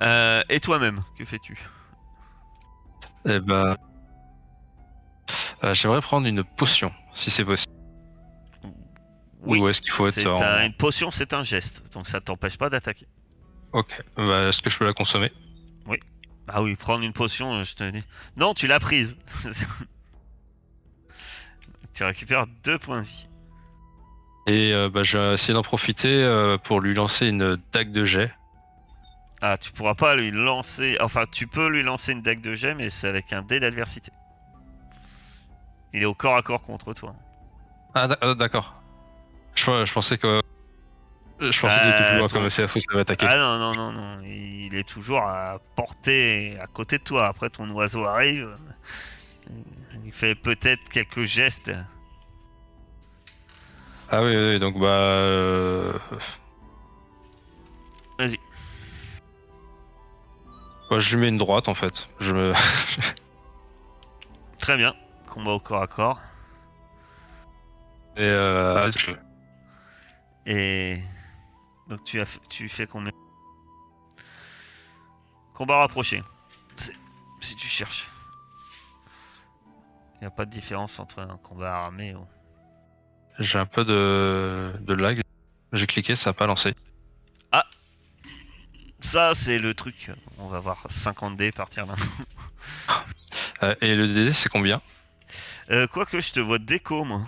Euh, 0.00 0.42
et 0.48 0.60
toi-même, 0.60 1.02
que 1.18 1.24
fais-tu? 1.24 1.58
Eh 3.26 3.40
ben. 3.40 3.76
euh, 5.64 5.74
J'aimerais 5.74 6.00
prendre 6.00 6.26
une 6.28 6.44
potion, 6.44 6.92
si 7.14 7.30
c'est 7.30 7.44
possible. 7.44 7.72
Ou 9.44 9.66
est-ce 9.68 9.82
qu'il 9.82 9.90
faut 9.90 10.06
être 10.06 10.24
en... 10.28 10.40
un- 10.40 10.66
une 10.66 10.72
potion, 10.74 11.10
c'est 11.10 11.32
un 11.34 11.42
geste, 11.42 11.82
donc 11.92 12.06
ça 12.06 12.20
t'empêche 12.20 12.56
pas 12.56 12.70
d'attaquer. 12.70 13.08
Ok. 13.72 14.00
Bah, 14.16 14.48
est-ce 14.48 14.62
que 14.62 14.70
je 14.70 14.78
peux 14.78 14.84
la 14.84 14.92
consommer? 14.92 15.32
Ah 16.48 16.62
oui, 16.62 16.74
prendre 16.76 17.02
une 17.04 17.12
potion, 17.12 17.54
euh, 17.54 17.64
je 17.64 17.74
te 17.74 17.88
dis. 17.90 18.02
Non, 18.36 18.52
tu 18.54 18.66
l'as 18.66 18.80
prise. 18.80 19.16
tu 21.94 22.04
récupères 22.04 22.46
deux 22.64 22.78
points 22.78 23.00
de 23.02 23.06
vie. 23.06 23.28
Et 24.46 24.72
euh, 24.72 24.88
bah, 24.90 25.02
je 25.02 25.18
vais 25.18 25.34
essayer 25.34 25.54
d'en 25.54 25.62
profiter 25.62 26.22
euh, 26.22 26.58
pour 26.58 26.80
lui 26.80 26.94
lancer 26.94 27.28
une 27.28 27.56
dague 27.72 27.92
de 27.92 28.04
jet. 28.04 28.32
Ah, 29.40 29.56
tu 29.56 29.72
pourras 29.72 29.94
pas 29.94 30.14
lui 30.16 30.30
lancer. 30.30 30.96
Enfin, 31.00 31.24
tu 31.30 31.46
peux 31.46 31.68
lui 31.68 31.82
lancer 31.82 32.12
une 32.12 32.22
dague 32.22 32.40
de 32.40 32.54
jet, 32.54 32.74
mais 32.74 32.90
c'est 32.90 33.08
avec 33.08 33.32
un 33.32 33.42
dé 33.42 33.60
d'adversité. 33.60 34.12
Il 35.92 36.02
est 36.02 36.06
au 36.06 36.14
corps 36.14 36.36
à 36.36 36.42
corps 36.42 36.62
contre 36.62 36.94
toi. 36.94 37.14
Ah, 37.94 38.08
euh, 38.22 38.34
d'accord. 38.34 38.74
Je, 39.54 39.84
je 39.84 39.92
pensais 39.92 40.16
que. 40.18 40.40
Je 41.40 41.60
pensais 41.60 41.80
qu'il 41.80 41.88
Euh, 41.88 41.90
était 41.90 42.08
plus 42.08 42.18
loin 42.18 42.28
comme 42.28 42.48
CFO, 42.48 42.78
ça 42.78 42.94
va 42.94 43.00
attaquer. 43.00 43.26
Ah 43.28 43.36
non, 43.36 43.58
non, 43.58 43.74
non, 43.74 43.92
non. 43.92 44.22
Il 44.24 44.74
est 44.74 44.88
toujours 44.88 45.22
à 45.22 45.58
portée 45.74 46.56
à 46.60 46.66
côté 46.66 46.98
de 46.98 47.02
toi. 47.02 47.26
Après, 47.26 47.50
ton 47.50 47.68
oiseau 47.70 48.04
arrive. 48.04 48.54
Il 50.04 50.12
fait 50.12 50.34
peut-être 50.34 50.88
quelques 50.88 51.24
gestes. 51.24 51.72
Ah 54.14 54.22
oui, 54.22 54.36
oui, 54.36 54.58
donc 54.58 54.78
bah. 54.78 54.86
euh, 54.88 55.98
Vas-y. 58.18 58.38
bah, 60.90 60.98
je 60.98 61.14
lui 61.16 61.22
mets 61.22 61.28
une 61.30 61.38
droite 61.38 61.68
en 61.68 61.74
fait. 61.74 62.08
Je 62.20 62.34
me. 62.34 62.52
Très 64.58 64.76
bien. 64.76 64.94
combat 65.26 65.52
au 65.52 65.60
corps 65.60 65.82
à 65.82 65.86
corps. 65.86 66.20
Et 68.16 68.20
euh, 68.22 68.90
je- 68.92 69.12
Et 70.44 70.98
donc 71.88 72.04
tu 72.04 72.20
as 72.20 72.24
f- 72.24 72.38
tu 72.50 72.68
fais 72.68 72.86
combien? 72.86 73.12
Combat 75.54 75.78
rapproché. 75.78 76.22
Si 77.40 77.56
tu 77.56 77.66
cherches. 77.66 78.10
Il 80.16 80.20
n'y 80.20 80.26
a 80.26 80.30
pas 80.30 80.44
de 80.44 80.50
différence 80.50 81.00
entre 81.00 81.18
un 81.20 81.36
combat 81.38 81.74
armé 81.84 82.14
ou... 82.14 82.24
j'ai 83.38 83.58
un 83.58 83.66
peu 83.66 83.84
de, 83.84 84.72
de 84.80 84.94
lag. 84.94 85.20
J'ai 85.72 85.86
cliqué, 85.86 86.16
ça 86.16 86.30
n'a 86.30 86.34
pas 86.34 86.46
lancé. 86.46 86.74
Ça, 89.04 89.34
c'est 89.34 89.58
le 89.58 89.74
truc. 89.74 90.12
On 90.38 90.46
va 90.46 90.60
voir 90.60 90.86
50 90.88 91.36
dés 91.36 91.50
partir 91.52 91.86
là. 91.86 91.94
Euh, 93.62 93.74
et 93.80 93.94
le 93.94 94.08
DD, 94.08 94.32
c'est 94.32 94.48
combien? 94.48 94.80
Euh, 95.70 95.86
Quoique 95.86 96.20
je 96.20 96.32
te 96.32 96.40
vois 96.40 96.58
déco, 96.58 97.04
moi. 97.04 97.24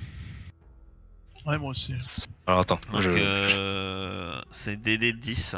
Ouais, 1.47 1.59
moi 1.59 1.71
aussi. 1.71 1.95
Alors 2.47 2.61
attends, 2.61 2.81
Donc, 2.93 3.01
je... 3.01 3.11
euh, 3.11 4.43
c'est 4.51 4.77
DD 4.77 5.13
10. 5.13 5.57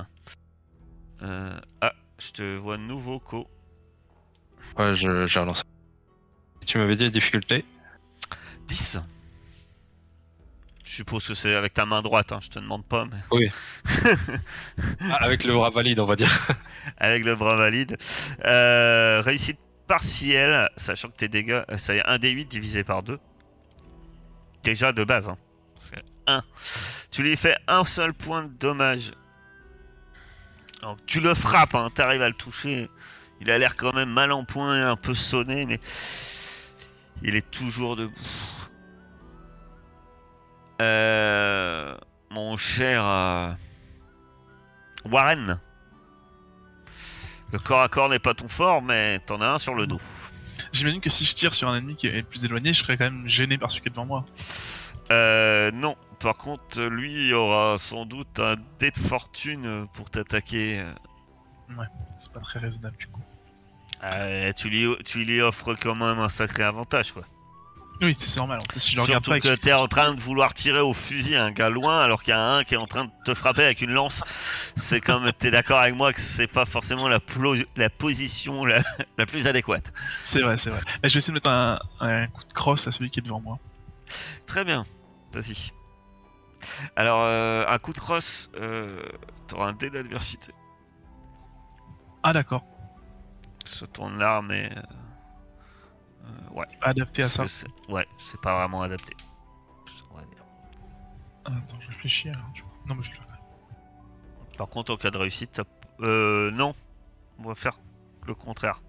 Euh, 1.23 1.59
ah, 1.81 1.93
je 2.19 2.31
te 2.31 2.57
vois 2.57 2.77
nouveau 2.77 3.19
co. 3.19 3.49
ouais, 4.79 4.95
je- 4.95 5.27
j'ai 5.27 5.41
relancé. 5.41 5.63
Tu 6.67 6.77
m'avais 6.79 6.95
dit 6.97 7.05
la 7.05 7.11
difficulté? 7.11 7.65
10. 8.69 9.01
Je 10.87 10.93
suppose 10.93 11.27
que 11.27 11.35
c'est 11.35 11.57
avec 11.57 11.75
ta 11.75 11.85
main 11.85 12.01
droite, 12.01 12.31
hein, 12.31 12.39
je 12.41 12.49
te 12.49 12.61
demande 12.61 12.87
pas, 12.87 13.07
mais 13.07 13.41
Ah, 15.11 15.17
Avec 15.17 15.43
le 15.43 15.53
bras 15.53 15.71
valide, 15.71 15.99
on 15.99 16.05
va 16.05 16.15
dire. 16.15 16.31
avec 16.99 17.25
le 17.25 17.35
bras 17.35 17.57
valide. 17.57 17.99
Euh, 18.45 19.21
réussite 19.21 19.59
partielle, 19.89 20.69
sachant 20.77 21.09
que 21.09 21.17
tes 21.17 21.29
dégâts, 21.29 21.65
euh, 21.71 21.77
c'est 21.77 22.07
1 22.07 22.19
D8 22.19 22.47
divisé 22.47 22.85
par 22.85 23.03
2. 23.03 23.19
Déjà 24.63 24.93
de 24.93 25.03
base, 25.03 25.29
hein. 25.29 25.37
C'est 25.81 26.05
1. 26.29 26.45
Tu 27.11 27.25
lui 27.25 27.37
fais 27.37 27.57
un 27.67 27.85
seul 27.85 28.15
point 28.15 28.45
de 28.45 28.53
dommage. 28.53 29.11
Donc, 30.83 30.99
tu 31.05 31.19
le 31.19 31.35
frappes, 31.35 31.75
hein, 31.75 31.91
t'arrives 31.93 32.23
à 32.23 32.29
le 32.29 32.35
toucher. 32.35 32.89
Il 33.41 33.51
a 33.51 33.59
l'air 33.59 33.75
quand 33.75 33.93
même 33.93 34.11
mal 34.11 34.31
en 34.31 34.45
point 34.45 34.79
et 34.79 34.83
un 34.83 34.97
peu 34.97 35.15
sonné, 35.15 35.67
mais 35.67 35.81
il 37.23 37.35
est 37.35 37.51
toujours 37.51 37.97
debout. 37.97 38.15
Euh, 40.81 41.97
mon 42.31 42.57
cher 42.57 43.03
euh, 43.05 43.53
Warren, 45.05 45.61
le 47.53 47.59
corps 47.59 47.83
à 47.83 47.89
corps 47.89 48.09
n'est 48.09 48.19
pas 48.19 48.35
ton 48.35 48.49
fort, 48.49 48.83
mais 48.83 49.19
t'en 49.21 49.41
as 49.41 49.49
un 49.49 49.59
sur 49.59 49.75
le 49.75 49.87
dos. 49.87 50.01
J'imagine 50.73 51.01
que 51.01 51.11
si 51.11 51.25
je 51.25 51.35
tire 51.35 51.55
sur 51.55 51.69
un 51.69 51.77
ennemi 51.77 51.97
qui 51.97 52.07
est 52.09 52.23
plus 52.23 52.45
éloigné, 52.45 52.73
je 52.73 52.81
serais 52.81 52.97
quand 52.97 53.05
même 53.05 53.29
gêné 53.29 53.57
par 53.57 53.71
celui 53.71 53.83
qui 53.83 53.89
est 53.89 53.91
devant 53.91 54.07
moi. 54.07 54.27
Euh, 55.13 55.71
non. 55.73 55.97
Par 56.21 56.37
contre, 56.39 56.83
lui 56.83 57.33
aura 57.35 57.77
sans 57.79 58.07
doute 58.07 58.41
un 58.41 58.57
dé 58.79 58.91
de 58.91 58.99
fortune 58.99 59.87
pour 59.93 60.11
t'attaquer. 60.11 60.83
C'est 62.17 62.33
pas 62.33 62.41
très 62.41 62.59
raisonnable 62.59 62.97
du 62.97 63.07
coup. 63.07 63.23
Euh, 64.05 64.53
tu, 64.53 64.69
lui, 64.69 64.87
tu 65.05 65.25
lui 65.25 65.41
offres 65.41 65.75
quand 65.75 65.95
même 65.95 66.19
un 66.19 66.29
sacré 66.29 66.63
avantage, 66.63 67.13
quoi. 67.13 67.25
Oui, 68.03 68.15
c'est 68.19 68.37
normal. 68.37 68.61
Si 68.77 68.91
je 68.91 68.97
le 68.97 69.03
regarde 69.03 69.25
Surtout 69.25 69.31
pas 69.31 69.37
et 69.39 69.57
que 69.57 69.61
t'es 69.61 69.73
en 69.73 69.87
train 69.89 70.13
de 70.13 70.21
vouloir 70.21 70.53
tirer 70.53 70.81
au 70.81 70.93
fusil 70.93 71.35
un 71.35 71.51
gars 71.51 71.71
loin, 71.71 72.03
alors 72.03 72.23
qu'il 72.23 72.33
y 72.33 72.35
a 72.35 72.43
un 72.57 72.63
qui 72.63 72.75
est 72.75 72.79
en 72.79 72.87
train 72.87 73.05
de 73.07 73.11
te 73.25 73.33
frapper 73.33 73.65
avec 73.65 73.81
une 73.81 73.91
lance. 73.93 74.23
C'est 74.77 75.01
comme 75.01 75.33
t'es 75.33 75.51
d'accord 75.51 75.81
avec 75.81 75.95
moi 75.95 76.13
que 76.13 76.21
c'est 76.21 76.47
pas 76.47 76.67
forcément 76.67 77.09
la, 77.09 77.21
position 77.89 78.65
la, 78.67 78.83
la 79.17 79.25
plus 79.25 79.47
adéquate. 79.47 79.93
C'est 80.25 80.41
vrai, 80.43 80.57
c'est 80.59 80.69
vrai. 80.71 80.81
Je 81.05 81.09
vais 81.09 81.19
essayer 81.19 81.29
de 81.29 81.35
mettre 81.37 81.49
un, 81.49 81.79
un 82.01 82.27
coup 82.27 82.45
de 82.45 82.53
crosse 82.53 82.87
à 82.87 82.93
celui 82.93 83.11
qui 83.11 83.21
est 83.21 83.23
devant 83.23 83.41
moi. 83.41 83.59
Très 84.47 84.65
bien, 84.65 84.85
vas-y. 85.33 85.71
Alors, 86.97 87.21
euh, 87.23 87.65
un 87.67 87.79
coup 87.79 87.93
de 87.95 87.99
crosse, 87.99 88.51
euh, 88.61 89.01
t'auras 89.49 89.69
un 89.69 89.73
dé 89.73 89.89
d'adversité. 89.91 90.53
Ah 92.23 92.33
d'accord. 92.33 92.65
Se 93.65 93.85
tourne 93.87 94.19
l'arme 94.19 94.53
et. 94.53 94.67
euh, 94.67 94.81
ouais. 96.57 96.67
Pas 96.81 96.89
adapté 96.89 97.23
à 97.23 97.31
ça. 97.31 97.45
Ouais, 97.89 98.07
c'est 98.19 98.41
pas 98.41 98.57
vraiment 98.59 98.83
adapté. 98.83 99.15
On 100.11 100.17
va 100.17 100.23
dire. 100.23 100.45
Attends, 101.45 101.81
je 101.81 101.89
réfléchis. 101.89 102.31
coup. 102.31 102.69
Non, 102.87 102.95
mais 102.95 103.03
je 103.03 103.11
le 103.11 103.17
fais. 103.17 103.23
Par 104.57 104.69
contre, 104.69 104.93
en 104.93 104.97
cas 104.97 105.11
de 105.11 105.19
réussite, 105.19 105.61
euh, 106.01 106.51
non, 106.51 106.75
on 107.39 107.49
va 107.49 107.55
faire 107.55 107.79
le 108.27 108.35
contraire. 108.35 108.81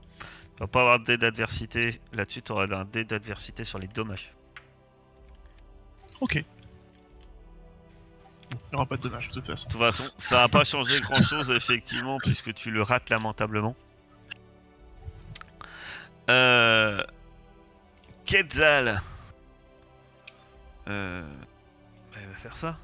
Tu 0.55 0.61
vas 0.61 0.67
pas 0.67 0.81
avoir 0.81 0.99
de 0.99 1.05
dé 1.05 1.17
d'adversité. 1.17 2.01
Là-dessus, 2.13 2.41
tu 2.41 2.51
auras 2.51 2.65
un 2.65 2.85
dé 2.85 3.03
d'adversité 3.05 3.63
sur 3.63 3.77
les 3.77 3.87
dommages. 3.87 4.33
Ok. 6.19 6.35
Il 8.49 8.57
n'y 8.71 8.75
aura 8.75 8.85
pas 8.85 8.97
de 8.97 9.01
dommage 9.01 9.27
de 9.27 9.33
toute 9.33 9.45
façon. 9.45 9.67
De 9.67 9.71
toute 9.73 9.81
façon, 9.81 10.03
ça 10.17 10.37
va 10.37 10.47
pas 10.47 10.63
changer 10.63 10.99
grand-chose, 11.01 11.51
effectivement, 11.51 12.17
puisque 12.17 12.53
tu 12.53 12.71
le 12.71 12.81
rates 12.81 13.09
lamentablement. 13.09 13.75
Euh... 16.29 17.03
Quetzal. 18.27 19.01
Euh... 20.89 21.23
il 22.19 22.27
va 22.27 22.33
faire 22.35 22.57
ça. 22.57 22.77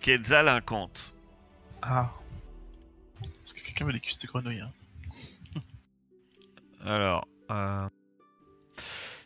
Quetzal 0.00 0.48
incante. 0.48 1.12
Ah. 1.82 2.10
Est-ce 3.22 3.52
que 3.52 3.60
quelqu'un 3.60 3.84
veut 3.84 3.92
les 3.92 4.00
cuisses 4.00 4.18
de 4.18 4.26
grenouille 4.26 4.60
hein? 4.60 4.72
Alors, 6.84 7.28
euh, 7.50 7.88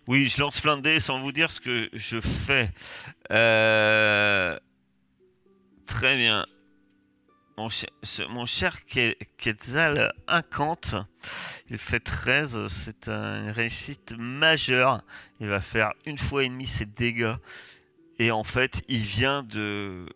oui, 0.09 0.28
je 0.28 0.41
lance 0.41 0.61
plein 0.61 0.76
de 0.76 0.82
dés 0.82 0.99
sans 0.99 1.20
vous 1.20 1.30
dire 1.30 1.53
ce 1.53 1.61
que 1.61 1.88
je 1.93 2.20
fais. 2.20 2.72
Euh, 3.30 4.59
Très 5.86 6.16
bien. 6.16 6.47
Mon, 8.30 8.46
cher- 8.46 8.78
Quetzal 9.36 10.12
incante. 10.26 10.94
Il 11.68 11.78
fait 11.78 12.00
13. 12.00 12.66
C'est 12.68 13.08
une 13.08 13.50
réussite 13.50 14.14
majeure. 14.18 15.02
Il 15.40 15.48
va 15.48 15.61
faire 15.61 15.92
une 16.06 16.16
fois 16.16 16.44
et 16.44 16.48
demi 16.48 16.66
ses 16.66 16.86
dégâts. 16.86 17.34
Et 18.18 18.30
en 18.30 18.44
fait, 18.44 18.82
il 18.88 19.02
vient 19.02 19.42
de. 19.42 20.06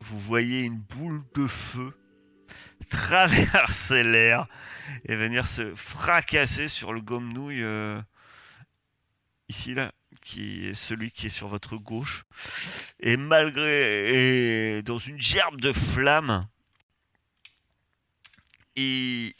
Vous 0.00 0.18
voyez 0.18 0.64
une 0.64 0.78
boule 0.78 1.22
de 1.34 1.46
feu 1.46 1.96
traverser 2.90 4.02
l'air 4.04 4.46
et 5.06 5.16
venir 5.16 5.46
se 5.46 5.74
fracasser 5.74 6.68
sur 6.68 6.92
le 6.92 7.00
gomme-nouille 7.00 7.62
euh, 7.62 8.00
ici 9.48 9.74
là 9.74 9.92
qui 10.20 10.66
est 10.68 10.74
celui 10.74 11.10
qui 11.10 11.26
est 11.26 11.30
sur 11.30 11.48
votre 11.48 11.76
gauche 11.76 12.24
et 13.00 13.16
malgré 13.16 14.76
et 14.76 14.82
dans 14.82 14.98
une 14.98 15.20
gerbe 15.20 15.60
de 15.60 15.72
flammes 15.72 16.46
il, 18.76 19.32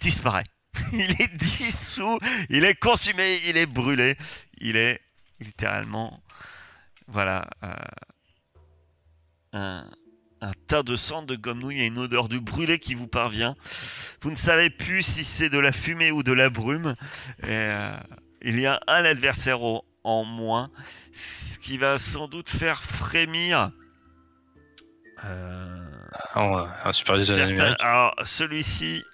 disparaît 0.00 0.44
il 0.92 1.10
est 1.20 1.34
dissous 1.34 2.18
il 2.50 2.64
est 2.64 2.74
consumé 2.74 3.38
il 3.48 3.56
est 3.56 3.66
brûlé 3.66 4.16
il 4.58 4.76
est 4.76 5.00
littéralement 5.40 6.22
voilà 7.08 7.48
euh, 7.64 7.72
un, 10.40 10.52
tas 10.66 10.82
de 10.82 10.96
sang 10.96 11.22
de 11.22 11.36
gomme-nouille 11.36 11.80
et 11.80 11.86
une 11.86 11.98
odeur 11.98 12.28
du 12.28 12.40
brûlé 12.40 12.78
qui 12.78 12.94
vous 12.94 13.08
parvient 13.08 13.56
vous 14.20 14.30
ne 14.30 14.36
savez 14.36 14.70
plus 14.70 15.02
si 15.02 15.24
c'est 15.24 15.50
de 15.50 15.58
la 15.58 15.72
fumée 15.72 16.10
ou 16.10 16.22
de 16.22 16.32
la 16.32 16.50
brume. 16.50 16.94
Euh, 17.44 17.96
il 18.42 18.58
y 18.58 18.66
a 18.66 18.80
un 18.86 19.04
adversaire 19.04 19.60
en 19.62 20.24
moins, 20.24 20.70
ce 21.12 21.58
qui 21.58 21.78
va 21.78 21.98
sans 21.98 22.28
doute 22.28 22.50
faire 22.50 22.82
frémir. 22.82 23.70
euh, 25.24 25.85
Oh, 26.36 26.66
un 26.84 26.92
super 26.92 27.16
numérique. 27.16 27.76
Alors, 27.80 28.14
celui-ci 28.24 29.04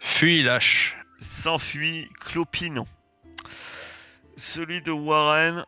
Fuis, 0.00 0.42
lâche. 0.42 0.96
s'enfuit 1.18 2.08
clopinant. 2.20 2.86
Celui 4.36 4.82
de 4.82 4.90
Warren, 4.92 5.64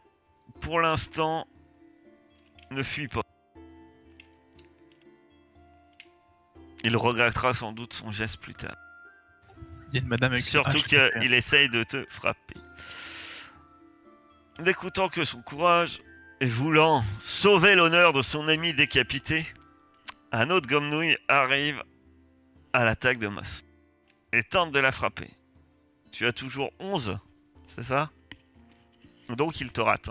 pour 0.60 0.80
l'instant, 0.80 1.46
ne 2.70 2.82
fuit 2.82 3.08
pas. 3.08 3.22
Il 6.84 6.96
regrettera 6.96 7.54
sans 7.54 7.72
doute 7.72 7.92
son 7.92 8.12
geste 8.12 8.38
plus 8.38 8.54
tard. 8.54 8.76
Il 9.88 9.94
y 9.94 9.98
a 9.98 10.02
une 10.02 10.08
madame 10.08 10.32
avec 10.32 10.44
Surtout 10.44 10.82
qu'il 10.82 11.34
essaye 11.34 11.68
de 11.68 11.82
te 11.82 12.04
frapper. 12.08 12.54
N'écoutant 14.60 15.08
que 15.08 15.24
son 15.24 15.42
courage 15.42 16.00
et 16.40 16.46
voulant 16.46 17.02
sauver 17.18 17.74
l'honneur 17.74 18.12
de 18.12 18.22
son 18.22 18.48
ami 18.48 18.74
décapité, 18.74 19.46
un 20.32 20.50
autre 20.50 20.68
gomme-nouille 20.68 21.16
arrive 21.28 21.82
à 22.72 22.84
l'attaque 22.84 23.18
de 23.18 23.28
Moss 23.28 23.64
et 24.32 24.42
tente 24.42 24.72
de 24.72 24.78
la 24.78 24.92
frapper. 24.92 25.30
Tu 26.12 26.26
as 26.26 26.32
toujours 26.32 26.70
11, 26.78 27.18
c'est 27.74 27.82
ça? 27.82 28.10
Donc 29.30 29.60
il 29.60 29.72
te 29.72 29.80
rate. 29.80 30.10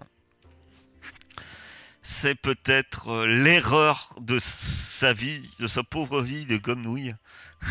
c'est 2.01 2.35
peut-être 2.35 3.25
l'erreur 3.25 4.15
de 4.19 4.39
sa 4.39 5.13
vie, 5.13 5.49
de 5.59 5.67
sa 5.67 5.83
pauvre 5.83 6.21
vie 6.21 6.45
de 6.45 6.57
Gomnouille. 6.57 7.13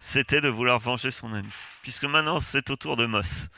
C'était 0.00 0.40
de 0.40 0.48
vouloir 0.48 0.80
venger 0.80 1.12
son 1.12 1.32
ami. 1.32 1.48
Puisque 1.82 2.04
maintenant, 2.04 2.40
c'est 2.40 2.70
au 2.70 2.76
tour 2.76 2.96
de 2.96 3.06
Moss. 3.06 3.48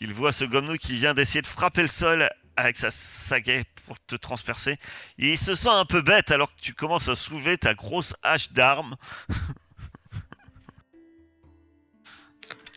Il 0.00 0.12
voit 0.12 0.32
ce 0.32 0.44
Gomnouille 0.44 0.78
qui 0.78 0.96
vient 0.96 1.14
d'essayer 1.14 1.42
de 1.42 1.46
frapper 1.46 1.82
le 1.82 1.88
sol 1.88 2.28
avec 2.56 2.76
sa 2.76 2.90
sagaie 2.90 3.64
pour 3.86 3.98
te 4.06 4.16
transpercer. 4.16 4.78
Et 5.18 5.30
il 5.32 5.38
se 5.38 5.54
sent 5.54 5.70
un 5.70 5.84
peu 5.84 6.02
bête 6.02 6.30
alors 6.30 6.54
que 6.54 6.60
tu 6.60 6.74
commences 6.74 7.08
à 7.08 7.16
soulever 7.16 7.58
ta 7.58 7.74
grosse 7.74 8.14
hache 8.22 8.52
d'armes. 8.52 8.96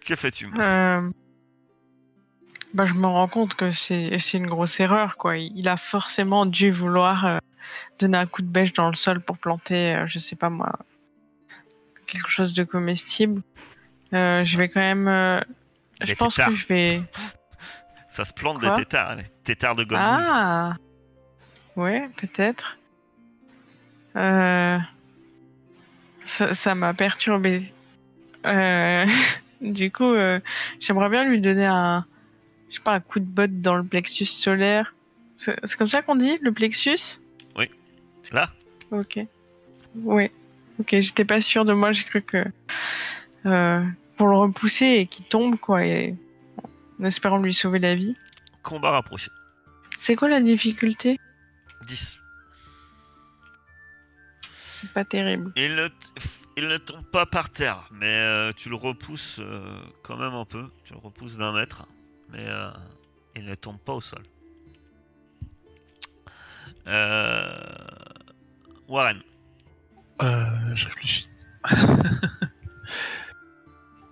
que 0.06 0.16
fais-tu, 0.16 0.50
Euh, 0.60 1.10
Bah, 2.74 2.86
je 2.86 2.94
me 2.94 3.08
rends 3.08 3.28
compte 3.28 3.56
que 3.56 3.72
c'est 3.72 4.18
une 4.34 4.48
grosse 4.48 4.80
erreur, 4.80 5.18
quoi. 5.18 5.38
Il 5.38 5.68
a 5.68 5.78
forcément 5.78 6.46
dû 6.46 6.72
vouloir 6.72 7.26
euh, 7.26 7.38
donner 8.00 8.18
un 8.18 8.26
coup 8.26 8.42
de 8.42 8.48
bêche 8.48 8.74
dans 8.74 8.90
le 8.90 8.96
sol 8.96 9.22
pour 9.22 9.38
planter, 9.38 9.96
euh, 9.96 10.08
je 10.08 10.20
sais 10.20 10.36
pas 10.36 10.50
moi, 10.50 10.78
quelque 12.06 12.30
chose 12.30 12.54
de 12.54 12.64
comestible. 12.64 13.42
Euh, 14.14 14.46
je 14.46 14.58
vais 14.58 14.70
quand 14.70 14.80
même. 14.80 15.44
Je 16.02 16.14
pense 16.14 16.36
que 16.36 16.54
je 16.54 16.68
vais. 16.68 17.02
Ça 18.08 18.26
se 18.26 18.34
plante 18.34 18.60
Quoi 18.60 18.72
des 18.72 18.84
tétards, 18.84 19.16
les 19.16 19.24
tétards 19.44 19.76
de 19.76 19.84
Gomnouille. 19.84 20.26
Ah 20.28 20.76
Ouais, 21.76 22.10
peut-être. 22.18 22.78
Euh, 24.16 24.80
Ça 26.24 26.76
m'a 26.76 26.94
perturbé. 26.94 27.72
Euh, 28.46 29.06
Du 29.62 29.92
coup, 29.92 30.14
euh, 30.14 30.40
j'aimerais 30.80 31.10
bien 31.10 31.24
lui 31.24 31.42
donner 31.42 31.66
un, 31.66 32.06
je 32.70 32.76
sais 32.76 32.82
pas, 32.82 32.94
un 32.94 33.00
coup 33.00 33.20
de 33.20 33.26
botte 33.26 33.60
dans 33.60 33.76
le 33.76 33.84
plexus 33.84 34.26
solaire. 34.26 34.94
C'est 35.38 35.56
c'est 35.64 35.78
comme 35.78 35.88
ça 35.88 36.02
qu'on 36.04 36.16
dit, 36.16 36.38
le 36.42 36.52
plexus? 36.52 37.20
Là? 38.34 38.50
Ok. 38.92 39.20
Ouais. 39.96 40.32
Ok, 40.80 40.90
j'étais 41.00 41.24
pas 41.26 41.40
sûre 41.42 41.64
de 41.66 41.74
moi, 41.74 41.92
j'ai 41.92 42.04
cru 42.04 42.22
que 42.22 42.44
euh, 43.46 43.84
pour 44.18 44.28
le 44.28 44.38
repousser 44.38 44.86
et 44.86 45.06
qu'il 45.08 45.26
tombe, 45.26 45.58
quoi, 45.58 45.86
et 45.86 46.16
en 47.00 47.04
espérant 47.06 47.38
lui 47.38 47.54
sauver 47.54 47.80
la 47.80 47.96
vie. 47.96 48.16
Combat 48.64 48.92
rapproché. 48.92 49.30
C'est 49.96 50.16
quoi 50.16 50.30
la 50.30 50.42
difficulté? 50.42 51.18
10. 51.88 52.20
C'est 54.70 54.92
pas 54.92 55.06
terrible. 55.06 55.52
Il 55.56 55.76
ne, 55.76 55.88
t- 55.88 55.96
il 56.58 56.68
ne 56.68 56.78
tombe 56.78 57.04
pas 57.06 57.26
par 57.26 57.50
terre, 57.50 57.88
mais 57.92 58.06
euh, 58.08 58.52
tu 58.56 58.70
le 58.70 58.76
repousses 58.76 59.38
euh, 59.40 59.62
quand 60.04 60.18
même 60.18 60.34
un 60.34 60.46
peu. 60.46 60.70
Tu 60.84 60.94
le 60.94 61.00
repousses 61.00 61.38
d'un 61.38 61.52
mètre, 61.54 61.88
mais 62.32 62.46
euh, 62.48 62.70
il 63.36 63.46
ne 63.46 63.56
tombe 63.56 63.80
pas 63.80 63.94
au 63.94 64.02
sol. 64.02 64.22
Euh, 66.88 67.52
Warren, 68.88 69.22
Euh, 70.22 70.76
je 70.76 70.86
réfléchis. 70.86 71.30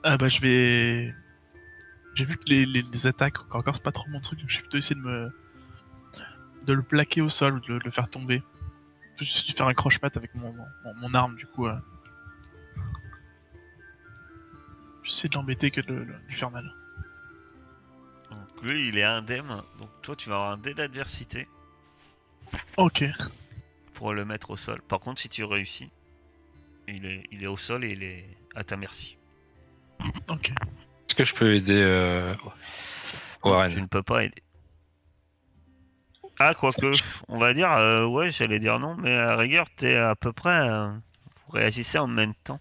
ah 0.06 0.18
bah 0.18 0.30
je 0.30 0.40
vais. 0.40 1.14
J'ai 2.14 2.24
vu 2.26 2.38
que 2.38 2.46
les, 2.48 2.66
les- 2.66 2.82
les 2.82 3.08
attaques, 3.08 3.42
encore, 3.42 3.60
encore 3.60 3.76
c'est 3.76 3.84
pas 3.84 3.92
trop 3.92 4.10
mon 4.10 4.22
truc, 4.22 4.40
je 4.48 4.56
vais 4.56 4.62
plutôt 4.62 4.78
essayer 4.78 4.96
de 4.96 5.06
me. 5.06 5.32
de 6.66 6.74
le 6.74 6.82
plaquer 6.84 7.22
au 7.22 7.30
sol, 7.30 7.60
de 7.62 7.74
le, 7.74 7.80
de 7.80 7.84
le 7.86 7.92
faire 7.92 8.10
tomber. 8.10 8.42
Je 9.16 9.20
vais 9.22 9.26
juste 9.26 9.58
faire 9.58 9.68
un 9.68 9.74
croche-mat 9.74 10.16
avec 10.18 10.34
mon, 10.36 10.54
mon, 10.54 10.94
mon 10.96 11.14
arme 11.14 11.36
du 11.36 11.46
coup. 11.46 11.68
Euh... 11.68 11.76
J'essaie 15.04 15.28
de 15.28 15.36
l'embêter 15.36 15.72
que 15.72 15.82
de 15.82 15.94
le- 15.94 16.18
lui 16.28 16.36
faire 16.36 16.50
mal. 16.52 16.72
donc 18.32 18.64
lui 18.64 18.88
il 18.90 18.98
est 18.98 19.04
indemne, 19.04 19.62
donc 19.80 19.90
toi 20.02 20.16
tu 20.16 20.30
vas 20.30 20.36
avoir 20.36 20.52
un 20.52 20.58
dé 20.58 20.74
d'adversité 20.74 21.48
Ok. 22.78 23.04
pour 23.94 24.14
le 24.14 24.26
mettre 24.26 24.50
au 24.52 24.56
sol. 24.56 24.82
Par 24.88 25.00
contre, 25.00 25.22
si 25.22 25.30
tu 25.30 25.44
réussis, 25.44 25.90
il 26.88 27.06
est, 27.06 27.24
il 27.32 27.44
est 27.44 27.48
au 27.48 27.58
sol 27.58 27.84
et 27.84 27.92
il 27.92 28.04
est 28.04 28.26
à 28.56 28.64
ta 28.64 28.78
merci. 28.78 29.18
Ok. 30.28 30.50
Est-ce 30.50 31.16
que 31.16 31.24
je 31.24 31.34
peux 31.36 31.54
aider 31.56 31.82
euh, 31.82 32.34
Tu 32.34 33.50
Warren 33.50 33.76
ne 33.80 33.86
peux 33.86 34.04
pas 34.04 34.24
aider. 34.24 34.42
Ah, 36.40 36.54
quoique, 36.54 36.92
on 37.30 37.38
va 37.38 37.54
dire, 37.54 37.72
euh, 37.72 38.06
ouais, 38.06 38.30
j'allais 38.30 38.60
dire 38.60 38.78
non, 38.80 38.96
mais 38.96 39.16
à 39.16 39.38
rigueur, 39.38 39.66
t'es 39.78 39.96
à 39.96 40.16
peu 40.16 40.34
près. 40.34 40.68
euh, 40.70 40.88
vous 41.48 41.52
réagissez 41.54 41.98
en 41.98 42.08
même 42.08 42.34
temps. 42.44 42.60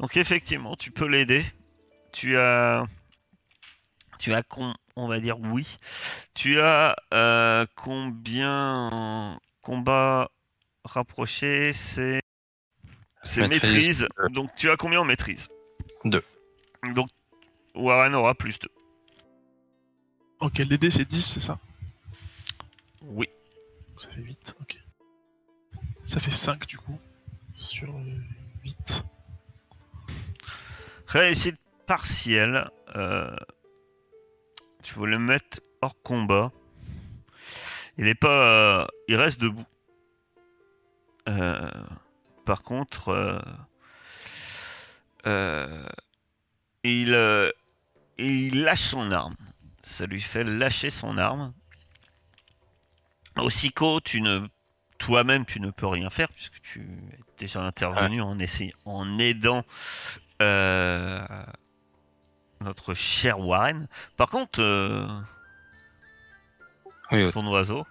Donc, 0.00 0.16
effectivement, 0.16 0.74
tu 0.74 0.90
peux 0.90 1.06
l'aider. 1.06 1.44
Tu 2.12 2.36
as. 2.36 2.84
Tu 4.18 4.32
as, 4.34 4.42
con- 4.42 4.74
on 4.96 5.06
va 5.06 5.20
dire 5.20 5.38
oui. 5.38 5.76
Tu 6.34 6.60
as 6.60 6.96
euh, 7.14 7.64
combien 7.76 8.88
en 8.92 9.38
combat 9.60 10.30
rapproché 10.84 11.72
C'est. 11.72 12.20
C'est 13.22 13.42
Maîtrise. 13.46 13.62
maîtrise. 13.72 14.08
Donc, 14.30 14.50
tu 14.56 14.68
as 14.68 14.76
combien 14.76 15.00
en 15.00 15.04
maîtrise? 15.04 15.48
Deux. 16.04 16.24
Donc, 16.90 17.08
Warren 17.74 18.14
aura 18.14 18.34
plus 18.34 18.58
de. 18.58 18.68
Ok, 20.40 20.58
le 20.58 20.64
DD 20.66 20.90
c'est 20.90 21.04
10, 21.04 21.22
c'est 21.22 21.40
ça? 21.40 21.58
Oui. 23.02 23.28
Ça 23.96 24.08
fait 24.10 24.20
8, 24.20 24.56
ok. 24.60 24.78
Ça 26.04 26.18
fait 26.18 26.32
5 26.32 26.66
du 26.66 26.76
coup. 26.78 26.98
Sur 27.54 27.94
euh, 27.94 28.20
8. 28.64 29.04
Réussite 31.06 31.56
partielle. 31.86 32.68
euh, 32.96 33.36
tu 34.82 34.94
veux 34.94 35.06
le 35.06 35.18
mettre 35.20 35.60
hors 35.80 36.00
combat. 36.02 36.50
Il 37.96 38.08
est 38.08 38.14
pas. 38.16 38.82
euh, 38.82 38.86
il 39.06 39.14
reste 39.16 39.40
debout. 39.40 39.64
Euh, 41.28 41.70
par 42.44 42.62
contre, 42.62 43.40
il, 46.84 47.14
euh, 47.14 47.50
il 48.18 48.62
lâche 48.62 48.80
son 48.80 49.10
arme. 49.10 49.36
Ça 49.82 50.06
lui 50.06 50.20
fait 50.20 50.44
lâcher 50.44 50.90
son 50.90 51.18
arme. 51.18 51.52
Aussitôt, 53.36 54.00
tu 54.00 54.20
ne, 54.20 54.46
toi-même, 54.98 55.44
tu 55.44 55.60
ne 55.60 55.70
peux 55.70 55.86
rien 55.86 56.10
faire 56.10 56.28
puisque 56.28 56.60
tu 56.60 56.80
es 56.80 57.18
déjà 57.38 57.62
intervenu 57.62 58.20
en, 58.20 58.38
essayant, 58.38 58.76
en 58.84 59.18
aidant 59.18 59.64
euh, 60.40 61.26
notre 62.60 62.94
cher 62.94 63.40
Warren. 63.40 63.88
Par 64.16 64.28
contre, 64.28 64.60
euh, 64.60 65.06
Oui, 67.10 67.30
ton 67.32 67.46
oiseau, 67.48 67.86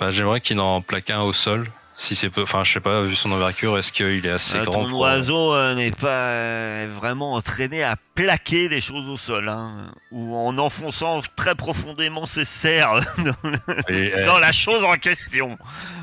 bah, 0.00 0.10
j'aimerais 0.10 0.40
qu'il 0.40 0.58
en 0.60 0.80
plaque 0.80 1.10
un 1.10 1.20
au 1.20 1.32
sol. 1.32 1.70
Si 2.00 2.14
c'est 2.14 2.30
peu, 2.30 2.42
enfin, 2.42 2.62
je 2.62 2.72
sais 2.74 2.80
pas, 2.80 3.02
vu 3.02 3.16
son 3.16 3.32
envergure, 3.32 3.76
est-ce 3.76 3.90
qu'il 3.90 4.24
est 4.24 4.30
assez 4.30 4.56
euh, 4.56 4.64
grand 4.64 4.84
ton 4.84 4.88
pour- 4.90 5.00
oiseau 5.00 5.52
euh, 5.52 5.74
n'est 5.74 5.90
pas 5.90 6.06
euh, 6.28 6.88
vraiment 6.94 7.34
entraîné 7.34 7.82
à 7.82 7.96
plaquer 8.14 8.68
des 8.68 8.80
choses 8.80 9.08
au 9.08 9.16
sol, 9.16 9.48
hein, 9.48 9.90
ou 10.12 10.36
en 10.36 10.56
enfonçant 10.58 11.20
très 11.34 11.56
profondément 11.56 12.24
ses 12.24 12.44
serres 12.44 13.00
dans, 13.18 13.34
le- 13.50 13.92
Et, 13.92 14.14
euh, 14.14 14.24
dans 14.26 14.38
la 14.38 14.52
chose 14.52 14.84
en 14.84 14.94
question. 14.94 15.58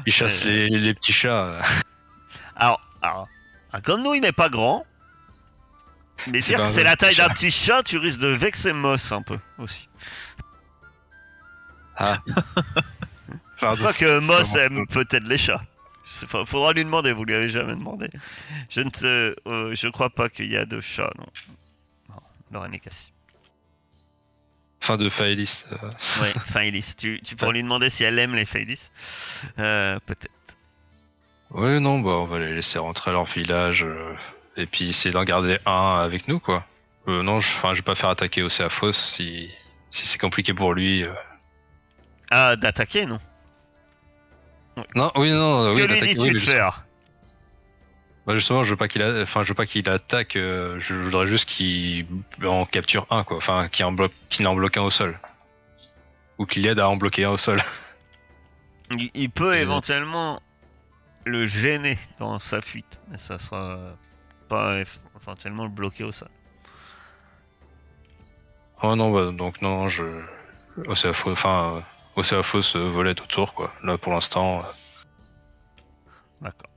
il 0.06 0.12
chasse 0.12 0.46
euh, 0.46 0.50
les, 0.50 0.68
les 0.68 0.94
petits 0.94 1.14
chats. 1.14 1.62
Alors, 2.58 2.82
alors, 3.02 3.28
ah, 3.72 3.80
comme 3.80 4.04
nous, 4.04 4.14
il 4.16 4.22
n'est 4.22 4.34
pas 4.34 4.50
grand. 4.50 4.86
Mais 6.28 6.42
dire 6.42 6.60
que 6.60 6.66
c'est 6.68 6.84
la 6.84 6.98
taille 6.98 7.16
d'un 7.16 7.30
petit 7.30 7.52
chat, 7.52 7.84
tu 7.84 7.98
risques 8.00 8.20
de 8.20 8.28
vexer 8.28 8.74
Moss 8.74 9.14
un 9.14 9.22
peu 9.22 9.38
aussi. 9.60 9.88
Je 12.00 12.06
Pardon. 13.62 13.78
crois 13.78 13.94
que 13.94 14.20
Moss 14.20 14.56
aime 14.56 14.86
peut-être 14.88 15.24
les 15.28 15.38
chats. 15.38 15.62
Faudra 16.06 16.74
lui 16.74 16.84
demander, 16.84 17.12
vous 17.14 17.26
lui 17.26 17.34
avez 17.34 17.50
jamais 17.50 17.74
demandé. 17.76 18.08
Je 18.70 18.82
ne 18.82 18.90
te, 18.90 19.36
euh, 19.48 19.74
je 19.74 19.88
crois 19.88 20.10
pas 20.10 20.30
qu'il 20.30 20.52
y 20.52 20.58
a 20.58 20.66
de 20.66 20.80
chats, 20.82 21.12
non. 21.18 21.26
Non, 22.10 22.22
Lorraine 22.52 22.74
est 22.76 22.80
cassée. 22.80 23.12
Fin 24.82 24.98
de 24.98 25.10
Faelis. 25.10 25.64
euh, 25.72 25.90
Ouais, 26.22 26.34
Failis. 26.46 26.94
Tu, 26.96 27.20
tu 27.24 27.36
pourrais 27.36 27.54
lui 27.54 27.64
demander 27.64 27.90
si 27.90 28.04
elle 28.04 28.20
aime 28.20 28.36
les 28.36 28.46
Failis. 28.46 28.92
Euh, 29.58 30.00
peut-être. 30.06 30.32
Ouais, 31.50 31.80
non, 31.80 32.00
bah, 32.00 32.12
on 32.12 32.26
va 32.26 32.38
les 32.40 32.54
laisser 32.54 32.78
rentrer 32.78 33.10
à 33.10 33.14
leur 33.16 33.26
village. 33.26 33.84
euh, 33.84 34.14
et 34.58 34.68
puis 34.68 34.90
essayer 34.90 35.12
d'en 35.12 35.24
garder 35.24 35.58
un 35.66 36.00
avec 36.04 36.28
nous, 36.28 36.40
quoi. 36.40 36.66
Euh, 37.08 37.24
non, 37.24 37.40
je, 37.40 37.50
je 37.50 37.76
vais 37.78 37.82
pas 37.82 37.96
faire 37.96 38.10
attaquer 38.10 38.44
Océaphos 38.44 38.94
si, 38.94 39.50
si 39.90 40.06
c'est 40.06 40.18
compliqué 40.20 40.54
pour 40.54 40.74
lui. 40.74 41.04
Ah, 42.32 42.56
d'attaquer, 42.56 43.06
non 43.06 43.20
Non, 44.96 45.12
oui, 45.16 45.32
non, 45.32 45.64
euh, 45.64 45.74
oui, 45.74 45.88
Que 45.88 45.94
lui 45.94 46.02
dis-tu 46.02 46.20
oui, 46.22 46.32
de 46.34 46.38
faire 46.40 46.86
Bah, 48.28 48.36
justement, 48.36 48.64
je 48.64 48.72
veux 48.72 48.76
pas 48.78 48.88
qu'il, 48.88 49.02
a... 49.02 49.22
enfin, 49.22 49.44
je 49.44 49.50
veux 49.50 49.54
pas 49.56 49.66
qu'il 49.66 49.88
attaque. 49.90 50.36
euh, 50.36 50.80
je 50.80 50.94
voudrais 50.94 51.28
juste 51.28 51.48
qu'il 51.48 52.06
en 52.44 52.66
capture 52.66 53.08
un, 53.10 53.24
quoi. 53.24 53.38
Enfin, 53.38 53.68
qu'il 53.70 53.86
en 53.86 53.92
bloque, 53.94 54.12
qu'il 54.30 54.46
en 54.48 54.56
bloque 54.56 54.78
un 54.78 54.82
au 54.82 54.90
sol, 54.90 55.18
ou 56.38 56.46
qu'il 56.46 56.66
aide 56.66 56.80
à 56.80 56.90
en 56.90 56.98
bloquer 56.98 57.24
un 57.26 57.30
au 57.32 57.38
sol. 57.38 57.62
il, 58.92 59.10
il 59.14 59.30
peut 59.30 59.52
Euh. 59.54 59.62
éventuellement 59.62 60.42
le 61.26 61.46
gêner 61.46 61.98
dans 62.20 62.38
sa 62.40 62.62
fuite. 62.62 63.00
Mais 63.10 63.18
ça 63.18 63.40
sera 63.40 63.78
pas 64.50 64.78
éventuellement 65.22 65.64
le 65.64 65.70
bloquer 65.70 66.04
au 66.04 66.12
sol. 66.12 66.30
Oh 68.84 68.96
non, 68.96 69.12
bah, 69.12 69.32
donc 69.32 69.62
non, 69.62 69.88
je, 69.88 70.04
Océaphos, 70.88 71.32
enfin, 71.32 71.82
euh, 72.18 72.20
Océaphos 72.22 72.76
euh, 72.76 72.90
volait 72.90 73.20
autour, 73.22 73.54
quoi. 73.54 73.74
Là, 73.84 73.98
pour 73.98 74.14
l'instant, 74.14 74.60
euh, 74.60 74.64
D'accord. 76.42 76.70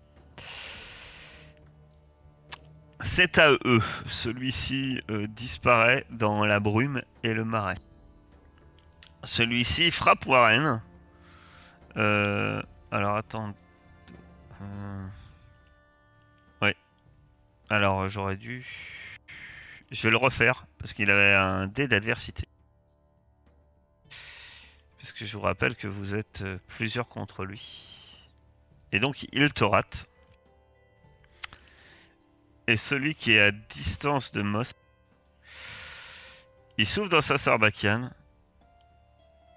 C'est 3.01 3.39
à 3.39 3.53
eux. 3.53 3.82
Celui-ci 4.07 5.01
euh, 5.11 5.26
disparaît 5.28 6.05
dans 6.11 6.45
la 6.45 6.59
brume 6.61 7.03
et 7.22 7.32
le 7.32 7.45
marais. 7.45 7.76
Celui-ci 9.24 9.91
frappe 9.91 10.26
Warren. 10.26 10.82
Euh, 11.97 12.62
alors 12.91 13.16
attends. 13.16 13.55
Euh, 14.62 15.07
Ouais. 16.61 16.76
Alors 17.70 18.09
j'aurais 18.09 18.36
dû. 18.36 18.66
Je 19.91 20.03
vais 20.03 20.11
le 20.11 20.16
refaire 20.16 20.66
parce 20.78 20.93
qu'il 20.93 21.11
avait 21.11 21.34
un 21.34 21.66
dé 21.66 21.86
d'adversité. 21.89 22.49
Parce 25.09 25.21
que 25.21 25.25
je 25.25 25.39
vous 25.39 25.43
rappelle 25.43 25.75
que 25.75 25.89
vous 25.89 26.17
êtes 26.17 26.43
euh, 26.43 26.59
plusieurs 26.67 27.09
contre 27.09 27.47
lui. 27.47 27.89
Et 28.93 29.01
donc 29.01 29.27
il 29.33 29.55
te 29.55 29.65
rate. 29.65 30.07
Et 32.67 32.77
celui 32.77 33.15
qui 33.15 33.33
est 33.33 33.41
à 33.41 33.51
distance 33.51 34.33
de 34.33 34.43
Moss, 34.43 34.73
il 36.77 36.87
souffle 36.87 37.09
dans 37.09 37.23
sa 37.23 37.39
sarbacane. 37.39 38.13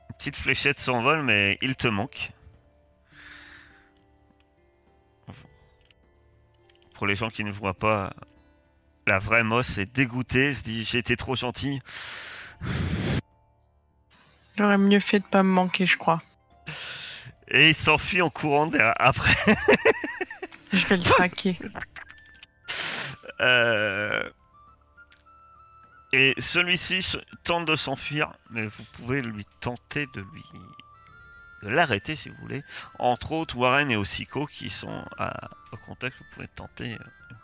Une 0.10 0.16
petite 0.16 0.38
fléchette 0.38 0.80
s'envole, 0.80 1.22
mais 1.22 1.58
il 1.62 1.76
te 1.76 1.89
manque. 1.89 2.32
Pour 6.93 7.08
les 7.08 7.18
gens 7.18 7.30
qui 7.30 7.43
ne 7.43 7.52
voient 7.52 7.78
pas, 7.78 8.14
la 9.06 9.20
vraie 9.20 9.43
Moss 9.43 9.80
est 9.80 9.93
dégoûtée, 9.93 10.54
se 10.54 10.64
dit 10.64 10.86
j'ai 10.86 10.99
été 10.99 11.18
trop 11.18 11.36
gentil. 11.36 11.82
J'aurais 14.62 14.78
mieux 14.78 14.99
fait 14.99 15.18
de 15.18 15.24
pas 15.24 15.41
me 15.41 15.49
manquer, 15.49 15.88
je 15.88 15.97
crois. 15.97 16.22
Et 17.47 17.70
il 17.70 17.74
s'enfuit 17.76 18.22
en 18.22 18.30
courant 18.30 18.68
derrière- 18.68 18.93
après. 18.99 19.34
Je 20.72 20.86
vais 20.86 20.97
le 20.97 21.01
traquer. 21.03 21.57
Euh, 23.41 24.22
Et 26.14 26.36
celui-ci 26.38 27.18
tente 27.43 27.66
de 27.66 27.76
s'enfuir, 27.76 28.32
mais 28.51 28.68
vous 28.68 28.84
pouvez 28.93 29.24
lui 29.24 29.45
tenter 29.62 30.05
de 30.14 30.22
lui 30.22 30.43
de 31.64 31.70
l'arrêter 31.70 32.16
si 32.16 32.30
vous 32.30 32.36
voulez. 32.41 32.64
Entre 32.99 33.32
autres, 33.32 33.57
Warren 33.57 33.89
et 33.89 33.95
Osiko 33.95 34.45
qui 34.45 34.70
sont 34.70 35.03
à, 35.18 35.49
au 35.72 35.78
contact, 35.78 36.16
vous 36.20 36.26
pouvez 36.34 36.47
tenter 36.49 36.93
euh, 36.93 36.97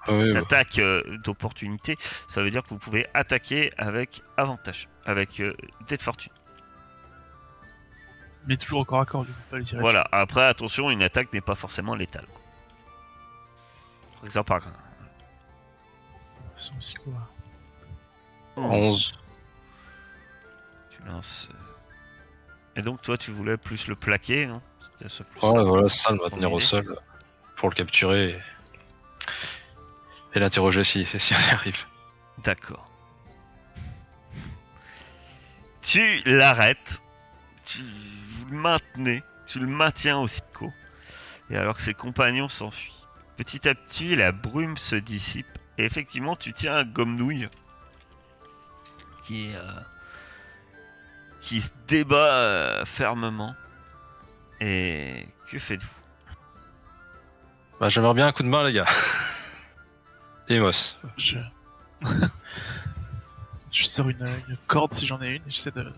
ah 0.03 0.11
oui, 0.13 0.27
une 0.27 0.33
bah, 0.33 0.39
attaque 0.41 0.77
euh, 0.79 1.01
d'opportunité. 1.23 1.97
Ça 2.27 2.43
veut 2.43 2.51
dire 2.51 2.61
que 2.61 2.69
vous 2.69 2.77
pouvez 2.79 3.07
attaquer 3.15 3.71
avec 3.79 4.21
avantage, 4.37 4.87
avec 5.05 5.39
euh, 5.39 5.55
dé 5.87 5.97
de 5.97 6.01
fortune. 6.03 6.33
Mais 8.47 8.57
toujours 8.57 8.79
au 8.79 8.85
corps 8.85 9.01
à 9.01 9.05
corps, 9.05 9.25
du 9.25 9.31
coup, 9.31 9.39
pas 9.51 9.57
le 9.57 9.63
tirer. 9.65 9.81
Voilà. 9.81 10.07
Après, 10.11 10.43
attention, 10.45 10.89
une 10.89 11.03
attaque 11.03 11.31
n'est 11.33 11.41
pas 11.41 11.55
forcément 11.55 11.95
létale. 11.95 12.25
quoi. 12.25 12.41
Par 14.15 14.25
exemple, 14.25 14.47
par 14.47 14.59
dessus. 14.59 14.71
Son 16.55 16.73
psycho, 16.75 17.11
là. 17.11 17.27
11. 18.55 19.13
Tu 20.89 21.03
lances. 21.07 21.49
euh, 21.51 22.79
Et 22.79 22.81
donc, 22.81 23.01
toi, 23.01 23.17
tu 23.17 23.31
voulais 23.31 23.57
plus 23.57 23.87
le 23.87 23.95
plaquer, 23.95 24.47
non? 24.47 24.61
C'était 24.97 25.09
ça, 25.09 25.23
plus 25.25 25.39
Ouais, 25.41 25.63
voilà, 25.63 25.89
ça, 25.89 26.11
le 26.11 26.17
maintenir 26.17 26.51
au 26.51 26.59
sol 26.59 26.97
pour 27.57 27.69
le 27.69 27.75
capturer 27.75 28.29
et, 28.29 28.39
et 30.33 30.39
l'interroger 30.39 30.83
si, 30.83 31.05
si 31.19 31.33
on 31.33 31.37
y 31.37 31.51
arrive. 31.53 31.85
D'accord. 32.43 32.89
Tu 35.81 36.19
l'arrêtes. 36.25 37.01
Tu 37.65 37.81
le 38.49 38.57
maintenez. 38.57 39.23
Tu 39.45 39.59
le 39.59 39.67
maintiens 39.67 40.17
au 40.17 40.25
psycho. 40.25 40.71
Et 41.49 41.55
alors 41.55 41.75
que 41.75 41.81
ses 41.81 41.93
compagnons 41.93 42.49
s'enfuient. 42.49 42.93
Petit 43.37 43.67
à 43.67 43.75
petit, 43.75 44.15
la 44.15 44.31
brume 44.31 44.77
se 44.77 44.95
dissipe. 44.95 45.47
Et 45.77 45.85
effectivement, 45.85 46.35
tu 46.35 46.53
tiens 46.53 46.75
un 46.75 46.83
gomme-nouille 46.83 47.49
qui, 49.23 49.53
euh, 49.55 49.61
qui 51.39 51.61
se 51.61 51.69
débat 51.87 52.17
euh, 52.17 52.85
fermement. 52.85 53.55
Et 54.59 55.27
que 55.49 55.59
faites-vous? 55.59 56.01
Bah, 57.79 57.89
j'aimerais 57.89 58.15
bien 58.15 58.27
un 58.27 58.31
coup 58.31 58.43
de 58.43 58.47
main, 58.47 58.65
les 58.65 58.73
gars. 58.73 58.87
Emos. 60.49 60.97
Je. 61.17 61.37
je 63.71 63.85
sors 63.85 64.09
une, 64.09 64.25
une 64.47 64.57
corde 64.65 64.93
si 64.93 65.05
j'en 65.05 65.21
ai 65.21 65.27
une 65.27 65.41
et 65.43 65.49
j'essaie 65.51 65.71
de, 65.71 65.93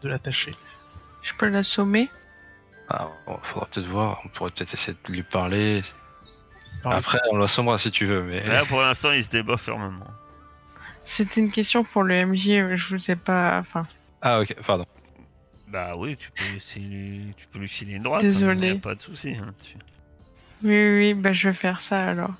de 0.00 0.08
l'attacher. 0.08 0.54
Je 1.22 1.32
peux 1.34 1.46
l'assommer? 1.48 2.10
Ah, 2.88 3.08
bon, 3.26 3.38
faudra 3.42 3.66
peut-être 3.66 3.86
voir. 3.86 4.20
On 4.24 4.28
pourrait 4.28 4.50
peut-être 4.50 4.74
essayer 4.74 4.96
de 5.06 5.12
lui 5.12 5.22
parler. 5.22 5.82
Par 6.82 6.94
Après, 6.94 7.20
on 7.30 7.36
l'assommera 7.36 7.78
si 7.78 7.90
tu 7.90 8.06
veux, 8.06 8.22
mais. 8.22 8.44
Là, 8.46 8.64
pour 8.64 8.80
l'instant, 8.82 9.12
il 9.12 9.22
se 9.22 9.30
débat 9.30 9.56
fermement. 9.56 10.06
C'était 11.04 11.40
une 11.40 11.50
question 11.50 11.84
pour 11.84 12.02
le 12.02 12.14
MJ, 12.26 12.74
je 12.74 12.96
vous 12.96 13.10
ai 13.10 13.16
pas. 13.16 13.58
Enfin, 13.58 13.82
Ah, 14.20 14.40
ok, 14.40 14.54
pardon. 14.66 14.84
Bah 15.68 15.94
oui, 15.96 16.16
tu 16.16 16.30
peux, 16.32 16.44
essayer- 16.56 17.32
tu 17.36 17.46
peux 17.46 17.58
lui 17.58 17.68
filer 17.68 17.94
une 17.94 18.02
droite. 18.02 18.20
Désolé. 18.20 18.70
hein, 18.70 18.74
y 18.74 18.76
a 18.76 18.80
pas 18.80 18.94
de 18.94 19.00
souci. 19.00 19.30
hein, 19.40 19.54
tu- 19.64 19.74
oui, 20.62 20.70
oui, 20.70 20.98
oui, 20.98 21.14
bah 21.14 21.32
je 21.32 21.48
vais 21.48 21.54
faire 21.54 21.80
ça 21.80 22.04
alors. 22.08 22.32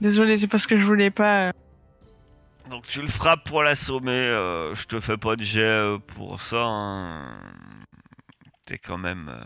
Désolé, 0.00 0.36
c'est 0.38 0.48
parce 0.48 0.66
que 0.66 0.76
je 0.76 0.84
voulais 0.84 1.10
pas. 1.10 1.48
euh, 1.48 1.50
Donc 2.70 2.86
tu 2.86 3.00
le 3.02 3.08
frappes 3.08 3.44
pour 3.44 3.62
l'assommer. 3.62 4.10
euh, 4.10 4.74
je 4.74 4.86
te 4.86 5.00
fais 5.00 5.16
pas 5.16 5.36
de 5.36 5.42
jet 5.42 5.60
euh, 5.60 5.98
pour 5.98 6.40
ça. 6.40 6.62
hein. 6.64 7.38
T'es 8.68 8.76
quand 8.76 8.98
même 8.98 9.30
euh, 9.30 9.40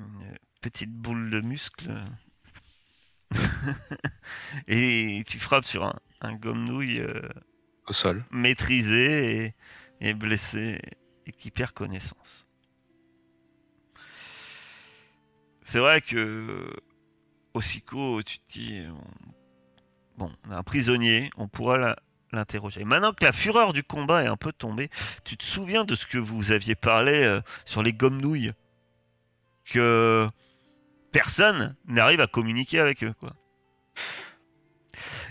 une 0.00 0.38
petite 0.62 0.90
boule 0.90 1.28
de 1.28 1.42
muscle. 1.46 1.92
et 4.66 5.22
tu 5.28 5.38
frappes 5.38 5.66
sur 5.66 5.84
un, 5.84 5.92
un 6.22 6.32
gomme-nouille 6.34 7.00
euh, 7.00 7.28
Au 7.88 7.92
sol. 7.92 8.24
maîtrisé 8.30 9.44
et, 9.44 9.54
et 10.00 10.14
blessé 10.14 10.80
et 11.26 11.32
qui 11.32 11.50
perd 11.50 11.72
connaissance. 11.72 12.46
C'est 15.62 15.78
vrai 15.78 16.00
que 16.00 16.66
au 17.52 17.60
SICO, 17.60 18.22
tu 18.22 18.38
te 18.38 18.50
dis, 18.50 18.82
on- 18.88 19.28
bon, 20.16 20.32
on 20.46 20.52
a 20.52 20.56
un 20.56 20.62
prisonnier, 20.62 21.28
on 21.36 21.48
pourra 21.48 21.76
la- 21.76 21.98
l'interroger. 22.32 22.84
Maintenant 22.84 23.12
que 23.12 23.24
la 23.24 23.32
fureur 23.32 23.72
du 23.72 23.82
combat 23.82 24.24
est 24.24 24.26
un 24.28 24.36
peu 24.36 24.52
tombée, 24.52 24.88
tu 25.24 25.36
te 25.36 25.44
souviens 25.44 25.84
de 25.84 25.94
ce 25.94 26.06
que 26.06 26.18
vous 26.18 26.50
aviez 26.50 26.74
parlé 26.74 27.22
euh, 27.24 27.40
sur 27.64 27.82
les 27.82 27.92
gomme-nouilles 27.92 28.52
Que 29.70 30.28
personne 31.12 31.76
n'arrive 31.86 32.20
à 32.20 32.26
communiquer 32.26 32.80
avec 32.80 33.04
eux, 33.04 33.14
quoi. 33.20 33.32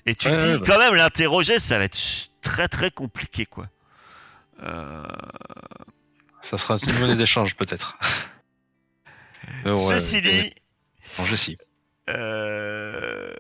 Et 0.06 0.16
tu 0.16 0.28
te 0.28 0.32
Ouais, 0.32 0.38
dis, 0.38 0.44
ouais, 0.54 0.60
bah. 0.60 0.66
quand 0.68 0.80
même, 0.80 0.96
l'interroger, 0.96 1.60
ça 1.60 1.78
va 1.78 1.84
être 1.86 1.98
très 2.42 2.68
très 2.68 2.92
compliqué, 2.92 3.46
quoi. 3.46 3.66
Euh, 4.64 5.04
Ça 6.42 6.58
sera 6.58 6.78
une 6.82 7.00
monnaie 7.00 7.16
d'échange, 7.16 7.56
peut-être. 7.56 7.98
Ceci 9.64 10.22
dit, 10.22 10.54
bon, 11.18 11.26
je 11.26 11.36
sais. 11.36 11.58
Euh, 12.10 13.34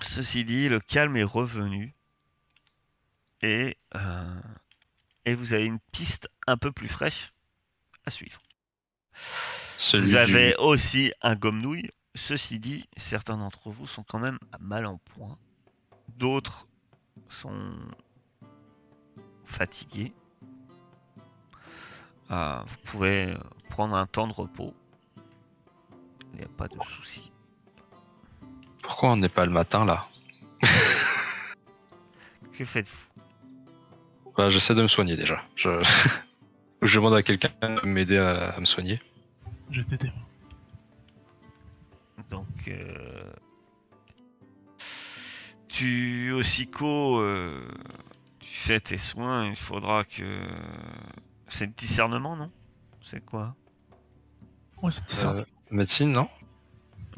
Ceci 0.00 0.44
dit, 0.44 0.68
le 0.68 0.80
calme 0.80 1.16
est 1.16 1.22
revenu. 1.24 1.94
Et, 3.42 3.76
euh, 3.96 4.40
et 5.24 5.34
vous 5.34 5.52
avez 5.52 5.66
une 5.66 5.80
piste 5.92 6.28
un 6.46 6.56
peu 6.56 6.70
plus 6.72 6.88
fraîche 6.88 7.32
à 8.06 8.10
suivre. 8.10 8.40
Celui 9.14 10.04
vous 10.04 10.10
du- 10.12 10.16
avez 10.16 10.56
aussi 10.56 11.12
un 11.22 11.34
gomme-nouille. 11.34 11.90
Ceci 12.14 12.58
dit, 12.60 12.88
certains 12.96 13.36
d'entre 13.36 13.70
vous 13.70 13.86
sont 13.86 14.02
quand 14.04 14.18
même 14.18 14.38
à 14.52 14.58
mal 14.58 14.86
en 14.86 14.98
point. 14.98 15.38
D'autres 16.16 16.66
sont 17.28 17.74
fatigués. 19.44 20.12
Euh, 22.30 22.60
vous 22.64 22.76
pouvez 22.84 23.36
prendre 23.70 23.96
un 23.96 24.06
temps 24.06 24.26
de 24.28 24.32
repos. 24.32 24.74
Il 26.32 26.38
n'y 26.38 26.44
a 26.44 26.48
pas 26.48 26.68
de 26.68 26.78
souci. 26.84 27.32
Pourquoi 28.82 29.10
on 29.10 29.16
n'est 29.16 29.28
pas 29.28 29.44
le 29.44 29.52
matin, 29.52 29.84
là? 29.84 30.06
Que 32.52 32.64
faites-vous? 32.64 33.21
Bah, 34.36 34.48
J'essaie 34.50 34.74
de 34.74 34.82
me 34.82 34.88
soigner, 34.88 35.16
déjà. 35.16 35.42
Je... 35.56 35.70
je 36.82 36.94
demande 36.98 37.14
à 37.14 37.22
quelqu'un 37.22 37.50
de 37.62 37.86
m'aider 37.86 38.18
à... 38.18 38.50
à 38.50 38.60
me 38.60 38.64
soigner. 38.66 39.00
Je 39.70 39.80
vais 39.80 39.86
t'aider. 39.96 40.12
Donc, 42.30 42.46
euh, 42.68 43.24
tu, 45.68 46.32
Osiko, 46.32 47.18
euh, 47.20 47.66
tu 48.38 48.54
fais 48.54 48.80
tes 48.80 48.98
soins. 48.98 49.46
Il 49.46 49.56
faudra 49.56 50.04
que. 50.04 50.42
C'est 51.48 51.66
le 51.66 51.72
discernement, 51.72 52.36
non? 52.36 52.50
C'est 53.02 53.24
quoi? 53.24 53.54
Ouais, 54.82 54.90
c'est 54.90 55.08
ça. 55.10 55.32
Euh, 55.32 55.44
médecine, 55.70 56.12
non? 56.12 56.28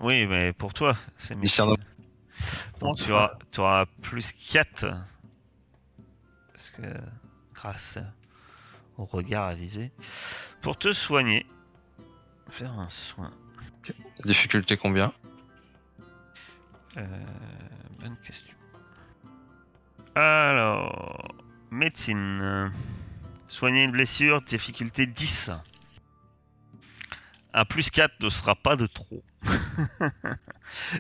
Oui, 0.01 0.27
mais 0.27 0.53
pour 0.53 0.75
toi, 0.75 0.97
c'est 1.19 1.39
Discernement. 1.39 1.77
médecine. 1.77 2.65
Non, 2.81 2.89
Donc, 2.89 2.97
tu 2.97 3.13
auras, 3.13 3.33
tu 3.53 3.61
auras 3.61 3.87
plus 4.03 4.33
4. 4.53 4.87
Parce 6.65 6.71
que, 6.71 6.99
grâce 7.53 7.99
au 8.97 9.05
regard 9.05 9.49
avisé, 9.49 9.93
pour 10.63 10.79
te 10.79 10.93
soigner. 10.95 11.45
Faire 12.49 12.73
un 12.79 12.89
soin. 12.89 13.31
Difficulté 14.25 14.79
combien? 14.79 15.13
Euh, 16.97 17.07
bonne 18.01 18.17
question. 18.25 18.57
Alors, 20.15 21.35
médecine. 21.71 22.73
Soigner 23.47 23.85
une 23.85 23.93
blessure, 23.93 24.41
difficulté 24.41 25.07
10. 25.07 25.51
Un 27.53 27.65
plus 27.67 27.91
4 27.91 28.21
ne 28.21 28.31
sera 28.31 28.55
pas 28.55 28.77
de 28.77 28.87
trop. 28.87 29.23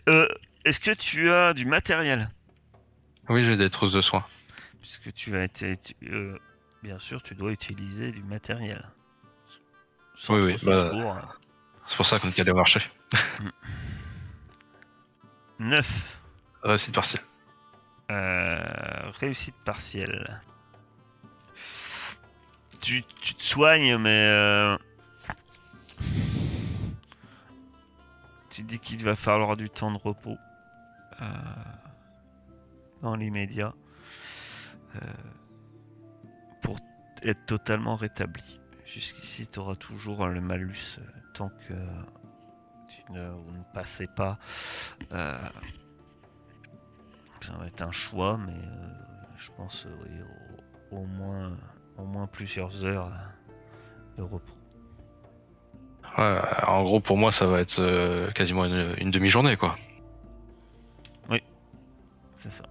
Euh, 0.09 0.29
Est-ce 0.65 0.79
que 0.79 0.93
tu 0.93 1.31
as 1.31 1.53
du 1.53 1.65
matériel? 1.65 2.31
Oui, 3.29 3.45
j'ai 3.45 3.57
des 3.57 3.71
trousses 3.71 3.93
de 3.93 4.01
soins. 4.01 4.25
Puisque 4.85 5.14
tu 5.14 5.35
as 5.35 5.45
été. 5.45 5.78
tu- 5.78 5.95
euh, 6.12 6.39
bien 6.82 6.99
sûr, 6.99 7.22
tu 7.22 7.35
dois 7.35 7.53
utiliser 7.53 8.12
du 8.12 8.22
matériel. 8.22 8.87
Sans 10.14 10.35
Oui, 10.35 10.43
oui, 10.43 10.57
bah-. 10.62 10.91
C'est 11.87 11.97
pour 11.97 12.05
ça 12.05 12.18
qu'on 12.18 12.28
est 12.28 12.39
allé 12.39 12.51
au 12.51 12.55
marché. 12.55 12.80
9. 15.59 16.18
Réussite 16.62 16.95
partielle. 16.95 17.22
Euh, 18.11 19.11
réussite 19.20 19.55
partielle. 19.64 20.43
Tu, 22.82 23.03
tu 23.22 23.35
te 23.35 23.43
soignes, 23.43 23.97
mais. 23.97 24.11
euh, 24.11 24.76
tu 28.51 28.62
dis 28.62 28.78
qu'il 28.78 29.03
va 29.03 29.16
falloir 29.16 29.57
du 29.57 29.70
temps 29.70 29.91
de 29.91 29.97
repos. 29.99 30.37
euh, 31.22 31.24
dans 33.01 33.16
l'immédiat. 33.16 33.72
Euh, 34.97 35.01
pour 36.63 36.79
être 37.23 37.47
totalement 37.47 37.97
rétabli. 37.97 38.61
Jusqu'ici, 38.85 39.47
tu 39.47 39.59
auras 39.59 39.77
toujours 39.77 40.27
le 40.27 40.41
malus 40.41 40.99
euh, 40.99 41.03
tant 41.33 41.49
que 41.49 41.75
tu 42.89 43.13
ne, 43.13 43.31
vous 43.31 43.51
ne 43.51 43.63
passez 43.73 44.07
pas. 44.07 44.39
euh, 45.13 45.49
ça 47.41 47.53
va 47.55 47.67
être 47.67 47.83
un 47.83 47.93
choix, 47.93 48.39
mais 48.39 48.59
je 49.37 49.51
pense 49.57 49.87
oui, 50.03 50.11
au, 50.91 50.97
au 50.97 51.07
moins, 51.07 51.57
au 51.99 52.05
moins 52.05 52.27
plusieurs 52.27 52.85
heures 52.85 53.13
de 54.17 54.23
repos. 54.23 54.55
Ouais, 56.17 56.41
en 56.67 56.83
gros, 56.85 57.01
pour 57.01 57.17
moi, 57.17 57.33
ça 57.33 57.47
va 57.47 57.61
être 57.61 57.81
euh, 57.81 58.31
quasiment 58.31 58.65
une, 58.65 58.95
une 58.99 59.11
demi-journée, 59.11 59.57
quoi. 59.57 59.77
C'est 62.37 62.51
ça. 62.51 62.65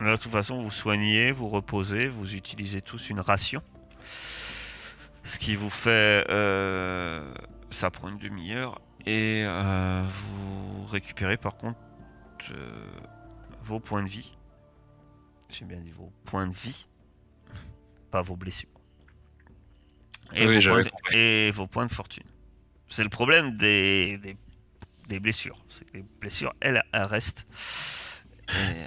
Là, 0.00 0.16
de 0.16 0.16
toute 0.16 0.32
façon, 0.32 0.62
vous 0.62 0.70
soignez, 0.70 1.30
vous 1.30 1.48
reposez, 1.48 2.08
vous 2.08 2.34
utilisez 2.34 2.80
tous 2.80 3.10
une 3.10 3.20
ration. 3.20 3.62
Ce 5.24 5.38
qui 5.38 5.54
vous 5.56 5.68
fait... 5.70 6.24
euh, 6.30 7.34
ça 7.70 7.90
prend 7.90 8.08
une 8.08 8.18
demi-heure. 8.18 8.80
Et 9.06 9.44
euh, 9.46 10.04
vous 10.06 10.84
récupérez 10.86 11.36
par 11.36 11.56
contre 11.56 11.78
euh, 12.52 12.86
vos 13.62 13.80
points 13.80 14.02
de 14.02 14.08
vie. 14.08 14.32
J'ai 15.50 15.64
bien 15.64 15.78
dit 15.78 15.90
vos 15.90 16.12
points 16.24 16.46
de 16.46 16.54
vie. 16.54 16.86
Pas 18.10 18.22
vos 18.22 18.36
blessures. 18.36 18.68
Et, 20.34 20.46
Oui, 20.46 20.58
vos, 20.64 20.70
points 20.70 20.82
de, 20.82 20.88
compris. 20.88 21.16
et 21.18 21.50
vos 21.50 21.66
points 21.66 21.86
de 21.86 21.92
fortune. 21.92 22.24
C'est 22.88 23.02
le 23.02 23.08
problème 23.08 23.56
des, 23.56 24.18
des, 24.18 24.36
des 25.08 25.20
blessures. 25.20 25.62
C'est 25.68 25.84
que 25.90 25.98
les 25.98 26.04
blessures, 26.20 26.54
elles, 26.60 26.82
elles 26.92 27.02
restent. 27.04 27.46
Et, 28.48 28.84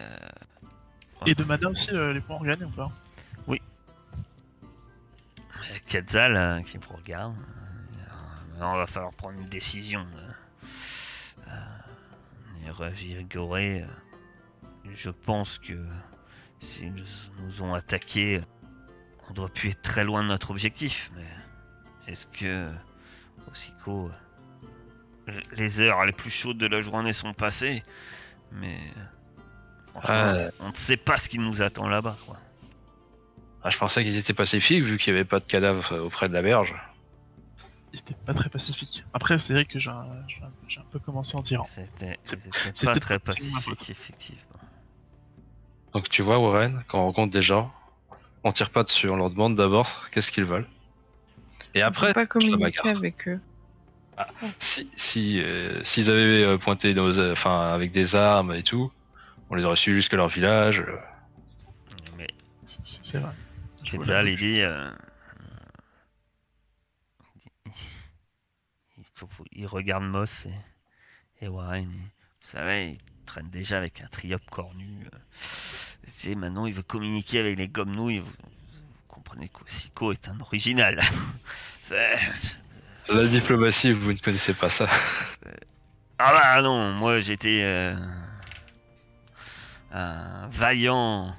Et 1.25 1.35
de 1.35 1.43
mana 1.43 1.69
aussi, 1.69 1.91
euh, 1.91 2.13
les 2.13 2.21
points 2.21 2.35
organés 2.35 2.65
ou 2.65 2.69
pas 2.69 2.91
Quetzal 5.87 6.35
euh, 6.35 6.61
qui 6.61 6.77
me 6.77 6.85
regarde. 6.85 7.35
Euh, 7.35 8.61
on 8.61 8.77
va 8.77 8.87
falloir 8.87 9.13
prendre 9.13 9.39
une 9.39 9.49
décision. 9.49 10.05
Et 12.65 12.69
revigorer. 12.69 13.85
Je 14.93 15.09
pense 15.09 15.59
que 15.59 15.73
s'ils 16.59 16.93
nous, 16.93 17.61
ont 17.61 17.73
attaqués, 17.73 18.41
on 19.29 19.33
doit 19.33 19.49
plus 19.49 19.69
être 19.71 19.81
très 19.81 20.03
loin 20.03 20.23
de 20.23 20.29
notre 20.29 20.51
objectif. 20.51 21.11
Mais 21.15 22.11
est-ce 22.11 22.27
que, 22.27 22.71
euh, 23.87 24.09
les 25.57 25.81
heures 25.81 26.05
les 26.05 26.11
plus 26.11 26.31
chaudes 26.31 26.57
de 26.57 26.67
la 26.67 26.81
journée 26.81 27.13
sont 27.13 27.33
passées? 27.33 27.83
Mais 28.51 28.79
franchement, 30.01 30.33
Ouais. 30.33 30.49
on 30.59 30.69
ne 30.69 30.75
sait 30.75 30.97
pas 30.97 31.17
ce 31.17 31.29
qui 31.29 31.39
nous 31.39 31.61
attend 31.61 31.87
là-bas. 31.87 32.17
quoi. 32.25 32.37
Ah, 33.63 33.69
je 33.69 33.77
pensais 33.77 34.03
qu'ils 34.03 34.17
étaient 34.17 34.33
pacifiques 34.33 34.83
vu 34.83 34.97
qu'il 34.97 35.13
n'y 35.13 35.19
avait 35.19 35.27
pas 35.27 35.39
de 35.39 35.45
cadavre 35.45 35.93
euh, 35.93 36.01
auprès 36.01 36.27
de 36.27 36.33
la 36.33 36.41
berge. 36.41 36.75
C'était 37.93 38.15
pas 38.25 38.33
très 38.33 38.49
pacifique. 38.49 39.05
Après, 39.13 39.37
c'est 39.37 39.53
vrai 39.53 39.65
que 39.65 39.79
j'ai 39.79 39.89
un, 39.91 40.05
j'ai 40.27 40.43
un- 40.43 40.49
j'ai 40.67 40.79
un 40.79 40.85
peu 40.91 40.99
commencé 40.99 41.37
en 41.37 41.41
tirant. 41.43 41.63
C'était 41.65 42.17
C'est- 42.25 42.39
c'était 42.73 42.93
pas 42.93 42.99
très 42.99 43.19
pacifique, 43.19 43.89
effectivement. 43.89 44.41
Donc 45.93 46.09
tu 46.09 46.23
vois, 46.23 46.39
Warren, 46.39 46.83
quand 46.87 46.99
on 46.99 47.03
rencontre 47.03 47.31
des 47.31 47.41
gens, 47.43 47.71
on 48.43 48.51
tire 48.51 48.71
pas 48.71 48.83
dessus, 48.83 49.07
on 49.09 49.15
leur 49.15 49.29
demande 49.29 49.55
d'abord 49.55 50.05
qu'est-ce 50.11 50.31
qu'ils 50.31 50.45
veulent. 50.45 50.67
Et 51.75 51.83
On 51.83 51.87
après, 51.87 52.07
peut 52.07 52.13
pas 52.13 52.25
communiquer 52.25 52.89
avec 52.89 53.27
eux. 53.27 53.39
si 54.59 54.89
si 54.95 55.39
euh, 55.41 55.83
s'ils 55.83 56.09
avaient 56.11 56.43
euh, 56.43 56.57
pointé 56.57 56.93
nos, 56.93 57.17
euh, 57.17 57.31
enfin 57.33 57.71
avec 57.73 57.91
des 57.91 58.15
armes 58.15 58.53
et 58.53 58.63
tout, 58.63 58.91
on 59.53 59.55
les 59.55 59.65
aurait 59.65 59.75
suivis 59.75 59.97
jusqu'à 59.97 60.17
leur 60.17 60.29
village. 60.29 60.79
euh. 60.79 60.97
Mais 62.17 62.25
C'est- 62.73 63.19
vrai. 63.19 63.31
Quetzal, 63.85 64.27
il 64.29 64.35
dit, 64.37 64.61
euh, 64.61 64.89
il 68.97 69.03
faut- 69.13 69.27
faut- 69.27 69.45
il 69.51 69.67
regarde 69.67 70.03
Moss 70.05 70.47
et, 70.47 71.45
et 71.45 71.47
Warren. 71.47 71.83
et, 71.83 71.85
vous 72.41 72.47
savez, 72.49 72.89
il 72.93 72.97
traîne 73.27 73.49
déjà 73.51 73.77
avec 73.77 74.01
un 74.01 74.07
triope 74.07 74.49
cornu. 74.49 75.05
euh. 75.13 75.17
Sais, 75.37 76.33
maintenant, 76.33 76.65
il 76.65 76.73
veut 76.73 76.81
communiquer 76.81 77.39
avec 77.39 77.57
les 77.59 77.67
Gomnouilles. 77.67 78.19
Vous, 78.19 78.25
vous 78.25 78.81
comprenez 79.07 79.49
qu'Osiko 79.49 80.11
est 80.13 80.27
un 80.29 80.39
original. 80.39 80.99
La 83.09 83.27
diplomatie, 83.27 83.91
vous 83.91 84.13
ne 84.13 84.17
connaissez 84.17 84.53
pas 84.55 84.69
ça. 84.69 84.87
Ah 86.17 86.31
bah 86.31 86.61
non, 86.63 86.93
moi 86.93 87.19
j'étais 87.19 87.61
euh, 87.63 87.95
un 89.93 90.47
vaillant 90.49 91.33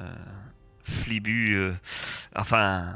euh, 0.00 0.04
flibu, 0.84 1.54
euh, 1.56 1.74
enfin 2.36 2.94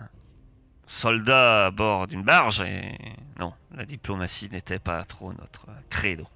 soldat 0.86 1.66
à 1.66 1.70
bord 1.70 2.07
d'une 2.07 2.22
barge 2.22 2.61
et 2.61 2.99
non, 3.38 3.53
la 3.74 3.84
diplomatie 3.84 4.49
n'était 4.51 4.78
pas 4.78 5.03
trop 5.05 5.32
notre 5.32 5.66
credo. 5.90 6.26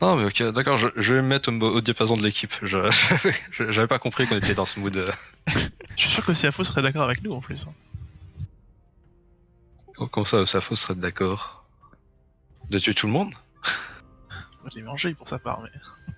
Non 0.00 0.16
mais 0.16 0.24
ok, 0.24 0.42
d'accord, 0.54 0.78
je, 0.78 0.88
je 0.96 1.14
vais 1.14 1.22
me 1.22 1.28
mettre 1.28 1.50
au, 1.52 1.60
au 1.76 1.80
diapason 1.82 2.16
de 2.16 2.22
l'équipe. 2.22 2.52
Je- 2.62 2.90
je- 3.52 3.70
J'avais 3.70 3.86
pas 3.86 3.98
compris 3.98 4.26
qu'on 4.26 4.36
était 4.38 4.54
dans 4.54 4.64
ce 4.64 4.80
mood. 4.80 4.96
euh. 4.96 5.12
Je 5.96 6.02
suis 6.06 6.10
sûr 6.10 6.24
que 6.24 6.32
CFO 6.32 6.64
serait 6.64 6.80
d'accord 6.82 7.02
avec 7.04 7.22
nous 7.22 7.32
en 7.32 7.40
plus. 7.40 7.66
hein. 7.68 7.74
Comme 10.10 10.24
ça, 10.24 10.46
Safo 10.46 10.74
serait 10.76 10.94
d'accord? 10.94 11.66
De 12.70 12.78
tuer 12.78 12.94
tout 12.94 13.06
le 13.06 13.12
monde? 13.12 13.34
On 14.60 14.64
va 14.64 14.70
les 14.74 14.82
manger 14.82 15.12
pour 15.14 15.28
sa 15.28 15.38
part, 15.38 15.60
mais. 15.60 15.68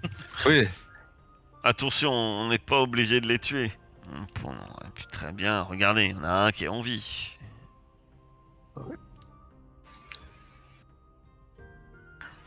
Oui. 0.46 0.66
Attention, 1.64 2.10
on 2.10 2.48
n'est 2.48 2.58
pas 2.58 2.80
obligé 2.80 3.20
de 3.20 3.28
les 3.28 3.38
tuer. 3.38 3.70
On 4.12 4.26
peut- 4.26 4.46
on 4.46 4.50
aurait 4.50 4.90
pu 4.94 5.06
très 5.06 5.32
bien, 5.32 5.62
regardez, 5.62 6.06
il 6.06 6.10
y 6.10 6.14
en 6.18 6.24
a 6.24 6.46
un 6.46 6.50
qui 6.52 6.64
est 6.64 6.68
en 6.68 6.82
vie. 6.82 7.30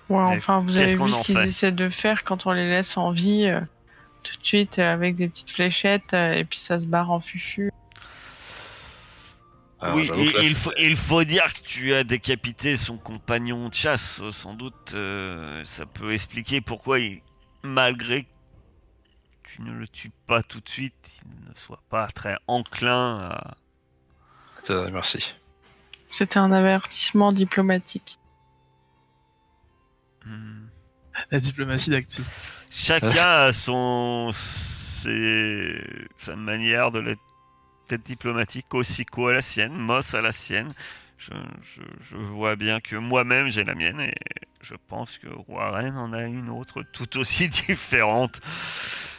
Ouais, 0.10 0.18
enfin, 0.38 0.60
vous 0.60 0.78
avez 0.78 0.96
vu 0.96 1.10
ce 1.12 1.24
qu'ils 1.24 1.38
essaient 1.40 1.72
de 1.72 1.90
faire 1.90 2.24
quand 2.24 2.46
on 2.46 2.52
les 2.52 2.68
laisse 2.70 2.96
en 2.98 3.10
vie, 3.12 3.46
euh, 3.46 3.60
tout 4.22 4.38
de 4.40 4.46
suite 4.46 4.78
euh, 4.78 4.94
avec 4.94 5.16
des 5.16 5.28
petites 5.28 5.50
fléchettes, 5.50 6.14
euh, 6.14 6.34
et 6.34 6.46
puis 6.46 6.60
ça 6.60 6.80
se 6.80 6.86
barre 6.86 7.10
en 7.10 7.20
fufu. 7.20 7.72
Alors, 9.82 9.96
oui, 9.98 10.10
et- 10.16 10.32
là, 10.32 10.40
il, 10.44 10.56
faut, 10.56 10.72
il 10.78 10.96
faut 10.96 11.24
dire 11.24 11.52
que 11.54 11.62
tu 11.62 11.94
as 11.96 12.04
décapité 12.04 12.78
son 12.78 12.98
compagnon 12.98 13.68
de 13.70 13.74
chasse. 13.74 14.22
Sans 14.32 14.54
doute, 14.54 14.92
euh, 14.94 15.64
ça 15.64 15.86
peut 15.88 16.14
expliquer 16.14 16.62
pourquoi, 16.62 17.00
il- 17.00 17.22
malgré 17.66 18.24
que 18.24 18.30
tu 19.44 19.62
ne 19.62 19.72
le 19.74 19.88
tues 19.88 20.12
pas 20.28 20.44
tout 20.44 20.60
de 20.62 20.70
suite, 20.70 21.20
il 21.26 21.50
ne 21.50 21.56
soit 21.56 21.82
pas 21.90 22.08
très 22.08 22.38
enclin 22.48 23.20
à... 23.20 23.58
Euh, 24.70 24.90
Merci. 24.92 25.34
C'était 26.08 26.40
un 26.40 26.52
avertissement 26.52 27.32
diplomatique. 27.32 28.20
Hmm. 30.26 30.66
La 31.32 31.40
diplomatie 31.40 31.90
d'Acti. 31.92 32.24
Chacun 32.70 33.46
a 33.48 33.54
son, 33.54 34.32
ses- 34.34 36.08
sa 36.18 36.36
manière 36.36 36.92
de 36.92 37.00
l'être 37.00 37.22
d'être 37.88 38.04
diplomatique, 38.04 38.74
Osiko 38.74 39.28
à 39.28 39.34
la 39.34 39.42
sienne, 39.44 39.74
Moss 39.74 40.16
à 40.16 40.22
la 40.22 40.32
sienne. 40.32 40.74
Je, 41.26 41.34
je- 41.62 41.82
je 42.00 42.18
vois 42.18 42.56
bien 42.56 42.80
que 42.82 42.96
moi-même 42.96 43.48
j'ai 43.50 43.64
la 43.64 43.74
mienne 43.74 44.00
et 44.00 44.14
je 44.62 44.76
pense 44.88 45.18
que 45.18 45.28
Warren 45.48 45.98
en 45.98 46.14
a 46.14 46.24
une 46.24 46.50
autre 46.50 46.84
tout 46.84 47.18
aussi 47.18 47.50
différente. 47.68 48.42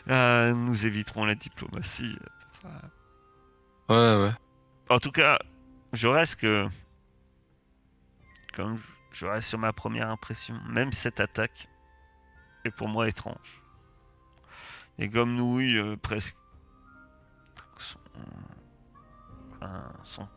Euh, 0.09 0.53
nous 0.55 0.87
éviterons 0.87 1.25
la 1.25 1.35
diplomatie. 1.35 2.17
Ouais, 3.89 4.17
ouais. 4.23 4.33
En 4.89 4.99
tout 5.01 5.11
cas, 5.11 5.39
je 5.93 6.07
reste 6.07 6.37
que. 6.37 6.69
Comme 8.55 8.81
je 9.11 9.27
reste 9.27 9.49
sur 9.49 9.59
ma 9.59 9.73
première 9.73 10.11
impression, 10.11 10.55
même 10.69 10.93
cette 10.93 11.21
attaque 11.21 11.69
est 12.65 12.71
pour 12.71 12.89
moi 12.89 13.09
étrange. 13.09 13.63
Les 14.99 15.09
gommes 15.09 15.35
nouilles 15.35 15.77
euh, 15.79 15.97
presque. 15.97 16.37
sont. 17.79 17.99
enfin, 19.61 19.93
sont- 20.05 20.29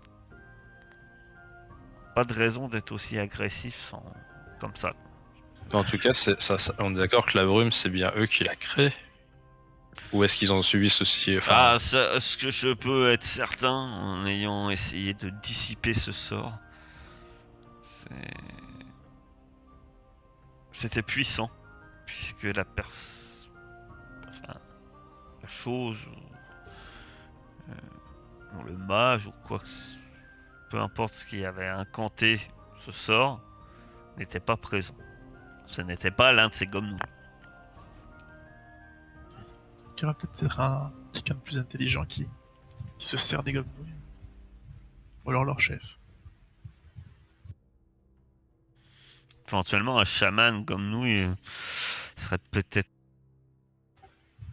Pas 2.16 2.24
de 2.24 2.34
raison 2.34 2.68
d'être 2.68 2.92
aussi 2.92 3.18
agressifs 3.20 3.90
sans... 3.90 4.04
comme 4.60 4.76
ça. 4.76 4.94
En 5.74 5.84
tout 5.84 5.98
cas, 5.98 6.14
c'est- 6.14 6.40
ça, 6.42 6.58
ça- 6.58 6.74
on 6.80 6.96
est 6.96 7.00
d'accord 7.00 7.26
que 7.26 7.38
la 7.38 7.46
brume, 7.46 7.72
c'est 7.72 7.90
bien 7.90 8.12
eux 8.18 8.26
qui 8.26 8.44
la 8.44 8.56
créent 8.56 8.94
Ou 10.12 10.24
est-ce 10.24 10.36
qu'ils 10.38 10.52
ont 10.52 10.62
subi 10.62 10.90
ceci 10.90 11.38
enfin, 11.38 11.52
Ah, 11.56 11.80
ça, 11.80 12.20
ce 12.20 12.38
que 12.38 12.50
je 12.52 12.74
peux 12.74 13.12
être 13.12 13.24
certain 13.24 13.72
en 13.72 14.26
ayant 14.26 14.70
essayé 14.70 15.14
de 15.14 15.30
dissiper 15.30 15.94
ce 15.94 16.12
sort. 16.12 16.54
C'était 20.72 21.02
puissant, 21.02 21.50
puisque 22.06 22.44
la 22.44 22.64
pers... 22.66 22.88
enfin, 24.30 24.56
la 25.44 25.50
chose, 25.50 26.08
ou, 26.08 27.72
euh, 27.72 28.64
le 28.66 28.78
mage, 28.78 29.28
ou 29.28 29.34
quoi 29.48 29.60
que 29.60 29.68
ce- 29.68 29.96
peu 30.70 30.80
importe 30.80 31.14
ce 31.14 31.26
qui 31.26 31.44
avait 31.46 31.68
incanté 31.68 32.40
ce 32.78 32.92
sort, 32.92 33.42
n'était 34.18 34.40
pas 34.40 34.58
présent. 34.58 34.96
Ce 35.66 35.82
n'était 35.82 36.12
pas 36.12 36.32
l'un 36.32 36.50
de 36.50 36.54
ces 36.54 36.66
gommes 36.66 36.90
nouilles. 36.90 37.00
Il 39.98 40.02
y 40.02 40.06
aura 40.06 40.14
peut-être 40.14 40.60
un 40.60 40.92
quelqu'un 41.14 41.36
de 41.36 41.40
plus 41.40 41.60
intelligent 41.60 42.06
qui, 42.06 42.28
qui 42.98 43.06
se 43.08 43.18
sert 43.18 43.44
des 43.44 43.54
gommes 43.54 43.68
nouilles. 43.78 43.94
Ou 45.26 45.30
alors 45.32 45.44
leur 45.44 45.60
chef. 45.60 45.98
Éventuellement, 49.48 50.00
un 50.00 50.06
chaman 50.06 50.64
comme 50.64 50.90
nous 50.90 51.06
il 51.06 51.36
serait 52.18 52.38
peut-être 52.52 52.90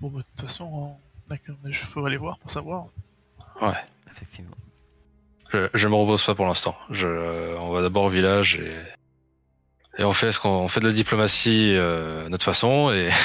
Bon, 0.00 0.10
bah, 0.10 0.18
de 0.18 0.22
toute 0.24 0.42
façon, 0.42 0.64
on- 0.64 1.28
d'accord, 1.28 1.56
mais 1.62 1.72
je 1.72 1.98
aller 2.00 2.16
voir 2.16 2.38
pour 2.38 2.50
savoir. 2.50 2.86
Ouais. 3.62 3.84
effectivement. 4.10 4.56
Je, 5.52 5.68
je 5.74 5.88
me 5.88 5.94
repose 5.94 6.24
pas 6.24 6.34
pour 6.34 6.46
l'instant. 6.46 6.76
Je, 6.90 7.56
on 7.58 7.70
va 7.70 7.82
d'abord 7.82 8.04
au 8.04 8.08
village 8.08 8.56
et, 8.58 8.70
et 9.98 10.04
on 10.04 10.12
fait 10.12 10.32
ce 10.32 10.40
qu'on 10.40 10.48
on 10.50 10.68
fait 10.68 10.80
de 10.80 10.86
la 10.88 10.92
diplomatie 10.92 11.74
euh, 11.76 12.26
à 12.26 12.28
notre 12.28 12.44
façon 12.44 12.90
et 12.92 13.10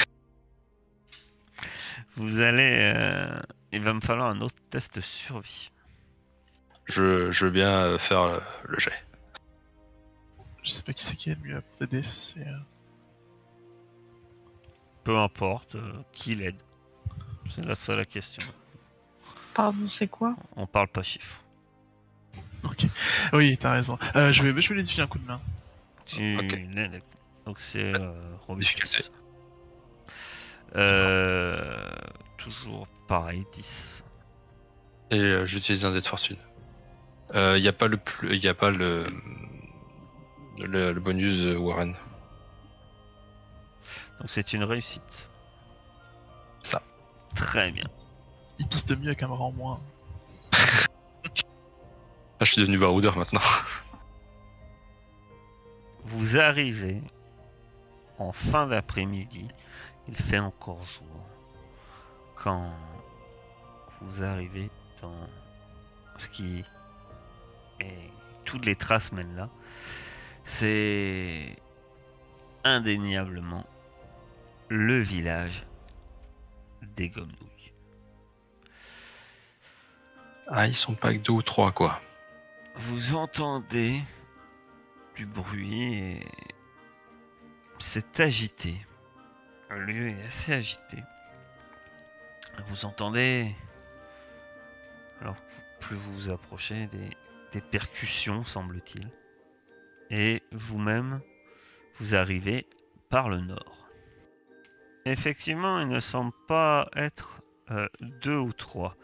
Vous 2.16 2.40
allez. 2.42 2.78
euh, 2.96 3.40
il 3.72 3.82
va 3.82 3.94
me 3.94 4.02
falloir 4.02 4.30
un 4.30 4.42
autre 4.42 4.56
test 4.70 4.96
de 4.96 5.02
survie. 5.02 5.72
je, 6.86 7.32
je 7.32 7.46
veux 7.46 7.52
bien 7.52 7.98
faire 8.00 8.28
le, 8.28 8.42
le 8.68 8.80
jet. 8.80 8.94
Je 10.64 10.70
sais 10.72 10.84
pas 10.84 10.94
qui 10.94 11.04
c'est 11.04 11.16
qui 11.16 11.32
est 11.32 11.38
le 11.42 11.50
mieux 11.50 11.62
pour 11.62 11.78
t'aider. 11.78 12.04
C'est. 12.04 12.42
euh, 12.46 12.58
Peu 15.04 15.18
importe 15.18 15.76
euh, 15.76 15.94
qui 16.12 16.36
l'aide. 16.36 16.62
C'est 17.56 17.66
la 17.66 17.76
seule 17.76 18.06
question. 18.06 18.44
Pardon, 19.54 19.88
c'est 19.88 20.08
quoi? 20.08 20.36
On 20.56 20.68
parle 20.68 20.88
pas 20.90 21.02
chiffres. 21.02 21.41
Ok. 22.64 22.86
Oui, 23.34 23.58
t'as 23.58 23.72
raison. 23.74 23.98
Euh, 24.16 24.32
je 24.32 24.44
vais, 24.44 24.62
je 24.62 24.70
vais 24.70 24.76
lui 24.76 24.86
filer 24.86 25.04
un 25.04 25.08
coup 25.08 25.18
de 25.20 25.26
main. 25.26 25.40
Tu 26.06 26.38
Ok. 26.38 26.60
l'aides. 26.74 27.02
Donc 27.46 27.60
c'est 27.60 27.96
euh, 27.96 28.12
robustesse. 28.48 28.82
difficulté. 28.92 29.12
Euh, 30.76 31.90
toujours 32.38 32.88
pareil, 33.08 33.44
10. 33.54 34.04
Et 35.12 35.20
euh, 35.20 35.46
j'utilise 35.46 35.86
un 35.86 35.92
dé 35.92 36.02
de 36.02 36.06
fortune. 36.08 36.38
Il 37.34 37.62
n'y 37.62 37.68
a 37.68 37.74
pas 37.74 37.88
le 37.88 37.98
plus, 37.98 38.36
il 38.36 38.44
y 38.44 38.48
a 38.48 38.54
pas 38.54 38.70
le, 38.72 39.08
le, 40.68 40.92
le 40.92 41.00
bonus 41.00 41.46
de 41.46 41.56
Warren. 41.58 41.94
Donc 44.20 44.28
c'est 44.30 44.54
une 44.54 44.64
réussite. 44.64 45.30
Ça. 46.62 46.82
Très 47.36 47.72
bien. 47.72 47.86
Il 48.60 48.68
piste 48.68 48.92
mieux 48.98 49.08
avec 49.08 49.24
un 49.24 49.30
bras 49.30 49.46
en 49.46 49.52
moins. 49.52 49.80
Ah, 52.42 52.44
je 52.44 52.54
suis 52.54 52.62
devenu 52.62 52.80
baroudeur 52.80 53.16
maintenant. 53.16 53.42
Vous 56.04 56.40
arrivez 56.40 57.00
en 58.18 58.32
fin 58.32 58.66
d'après-midi, 58.66 59.48
il 60.08 60.16
fait 60.16 60.40
encore 60.40 60.82
jour. 60.82 61.26
Quand 62.36 62.74
vous 64.02 64.24
arrivez 64.24 64.72
dans 65.04 65.28
ce 66.18 66.30
qui 66.30 66.66
est 67.80 68.10
toutes 68.44 68.66
les 68.66 68.76
traces 68.76 69.12
mènent 69.12 69.36
là, 69.36 69.50
c'est 70.44 71.56
indéniablement 72.64 73.68
le 74.68 75.00
village 75.00 75.64
des 76.82 77.10
Gomnouilles. 77.10 77.74
Ah, 80.48 80.66
ils 80.66 80.76
sont 80.76 80.96
pas 80.96 81.14
que 81.14 81.20
deux 81.20 81.34
ou 81.34 81.44
trois 81.44 81.72
quoi. 81.72 82.02
Vous 82.76 83.16
entendez 83.16 84.02
du 85.16 85.26
bruit 85.26 85.94
et 85.94 86.28
c'est 87.80 88.20
agité. 88.20 88.76
Le 89.70 89.84
lieu 89.86 90.08
est 90.10 90.24
assez 90.24 90.54
agité. 90.54 90.98
Vous 92.68 92.86
entendez, 92.86 93.54
alors 95.20 95.36
plus 95.80 95.96
vous 95.96 96.14
vous 96.14 96.30
approchez, 96.30 96.88
des, 97.52 97.62
percussions, 97.62 98.46
semble-t-il. 98.46 99.10
Et 100.10 100.42
vous-même, 100.52 101.22
vous 102.00 102.16
arrivez 102.16 102.68
par 103.10 103.30
le 103.30 103.40
nord. 103.40 103.88
Effectivement, 105.06 105.82
il 105.82 105.88
ne 105.88 106.00
semble 106.00 106.34
pas 106.48 106.90
être 106.96 107.42
euh, 107.72 107.88
deux 108.02 108.38
ou 108.38 108.54
trois. 108.54 108.96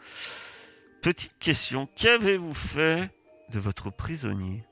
Petite 1.02 1.38
question, 1.38 1.88
qu'avez-vous 1.96 2.54
fait 2.54 3.10
de 3.50 3.58
votre 3.58 3.90
prisonnier 3.90 4.62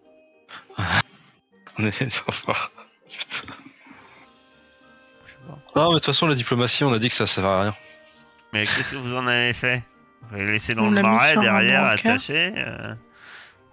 On 1.78 1.84
est 1.86 2.02
dans 2.02 2.32
ce 2.32 2.40
soir. 2.42 2.70
Putain. 3.10 3.52
Je 5.26 5.32
sais 5.32 5.38
pas. 5.46 5.58
Non, 5.80 5.88
mais 5.88 5.94
de 5.94 5.98
toute 5.98 6.06
façon, 6.06 6.26
la 6.26 6.34
diplomatie, 6.34 6.84
on 6.84 6.92
a 6.92 6.98
dit 6.98 7.08
que 7.08 7.14
ça 7.14 7.26
sert 7.26 7.44
à 7.44 7.62
rien. 7.62 7.74
Mais 8.52 8.64
qu'est-ce 8.64 8.92
que 8.92 8.96
vous 8.96 9.14
en 9.14 9.26
avez 9.26 9.52
fait? 9.52 9.82
Vous 10.22 10.36
l'avez 10.36 10.52
laissé 10.52 10.74
dans 10.74 10.84
On 10.84 10.90
le 10.90 10.96
l'a 10.96 11.02
mis 11.02 11.08
marais 11.08 11.32
sur 11.32 11.40
un 11.40 11.42
derrière, 11.44 11.84
attaché 11.84 12.52
euh, 12.56 12.94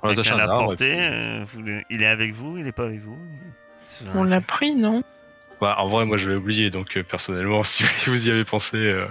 On 0.02 0.08
l'a 0.08 0.14
attaché 0.14 0.30
Quelqu'un 0.32 0.32
à 0.32 0.44
un 0.44 0.48
l'a 0.48 0.54
arbre, 0.54 0.66
porté 0.66 0.92
et 0.92 0.96
puis- 0.98 1.00
euh, 1.02 1.46
vous 1.48 1.62
le- 1.62 1.84
Il 1.90 2.02
est 2.04 2.08
avec 2.08 2.34
vous 2.34 2.58
Il 2.58 2.68
est 2.68 2.72
pas 2.74 2.84
avec 2.86 3.00
vous 3.02 3.18
Qu'est-ce 3.18 4.00
que 4.00 4.04
vous 4.10 4.18
en 4.18 4.20
On 4.20 4.22
avez 4.24 4.30
l'a 4.32 4.42
pris, 4.42 4.76
non? 4.76 5.04
Bah, 5.62 5.76
en 5.80 5.88
vrai, 5.88 6.06
moi, 6.06 6.18
je 6.18 6.30
l'ai 6.30 6.36
oublié, 6.36 6.70
donc 6.70 6.98
euh, 6.98 7.04
personnellement, 7.04 7.64
si 7.64 7.84
vous 8.08 8.28
y 8.28 8.32
avez 8.32 8.44
pensé, 8.44 8.76
euh, 8.78 9.08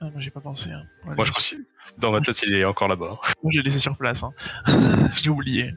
Ah, 0.00 0.06
moi 0.10 0.20
j'ai 0.20 0.30
pas 0.30 0.40
pensé. 0.40 0.70
Hein. 0.72 0.84
Ouais, 1.04 1.14
moi, 1.14 1.24
je 1.24 1.32
que 1.32 1.62
dans 1.98 2.10
ma 2.10 2.20
tête, 2.20 2.40
il 2.42 2.54
est 2.54 2.64
encore 2.64 2.88
là-bas. 2.88 3.18
Moi 3.42 3.50
j'ai 3.50 3.62
laissé 3.62 3.78
sur 3.78 3.96
place. 3.96 4.22
Hein. 4.22 4.32
je 4.66 5.24
l'ai 5.24 5.28
oublié. 5.28 5.74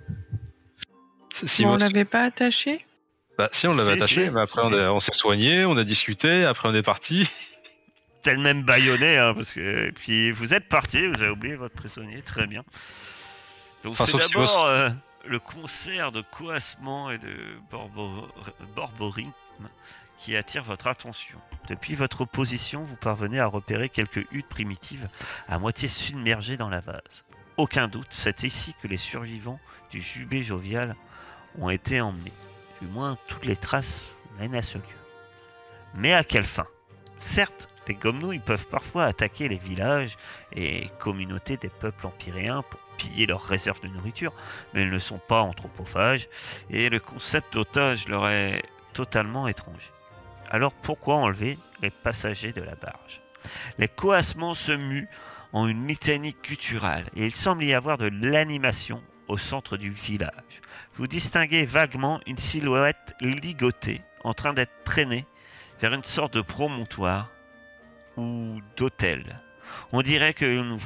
Si, 1.33 1.65
On 1.65 1.75
l'avait 1.75 2.05
pas 2.05 2.23
attaché 2.23 2.85
bah, 3.37 3.49
si 3.51 3.67
on 3.67 3.75
l'avait 3.75 3.93
attaché, 3.93 4.29
mais 4.29 4.41
après, 4.41 4.61
on, 4.61 4.99
s'est 4.99 5.11
soigné, 5.11 5.65
on 5.65 5.75
a 5.75 5.83
discuté, 5.83 6.43
après, 6.43 6.69
on 6.69 6.75
est 6.75 6.83
parti. 6.83 7.27
Tel 8.21 8.37
même 8.37 8.61
baïonné, 8.63 9.17
hein, 9.17 9.33
parce 9.33 9.53
que. 9.53 9.87
Et 9.87 9.91
puis 9.91 10.31
vous 10.31 10.53
êtes 10.53 10.69
parti, 10.69 11.07
vous 11.07 11.21
avez 11.21 11.31
oublié 11.31 11.55
votre 11.55 11.75
prisonnier, 11.75 12.21
très 12.21 12.45
bien. 12.45 12.63
Donc 13.83 13.93
Enfin, 13.93 14.05
c'est 14.05 14.19
si 14.19 14.33
d'abord 14.33 14.65
euh, 14.65 14.89
le 15.25 15.39
concert 15.39 16.11
de 16.11 16.21
coassement 16.21 17.11
et 17.11 17.17
de 17.17 17.35
borbo- 17.71 18.29
borborygme 18.75 19.31
qui 20.23 20.37
attire 20.37 20.63
votre 20.63 20.87
attention. 20.87 21.37
Depuis 21.67 21.95
votre 21.95 22.23
position, 22.23 22.83
vous 22.83 22.95
parvenez 22.95 23.41
à 23.41 23.45
repérer 23.45 23.89
quelques 23.89 24.25
huttes 24.31 24.47
primitives 24.47 25.09
à 25.49 25.59
moitié 25.59 25.89
submergées 25.89 26.55
dans 26.55 26.69
la 26.69 26.79
vase. 26.79 27.25
Aucun 27.57 27.89
doute, 27.89 28.07
c'est 28.09 28.43
ici 28.43 28.73
que 28.81 28.87
les 28.87 28.97
survivants 28.97 29.59
du 29.91 29.99
jubé 29.99 30.41
jovial 30.41 30.95
ont 31.59 31.69
été 31.69 31.99
emmenés. 31.99 32.31
Du 32.81 32.87
moins, 32.87 33.17
toutes 33.27 33.45
les 33.45 33.57
traces 33.57 34.15
mènent 34.39 34.55
à 34.55 34.61
ce 34.61 34.77
lieu. 34.77 34.83
Mais 35.93 36.13
à 36.13 36.23
quelle 36.23 36.45
fin? 36.45 36.67
Certes, 37.19 37.67
les 37.89 37.95
Gomnouilles 37.95 38.39
peuvent 38.39 38.67
parfois 38.67 39.03
attaquer 39.03 39.49
les 39.49 39.57
villages 39.57 40.15
et 40.53 40.89
communautés 40.99 41.57
des 41.57 41.69
peuples 41.69 42.07
empyréens 42.07 42.61
pour 42.61 42.79
piller 42.97 43.25
leurs 43.25 43.43
réserves 43.43 43.81
de 43.81 43.89
nourriture, 43.89 44.33
mais 44.73 44.83
ils 44.83 44.89
ne 44.89 44.99
sont 44.99 45.19
pas 45.19 45.41
anthropophages 45.41 46.29
et 46.69 46.89
le 46.89 47.01
concept 47.01 47.53
d'otage 47.53 48.07
leur 48.07 48.29
est 48.29 48.63
totalement 48.93 49.49
étranger. 49.49 49.91
Alors 50.53 50.71
pourquoi 50.71 51.15
enlever 51.15 51.57
les 51.81 51.89
passagers 51.89 52.53
de 52.53 52.61
la 52.61 52.75
barge? 52.75 53.23
Les 53.79 53.87
coassements 53.87 54.53
se 54.53 54.71
muent 54.71 55.09
en 55.51 55.67
une 55.67 55.87
litanie 55.87 56.35
culturelle 56.35 57.09
et 57.15 57.25
il 57.25 57.35
semble 57.35 57.63
y 57.63 57.73
avoir 57.73 57.97
de 57.97 58.05
l'animation 58.05 59.01
au 59.27 59.37
centre 59.37 59.77
du 59.77 59.89
village. 59.89 60.61
Vous 60.93 61.07
distinguez 61.07 61.65
vaguement 61.65 62.21
une 62.27 62.37
silhouette 62.37 63.15
ligotée 63.19 64.01
en 64.23 64.33
train 64.33 64.53
d'être 64.53 64.83
traînée 64.83 65.25
vers 65.81 65.93
une 65.93 66.03
sorte 66.03 66.35
de 66.35 66.41
promontoire 66.41 67.31
ou 68.15 68.59
d'hôtel. 68.77 69.41
On 69.91 70.03
dirait 70.03 70.35
que 70.35 70.77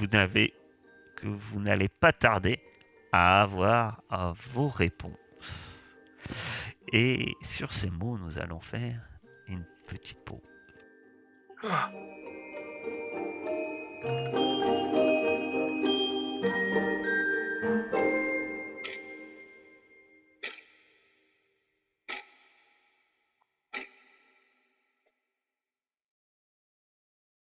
vous 1.24 1.60
n'allez 1.60 1.90
pas 1.90 2.14
tarder 2.14 2.62
à 3.12 3.42
avoir 3.42 4.02
vos 4.54 4.70
réponses. 4.70 5.82
Et 6.94 7.36
sur 7.42 7.74
ces 7.74 7.90
mots, 7.90 8.18
nous 8.18 8.40
allons 8.40 8.62
faire 8.62 9.02
petite 9.88 10.20
pause. 10.26 10.42
Ah. 11.64 11.90